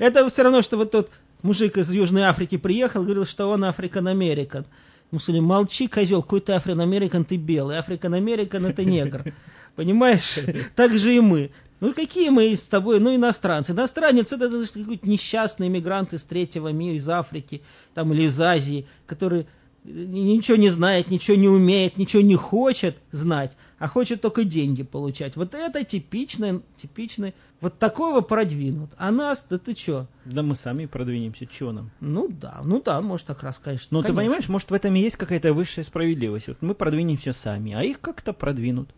Это 0.00 0.28
все 0.28 0.42
равно, 0.42 0.62
что 0.62 0.76
вот 0.76 0.90
тот 0.90 1.10
мужик 1.42 1.78
из 1.78 1.90
Южной 1.90 2.22
Африки 2.22 2.56
приехал, 2.56 3.02
говорил, 3.02 3.24
что 3.24 3.48
он 3.50 3.64
African-American. 3.64 4.64
Мусулим, 5.10 5.44
молчи, 5.44 5.88
козел, 5.88 6.22
какой 6.22 6.40
ты 6.40 6.52
African-American, 6.52 7.24
ты 7.24 7.36
белый. 7.36 7.78
African-American 7.78 8.66
это 8.66 8.84
негр. 8.84 9.24
Понимаешь? 9.74 10.38
Так 10.76 10.96
же 10.98 11.14
и 11.14 11.20
мы. 11.20 11.50
Ну 11.80 11.94
какие 11.94 12.28
мы 12.28 12.54
с 12.54 12.62
тобой, 12.62 13.00
ну 13.00 13.14
иностранцы. 13.14 13.72
Иностранец 13.72 14.32
это 14.32 14.50
какой-то 14.50 15.08
несчастный 15.08 15.68
иммигрант 15.68 16.12
из 16.12 16.22
третьего 16.22 16.68
мира, 16.68 16.96
из 16.96 17.08
Африки 17.08 17.62
там, 17.94 18.12
или 18.12 18.24
из 18.24 18.38
Азии, 18.38 18.86
который 19.06 19.46
ничего 19.84 20.56
не 20.56 20.68
знает, 20.68 21.10
ничего 21.10 21.36
не 21.36 21.48
умеет, 21.48 21.96
ничего 21.96 22.22
не 22.22 22.36
хочет 22.36 22.96
знать, 23.10 23.56
а 23.78 23.88
хочет 23.88 24.20
только 24.20 24.44
деньги 24.44 24.82
получать. 24.82 25.36
Вот 25.36 25.54
это 25.54 25.84
типичный, 25.84 26.60
типичный, 26.76 27.34
вот 27.60 27.78
такого 27.78 28.20
продвинут. 28.20 28.90
А 28.98 29.10
нас, 29.10 29.46
да 29.48 29.58
ты 29.58 29.74
чё? 29.74 30.06
Да 30.24 30.42
мы 30.42 30.56
сами 30.56 30.86
продвинемся, 30.86 31.46
чего 31.46 31.72
нам? 31.72 31.90
Ну 32.00 32.28
да, 32.28 32.60
ну 32.64 32.82
да, 32.82 33.00
может 33.00 33.26
так 33.26 33.42
раз, 33.42 33.58
конечно. 33.58 33.88
Ну, 33.96 34.02
ты 34.02 34.12
понимаешь, 34.12 34.48
может, 34.48 34.70
в 34.70 34.74
этом 34.74 34.94
и 34.94 35.00
есть 35.00 35.16
какая-то 35.16 35.52
высшая 35.52 35.84
справедливость. 35.84 36.48
Вот 36.48 36.58
мы 36.60 36.74
продвинемся 36.74 37.32
сами, 37.32 37.72
а 37.72 37.82
их 37.82 38.00
как-то 38.00 38.32
продвинут. 38.32 38.90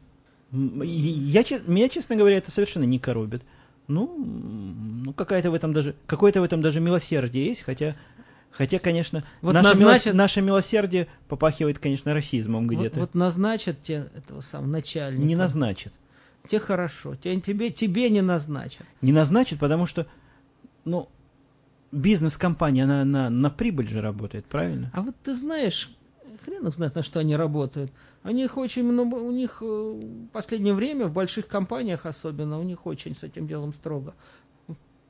Я, 0.52 1.44
меня, 1.66 1.88
честно 1.88 2.16
говоря, 2.16 2.36
это 2.36 2.50
совершенно 2.50 2.84
не 2.84 2.98
коробит. 2.98 3.42
Ну, 3.88 4.16
ну 4.16 5.12
какая-то 5.12 5.50
в 5.50 5.54
этом 5.54 5.72
даже, 5.72 5.96
какое-то 6.06 6.40
в 6.40 6.44
этом 6.44 6.60
даже 6.60 6.80
милосердие 6.80 7.46
есть, 7.46 7.62
хотя, 7.62 7.96
хотя, 8.52 8.78
конечно, 8.78 9.24
Вот 9.40 9.54
наше, 9.54 9.68
назначат- 9.70 10.06
милос- 10.12 10.16
наше 10.16 10.40
милосердие 10.42 11.08
попахивает, 11.28 11.78
конечно, 11.78 12.14
расизмом 12.14 12.68
Вот, 12.68 12.76
где-то. 12.76 13.00
вот 13.00 13.14
назначат 13.14 13.82
те 13.82 14.08
этого 14.14 14.40
самого 14.40 14.68
начальника. 14.68 15.26
Не 15.26 15.34
назначит. 15.36 15.92
Те 16.48 16.58
хорошо, 16.60 17.14
те- 17.16 17.40
тебе, 17.40 17.70
тебе 17.70 18.10
не 18.10 18.20
назначат. 18.20 18.84
Не 19.00 19.12
назначит, 19.12 19.58
потому 19.58 19.86
что, 19.86 20.06
ну, 20.84 21.08
бизнес-компания, 21.92 22.84
она 22.84 23.04
на, 23.04 23.30
на 23.30 23.50
прибыль 23.50 23.88
же 23.88 24.00
работает, 24.00 24.46
правильно? 24.46 24.90
А 24.94 25.02
вот 25.02 25.14
ты 25.22 25.34
знаешь, 25.34 25.94
хрен 26.44 26.66
их 26.66 26.74
знает, 26.74 26.94
на 26.94 27.02
что 27.02 27.20
они 27.20 27.36
работают. 27.36 27.92
У 28.24 28.30
них 28.30 28.56
очень 28.56 28.84
много, 28.84 29.16
у 29.16 29.30
них 29.30 29.58
э, 29.60 29.64
в 29.64 30.28
последнее 30.32 30.74
время, 30.74 31.06
в 31.06 31.12
больших 31.12 31.46
компаниях 31.46 32.06
особенно, 32.06 32.58
у 32.58 32.62
них 32.62 32.86
очень 32.86 33.14
с 33.14 33.22
этим 33.22 33.46
делом 33.46 33.72
строго. 33.72 34.14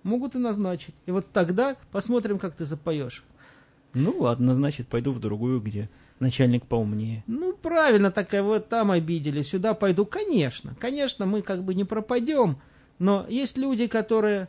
Могут 0.03 0.34
и 0.34 0.38
назначить. 0.38 0.95
И 1.07 1.12
вот 1.12 1.30
тогда 1.32 1.76
посмотрим, 1.93 2.38
как 2.40 2.57
ты 2.57 2.64
запоешь. 2.64 3.22
Ну, 3.95 4.16
ладно, 4.20 4.55
значит, 4.55 4.88
пойду 4.88 5.12
в 5.12 5.20
другую, 5.20 5.61
где 5.61 5.88
начальник 6.18 6.64
поумнее. 6.66 7.24
Ну, 7.26 7.53
правильно, 7.53 8.11
такая 8.11 8.43
вот 8.43 8.68
там 8.68 8.90
обидели, 8.90 9.43
сюда 9.43 9.74
пойду. 9.74 10.07
Конечно, 10.07 10.74
конечно, 10.78 11.26
мы 11.26 11.43
как 11.43 11.62
бы 11.64 11.74
не 11.74 11.84
пропадем, 11.84 12.59
но 12.99 13.26
есть 13.28 13.59
люди, 13.59 13.86
которые, 13.88 14.49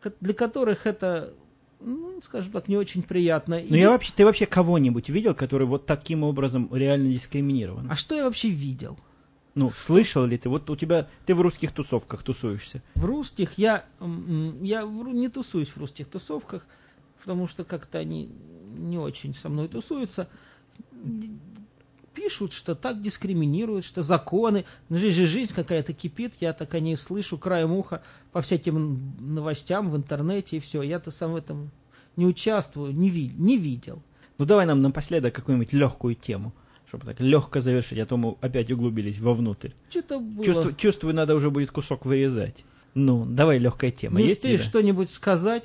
ко- 0.00 0.12
для 0.20 0.34
которых 0.34 0.86
это, 0.86 1.32
ну, 1.80 2.20
скажем 2.22 2.52
так, 2.52 2.68
не 2.68 2.76
очень 2.76 3.02
приятно. 3.02 3.60
Ну, 3.66 3.76
я 3.76 3.90
вообще, 3.90 4.12
ты 4.14 4.24
вообще 4.24 4.46
кого-нибудь 4.46 5.08
видел, 5.08 5.34
который 5.34 5.66
вот 5.66 5.86
таким 5.86 6.22
образом 6.24 6.68
реально 6.72 7.10
дискриминирован? 7.12 7.88
А 7.90 7.94
что 7.96 8.14
я 8.14 8.24
вообще 8.24 8.48
видел? 8.50 8.98
Ну, 9.54 9.70
слышал 9.70 10.24
ли 10.24 10.36
ты? 10.38 10.48
Вот 10.48 10.68
у 10.70 10.76
тебя, 10.76 11.08
ты 11.26 11.34
в 11.34 11.40
русских 11.40 11.72
тусовках 11.72 12.22
тусуешься. 12.22 12.82
В 12.94 13.04
русских 13.04 13.58
я, 13.58 13.84
я 14.62 14.82
не 14.82 15.28
тусуюсь 15.28 15.68
в 15.68 15.76
русских 15.76 16.08
тусовках, 16.08 16.66
потому 17.20 17.46
что 17.46 17.62
как-то 17.64 17.98
они 17.98 18.30
не 18.76 18.98
очень 18.98 19.34
со 19.34 19.48
мной 19.48 19.68
тусуются. 19.68 20.28
Пишут, 22.14 22.52
что 22.52 22.74
так 22.74 23.00
дискриминируют, 23.00 23.84
что 23.86 24.02
законы. 24.02 24.66
Но 24.90 24.98
здесь 24.98 25.14
же 25.14 25.26
жизнь 25.26 25.54
какая-то 25.54 25.94
кипит, 25.94 26.34
я 26.40 26.52
так 26.52 26.74
о 26.74 26.80
ней 26.80 26.96
слышу 26.96 27.38
краем 27.38 27.72
уха 27.72 28.02
по 28.32 28.42
всяким 28.42 29.14
новостям 29.18 29.90
в 29.90 29.96
интернете 29.96 30.58
и 30.58 30.60
все. 30.60 30.82
Я-то 30.82 31.10
сам 31.10 31.32
в 31.32 31.36
этом 31.36 31.70
не 32.16 32.26
участвую, 32.26 32.94
не, 32.94 33.08
ви- 33.08 33.32
не 33.38 33.56
видел. 33.56 34.02
Ну, 34.36 34.44
давай 34.44 34.66
нам 34.66 34.82
напоследок 34.82 35.34
какую-нибудь 35.34 35.72
легкую 35.72 36.14
тему, 36.14 36.52
чтобы 36.86 37.06
так 37.06 37.20
легко 37.20 37.60
завершить, 37.60 37.98
а 37.98 38.04
то 38.04 38.18
мы 38.18 38.36
опять 38.42 38.70
углубились 38.70 39.18
вовнутрь. 39.18 39.70
Что-то 39.88 40.20
было. 40.20 40.44
Чувствую, 40.44 40.74
чувствую, 40.74 41.14
надо 41.14 41.34
уже 41.34 41.50
будет 41.50 41.70
кусок 41.70 42.04
вырезать. 42.04 42.64
Ну, 42.94 43.24
давай 43.24 43.58
легкая 43.58 43.90
тема. 43.90 44.20
не 44.20 44.28
Есть 44.28 44.40
у 44.40 44.48
успеешь 44.48 44.60
что-нибудь 44.60 45.08
сказать? 45.10 45.64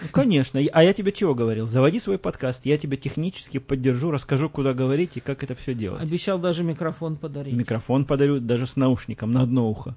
Ну, 0.00 0.08
Конечно. 0.12 0.60
А 0.72 0.82
я 0.82 0.92
тебе 0.92 1.12
чего 1.12 1.34
говорил? 1.34 1.66
Заводи 1.66 1.98
свой 2.00 2.18
подкаст, 2.18 2.64
я 2.66 2.78
тебя 2.78 2.96
технически 2.96 3.58
поддержу, 3.58 4.10
расскажу, 4.10 4.48
куда 4.48 4.72
говорить 4.72 5.16
и 5.16 5.20
как 5.20 5.42
это 5.42 5.54
все 5.54 5.74
делать. 5.74 6.02
Обещал 6.02 6.38
даже 6.38 6.64
микрофон 6.64 7.16
подарить. 7.16 7.54
Микрофон 7.54 8.04
подарю 8.04 8.40
даже 8.40 8.66
с 8.66 8.76
наушником 8.76 9.30
на 9.30 9.42
одно 9.42 9.68
ухо. 9.68 9.96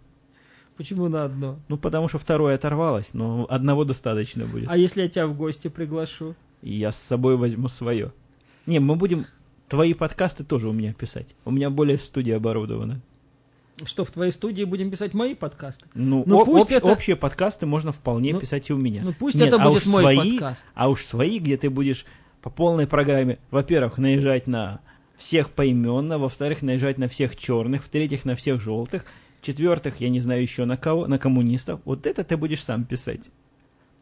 Почему 0.78 1.08
на 1.08 1.24
одно? 1.24 1.60
Ну, 1.70 1.78
потому 1.78 2.10
что 2.10 2.20
второе 2.20 2.56
оторвалось, 2.56 3.14
но 3.14 3.48
одного 3.50 3.86
достаточно 3.86 4.46
будет. 4.46 4.70
А 4.70 4.78
если 4.78 5.04
я 5.04 5.08
тебя 5.08 5.28
в 5.28 5.38
гости 5.38 5.70
приглашу? 5.70 6.36
И 6.62 6.74
я 6.74 6.92
с 6.92 6.98
собой 6.98 7.38
возьму 7.38 7.70
свое. 7.70 8.12
Не, 8.66 8.80
мы 8.80 8.96
будем 8.96 9.26
твои 9.70 9.94
подкасты 9.94 10.44
тоже 10.44 10.68
у 10.68 10.74
меня 10.74 10.94
писать. 10.94 11.36
У 11.46 11.52
меня 11.52 11.70
более 11.70 11.98
студия 11.98 12.36
оборудована. 12.36 13.02
Что, 13.84 14.06
в 14.06 14.12
твоей 14.12 14.32
студии 14.32 14.64
будем 14.64 14.90
писать 14.90 15.14
мои 15.14 15.36
подкасты? 15.36 15.86
Ну, 15.94 16.24
Ну, 16.26 16.42
о- 16.42 16.46
пусть 16.46 16.68
общ- 16.68 16.78
это- 16.78 16.88
общие 16.88 17.16
подкасты 17.18 17.66
можно 17.66 17.92
вполне 17.92 18.34
Ну, 18.34 18.40
писать 18.40 18.70
и 18.70 18.74
у 18.74 18.78
меня. 18.78 19.02
Ну 19.04 19.14
пусть 19.14 19.36
Нет, 19.38 19.50
это 19.50 19.62
а 19.62 19.68
будет 19.68 19.82
уж 19.82 19.88
мой 19.88 20.02
свои, 20.04 20.32
подкаст. 20.40 20.66
А 20.74 20.90
уж 20.90 21.04
свои, 21.04 21.40
где 21.40 21.58
ты 21.58 21.70
будешь 21.70 22.06
по 22.42 22.50
полной 22.50 22.88
программе, 22.88 23.38
во-первых, 23.52 23.98
наезжать 23.98 24.48
на 24.48 24.80
всех 25.18 25.50
поименно, 25.50 26.18
во-вторых, 26.18 26.62
наезжать 26.62 26.98
на 26.98 27.08
всех 27.10 27.36
черных, 27.36 27.84
в-третьих, 27.84 28.24
на 28.24 28.36
всех 28.38 28.62
желтых, 28.62 29.06
в-четвертых, 29.42 30.00
я 30.00 30.10
не 30.10 30.22
знаю 30.22 30.42
еще 30.42 30.64
на 30.66 30.78
кого, 30.78 31.08
на 31.08 31.20
коммунистов. 31.20 31.82
Вот 31.86 32.06
это 32.08 32.24
ты 32.24 32.38
будешь 32.38 32.64
сам 32.64 32.86
писать. 32.86 33.30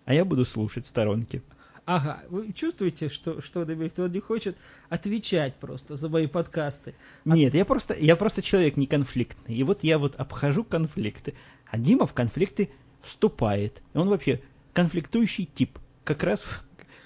А 0.05 0.13
я 0.13 0.24
буду 0.26 0.45
слушать 0.45 0.86
в 0.86 0.89
сторонке. 0.89 1.41
Ага, 1.86 2.23
вы 2.29 2.53
чувствуете, 2.53 3.09
что, 3.09 3.41
что 3.41 3.63
имеет? 3.63 3.99
Он 3.99 4.11
не 4.11 4.19
хочет 4.21 4.57
отвечать 4.89 5.55
просто 5.55 5.95
за 5.97 6.07
мои 6.07 6.27
подкасты. 6.27 6.95
Нет, 7.25 7.53
я 7.55 7.65
просто, 7.65 7.93
я 7.93 8.15
просто 8.15 8.41
человек 8.41 8.77
не 8.77 8.86
конфликтный. 8.86 9.55
И 9.55 9.63
вот 9.63 9.84
я 9.84 9.97
вот 9.99 10.15
обхожу 10.15 10.63
конфликты. 10.63 11.34
А 11.69 11.77
Дима 11.77 12.05
в 12.05 12.13
конфликты 12.13 12.69
вступает. 13.01 13.81
И 13.93 13.97
он 13.97 14.07
вообще 14.07 14.41
конфликтующий 14.73 15.45
тип. 15.45 15.77
Как 16.05 16.23
раз, 16.23 16.43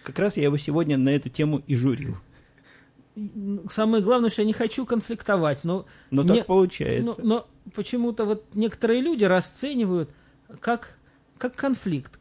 как 0.04 0.20
раз 0.20 0.38
я 0.38 0.44
его 0.44 0.58
сегодня 0.58 0.98
на 0.98 1.10
эту 1.10 1.30
тему 1.30 1.64
и 1.66 1.76
журил. 1.76 2.18
Самое 3.72 4.04
главное, 4.04 4.30
что 4.30 4.44
я 4.44 4.46
не 4.46 4.54
хочу 4.54 4.86
конфликтовать, 4.86 5.64
но, 5.64 5.88
Но 6.12 6.22
Не- 6.22 6.36
так 6.40 6.46
получается. 6.46 7.16
но, 7.20 7.28
но 7.28 7.48
почему-то 7.74 8.26
вот 8.26 8.46
некоторые 8.54 9.02
люди 9.02 9.24
расценивают 9.24 10.12
как, 10.60 11.00
как 11.40 11.56
конфликт. 11.56 12.20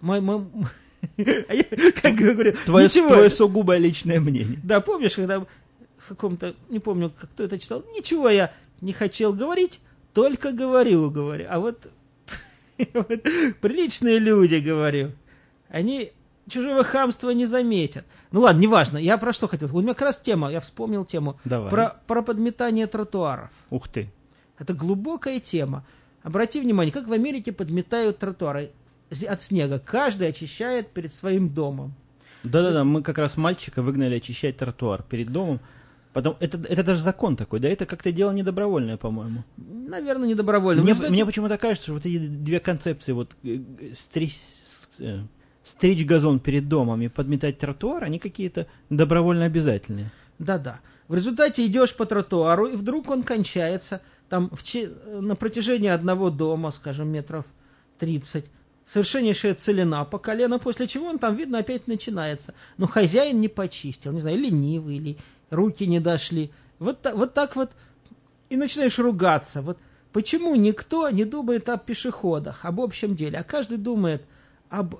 Мой, 0.00 0.20
мой- 0.20 0.48
А 1.48 1.54
я, 1.54 1.64
как 1.92 2.14
говорю, 2.14 2.54
твое, 2.64 2.86
ничего. 2.86 3.08
твое 3.08 3.30
сугубое 3.30 3.78
личное 3.78 4.20
мнение. 4.20 4.60
Да, 4.62 4.80
помнишь, 4.80 5.16
когда 5.16 5.40
в 5.40 6.08
каком-то, 6.08 6.54
не 6.68 6.78
помню, 6.78 7.10
кто 7.10 7.44
это 7.44 7.58
читал, 7.58 7.84
ничего 7.96 8.28
я 8.28 8.52
не 8.80 8.92
хотел 8.92 9.32
говорить, 9.32 9.80
только 10.14 10.52
говорю, 10.52 11.10
говорю. 11.10 11.46
А 11.48 11.58
вот 11.58 11.88
Вот 12.94 13.22
Приличные 13.60 14.18
люди, 14.18 14.56
говорю. 14.56 15.12
Они 15.68 16.12
чужого 16.48 16.84
хамства 16.84 17.30
не 17.30 17.46
заметят. 17.46 18.04
Ну 18.30 18.40
ладно, 18.40 18.60
неважно. 18.60 18.98
Я 18.98 19.18
про 19.18 19.32
что 19.32 19.48
хотел. 19.48 19.68
У 19.72 19.80
меня 19.80 19.94
как 19.94 20.02
раз 20.02 20.20
тема, 20.20 20.50
я 20.50 20.60
вспомнил 20.60 21.04
тему. 21.04 21.38
Давай. 21.44 21.70
Про, 21.70 21.96
про 22.06 22.22
подметание 22.22 22.86
тротуаров. 22.86 23.50
Ух 23.70 23.88
ты. 23.88 24.10
Это 24.58 24.74
глубокая 24.74 25.40
тема. 25.40 25.84
Обрати 26.22 26.60
внимание, 26.60 26.92
как 26.92 27.08
в 27.08 27.12
Америке 27.12 27.52
подметают 27.52 28.18
тротуары 28.18 28.70
от 29.28 29.40
снега. 29.40 29.78
Каждый 29.78 30.28
очищает 30.28 30.88
перед 30.88 31.12
своим 31.12 31.50
домом. 31.50 31.94
Да-да-да, 32.44 32.84
мы 32.84 33.02
как 33.02 33.18
раз 33.18 33.36
мальчика 33.36 33.82
выгнали 33.82 34.16
очищать 34.16 34.56
тротуар 34.56 35.02
перед 35.02 35.30
домом. 35.30 35.60
Потом, 36.12 36.36
это, 36.40 36.58
это 36.68 36.82
даже 36.82 37.00
закон 37.00 37.36
такой, 37.36 37.60
да? 37.60 37.68
Это 37.68 37.86
как-то 37.86 38.12
дело 38.12 38.32
недобровольное, 38.32 38.98
по-моему. 38.98 39.44
Наверное, 39.56 40.28
не 40.28 40.34
добровольно. 40.34 40.82
Мне, 40.82 40.94
знаете, 40.94 41.12
мне 41.12 41.24
почему-то 41.24 41.56
кажется, 41.56 41.84
что 41.84 41.92
вот 41.94 42.04
эти 42.04 42.18
две 42.18 42.60
концепции, 42.60 43.12
вот 43.12 43.34
э, 43.42 43.60
э, 43.80 43.94
стричь, 43.94 44.36
э, 44.98 45.20
стричь 45.62 46.04
газон 46.04 46.38
перед 46.38 46.68
домом 46.68 47.00
и 47.00 47.08
подметать 47.08 47.58
тротуар, 47.58 48.04
они 48.04 48.18
какие-то 48.18 48.66
добровольно 48.90 49.46
обязательные. 49.46 50.10
Да-да. 50.38 50.80
В 51.08 51.14
результате 51.14 51.66
идешь 51.66 51.94
по 51.96 52.04
тротуару, 52.04 52.66
и 52.66 52.76
вдруг 52.76 53.08
он 53.08 53.22
кончается 53.22 54.02
там 54.28 54.50
в 54.50 54.62
на 55.20 55.36
протяжении 55.36 55.90
одного 55.90 56.30
дома, 56.30 56.72
скажем, 56.72 57.08
метров 57.08 57.46
30. 57.98 58.50
Совершеннейшая 58.84 59.54
целина 59.54 60.04
по 60.04 60.18
колено, 60.18 60.58
после 60.58 60.88
чего 60.88 61.06
он 61.06 61.18
там, 61.18 61.36
видно, 61.36 61.58
опять 61.58 61.86
начинается. 61.86 62.54
Но 62.78 62.86
хозяин 62.86 63.40
не 63.40 63.48
почистил, 63.48 64.12
не 64.12 64.20
знаю, 64.20 64.38
ленивый 64.38 64.96
или 64.96 65.16
руки 65.50 65.86
не 65.86 66.00
дошли. 66.00 66.50
Вот, 66.78 67.02
та- 67.02 67.14
вот 67.14 67.32
так 67.34 67.56
вот 67.56 67.70
и 68.50 68.56
начинаешь 68.56 68.98
ругаться. 68.98 69.62
Вот 69.62 69.78
почему 70.12 70.54
никто 70.56 71.08
не 71.10 71.24
думает 71.24 71.68
о 71.68 71.78
пешеходах, 71.78 72.64
об 72.64 72.80
общем 72.80 73.14
деле, 73.16 73.38
а 73.38 73.44
каждый 73.44 73.78
думает 73.78 74.24
об... 74.68 74.96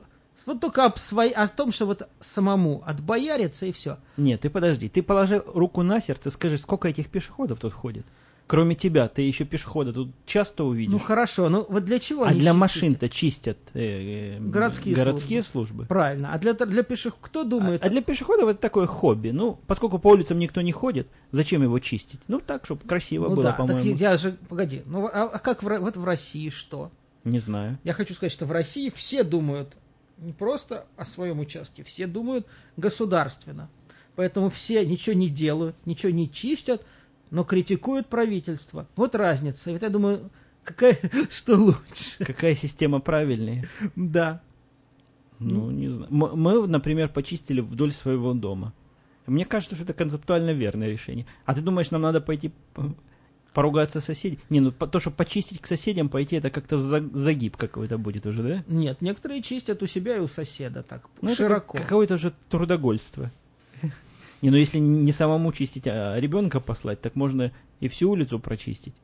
Вот 0.46 0.60
только 0.60 0.84
об 0.84 0.98
своей, 0.98 1.32
о 1.32 1.46
том, 1.46 1.70
что 1.70 1.86
вот 1.86 2.08
самому 2.20 2.82
отбояриться 2.86 3.66
и 3.66 3.72
все. 3.72 3.98
Нет, 4.16 4.40
ты 4.40 4.50
подожди, 4.50 4.88
ты 4.88 5.02
положи 5.02 5.42
руку 5.46 5.82
на 5.82 6.00
сердце, 6.00 6.30
скажи, 6.30 6.56
сколько 6.56 6.88
этих 6.88 7.08
пешеходов 7.10 7.60
тут 7.60 7.72
ходит? 7.72 8.06
Кроме 8.52 8.74
тебя, 8.74 9.08
ты 9.08 9.22
еще 9.22 9.46
пешехода 9.46 9.94
тут 9.94 10.10
часто 10.26 10.64
увидишь. 10.64 10.92
Ну 10.92 10.98
хорошо, 10.98 11.48
ну 11.48 11.64
вот 11.70 11.86
для 11.86 11.98
чего 11.98 12.24
а 12.24 12.34
для 12.34 12.52
машин-то 12.52 13.08
чистят 13.08 13.56
э, 13.72 14.36
э, 14.36 14.40
Городские 14.40 14.94
городские 14.94 15.42
службы. 15.42 15.86
Правильно. 15.86 16.34
А 16.34 16.38
для, 16.38 16.52
для 16.52 16.82
пешеходов 16.82 17.20
кто 17.22 17.40
А, 17.40 17.44
думает? 17.44 17.82
а 17.82 17.88
для 17.88 18.02
пешеходов 18.02 18.50
это 18.50 18.60
такое 18.60 18.86
хобби. 18.86 19.30
Ну, 19.30 19.58
поскольку 19.66 19.98
по 19.98 20.08
улицам 20.08 20.38
никто 20.38 20.60
не 20.60 20.70
ходит, 20.70 21.08
зачем 21.30 21.62
его 21.62 21.78
чистить? 21.78 22.20
Ну, 22.28 22.40
так, 22.40 22.66
чтобы 22.66 22.86
красиво 22.86 23.30
ну 23.30 23.36
было, 23.36 23.42
да, 23.44 23.48
так 23.52 23.66
по-моему. 23.66 23.96
я 23.96 24.18
же, 24.18 24.36
погоди, 24.50 24.82
ну 24.84 25.06
а, 25.06 25.30
а 25.32 25.38
как 25.38 25.62
в, 25.62 25.78
вот 25.78 25.96
в 25.96 26.04
России 26.04 26.50
что? 26.50 26.90
Не 27.24 27.38
знаю. 27.38 27.78
Я 27.84 27.94
хочу 27.94 28.12
сказать, 28.12 28.32
что 28.32 28.44
в 28.44 28.52
России 28.52 28.92
все 28.94 29.24
думают 29.24 29.78
не 30.18 30.34
просто 30.34 30.84
о 30.98 31.06
своем 31.06 31.40
участке, 31.40 31.84
все 31.84 32.06
думают 32.06 32.46
государственно. 32.76 33.70
Поэтому 34.14 34.50
все 34.50 34.84
ничего 34.84 35.16
не 35.16 35.30
делают, 35.30 35.74
ничего 35.86 36.12
не 36.12 36.30
чистят, 36.30 36.82
но 37.32 37.42
критикуют 37.44 38.06
правительство. 38.06 38.86
Вот 38.94 39.14
разница. 39.16 39.72
Вот 39.72 39.82
я 39.82 39.88
думаю, 39.88 40.30
какая, 40.62 40.96
что 41.30 41.56
лучше? 41.56 42.24
Какая 42.24 42.54
система 42.54 43.00
правильнее? 43.00 43.68
Да. 43.96 44.40
Ну, 45.40 45.70
не 45.72 45.88
знаю. 45.88 46.08
Мы, 46.12 46.66
например, 46.68 47.08
почистили 47.08 47.60
вдоль 47.60 47.90
своего 47.90 48.32
дома. 48.34 48.72
Мне 49.26 49.44
кажется, 49.44 49.74
что 49.74 49.84
это 49.84 49.92
концептуально 49.94 50.50
верное 50.52 50.88
решение. 50.88 51.26
А 51.46 51.54
ты 51.54 51.60
думаешь, 51.62 51.90
нам 51.90 52.02
надо 52.02 52.20
пойти 52.20 52.52
поругаться 53.54 54.00
с 54.00 54.04
соседями? 54.04 54.40
Не, 54.50 54.60
ну 54.60 54.72
то, 54.72 55.00
что 55.00 55.10
почистить 55.10 55.60
к 55.60 55.66
соседям 55.66 56.08
пойти, 56.08 56.36
это 56.36 56.50
как-то 56.50 56.76
за- 56.78 57.08
загиб 57.12 57.56
какой-то 57.56 57.98
будет 57.98 58.26
уже, 58.26 58.42
да? 58.42 58.64
Нет, 58.66 59.00
некоторые 59.00 59.42
чистят 59.42 59.82
у 59.82 59.86
себя 59.86 60.16
и 60.16 60.20
у 60.20 60.28
соседа 60.28 60.82
так 60.82 61.08
Ну, 61.20 61.34
широко. 61.34 61.72
как- 61.78 61.82
какое-то 61.82 62.14
уже 62.14 62.32
трудогольство. 62.48 63.30
Не, 64.42 64.50
ну 64.50 64.56
если 64.56 64.78
не 64.78 65.12
самому 65.12 65.52
чистить, 65.52 65.86
а 65.86 66.16
ребенка 66.18 66.60
послать, 66.60 67.00
так 67.00 67.14
можно 67.14 67.52
и 67.80 67.88
всю 67.88 68.10
улицу 68.10 68.38
прочистить. 68.40 68.94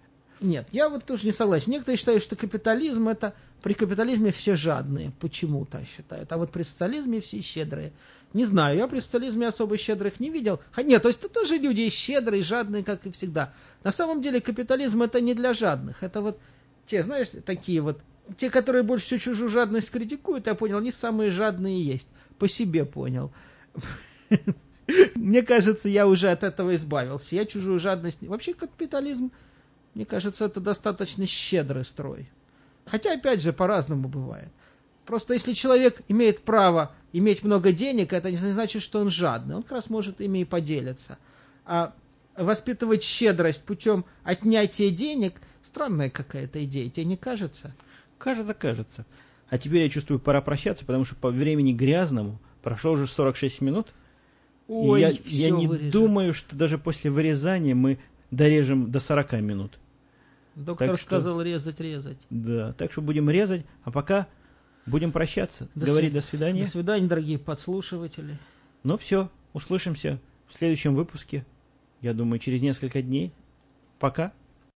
Нет, 0.41 0.69
я 0.71 0.89
вот 0.89 1.05
тоже 1.05 1.27
не 1.27 1.33
согласен. 1.33 1.73
Некоторые 1.73 1.97
считают, 1.97 2.23
что 2.23 2.37
капитализм 2.37 3.09
это 3.09 3.35
при 3.63 3.73
капитализме 3.75 4.31
все 4.31 4.55
жадные, 4.55 5.11
почему-то 5.19 5.85
считают, 5.85 6.31
а 6.33 6.39
вот 6.39 6.53
при 6.53 6.63
социализме 6.63 7.21
все 7.21 7.41
щедрые. 7.41 7.93
Не 8.35 8.45
знаю, 8.45 8.77
я 8.77 8.87
при 8.87 9.01
социализме 9.01 9.49
особо 9.49 9.77
щедрых 9.79 10.21
не 10.21 10.31
видел. 10.31 10.61
Ха- 10.71 10.83
Нет, 10.83 11.03
то 11.03 11.09
есть 11.09 11.21
это 11.25 11.29
тоже 11.29 11.57
люди 11.57 11.89
щедрые, 11.89 12.43
жадные, 12.43 12.85
как 12.85 13.07
и 13.07 13.11
всегда. 13.11 13.53
На 13.83 13.91
самом 13.91 14.23
деле 14.23 14.41
капитализм 14.41 15.03
это 15.03 15.21
не 15.21 15.35
для 15.35 15.55
жадных. 15.55 16.03
Это 16.05 16.21
вот 16.21 16.39
те, 16.87 17.03
знаешь, 17.03 17.29
такие 17.45 17.81
вот, 17.81 18.01
те, 18.37 18.51
которые 18.51 18.83
больше 18.85 19.07
всю 19.07 19.19
чужую 19.19 19.49
жадность 19.49 19.91
критикуют, 19.91 20.47
я 20.47 20.55
понял, 20.55 20.79
они 20.79 20.93
самые 20.93 21.31
жадные 21.31 21.83
есть. 21.83 22.07
По 22.39 22.49
себе 22.49 22.85
понял. 22.85 23.33
Мне 25.15 25.43
кажется, 25.43 25.89
я 25.89 26.07
уже 26.07 26.31
от 26.31 26.43
этого 26.43 26.75
избавился. 26.75 27.37
Я 27.37 27.45
чужую 27.45 27.79
жадность... 27.79 28.19
Вообще 28.23 28.55
капитализм, 28.55 29.31
мне 29.95 30.07
кажется, 30.07 30.47
это 30.47 30.61
достаточно 30.61 31.27
щедрый 31.27 31.85
строй. 31.85 32.31
Хотя, 32.87 33.15
опять 33.15 33.43
же, 33.43 33.53
по-разному 33.53 34.09
бывает. 34.09 34.51
Просто 35.05 35.35
если 35.35 35.53
человек 35.53 36.03
имеет 36.09 36.41
право 36.43 36.93
иметь 37.13 37.43
много 37.43 37.73
денег, 37.73 38.13
это 38.13 38.31
не 38.31 38.37
значит, 38.37 38.83
что 38.83 39.01
он 39.01 39.11
жадный. 39.11 39.57
Он 39.57 39.63
как 39.63 39.73
раз 39.73 39.91
может 39.91 40.21
ими 40.21 40.41
и 40.41 40.45
поделиться. 40.45 41.19
А 41.65 41.95
воспитывать 42.37 43.03
щедрость 43.03 43.63
путем 43.63 44.05
отнятия 44.25 44.91
денег– 44.91 45.35
странная 45.69 46.11
какая-то 46.11 46.65
идея, 46.65 46.91
тебе 46.91 47.05
не 47.05 47.17
кажется? 47.17 47.75
Кажется, 48.19 48.55
кажется. 48.55 49.07
А 49.49 49.59
теперь 49.59 49.83
я 49.83 49.89
чувствую, 49.89 50.19
пора 50.19 50.41
прощаться, 50.41 50.85
потому 50.85 51.05
что 51.05 51.15
по 51.15 51.31
времени 51.31 51.73
грязному 51.73 52.41
прошло 52.63 52.93
уже 52.93 53.07
46 53.07 53.61
минут. 53.61 53.89
И 54.69 55.01
я, 55.01 55.13
я 55.25 55.51
не 55.51 55.67
вырежет. 55.67 55.91
думаю, 55.93 56.33
что 56.35 56.55
даже 56.55 56.79
после 56.79 57.11
вырезания 57.11 57.75
мы 57.75 57.99
дорежем 58.31 58.91
до 58.91 59.01
40 59.01 59.33
минут. 59.41 59.79
Доктор 60.55 60.89
так 60.89 60.99
что- 60.99 61.07
сказал 61.07 61.41
резать, 61.41 61.81
резать. 61.81 62.19
Да, 62.31 62.73
так 62.75 62.93
что 62.93 63.01
будем 63.01 63.31
резать, 63.31 63.65
а 63.85 63.91
пока 63.91 64.27
будем 64.87 65.13
прощаться. 65.13 65.69
До 65.75 65.87
Говорить 65.87 66.11
сви- 66.11 66.15
до 66.15 66.21
свидания. 66.21 66.65
До 66.65 66.69
свидания, 66.71 67.07
дорогие 67.07 67.39
подслушиватели. 67.39 68.37
Ну 68.83 68.97
все, 68.97 69.31
услышимся 69.53 70.19
в 70.49 70.55
следующем 70.55 70.95
выпуске. 70.95 71.47
Я 72.01 72.13
думаю, 72.15 72.39
через 72.39 72.61
несколько 72.63 73.03
дней. 73.03 73.33
Пока. 73.99 74.33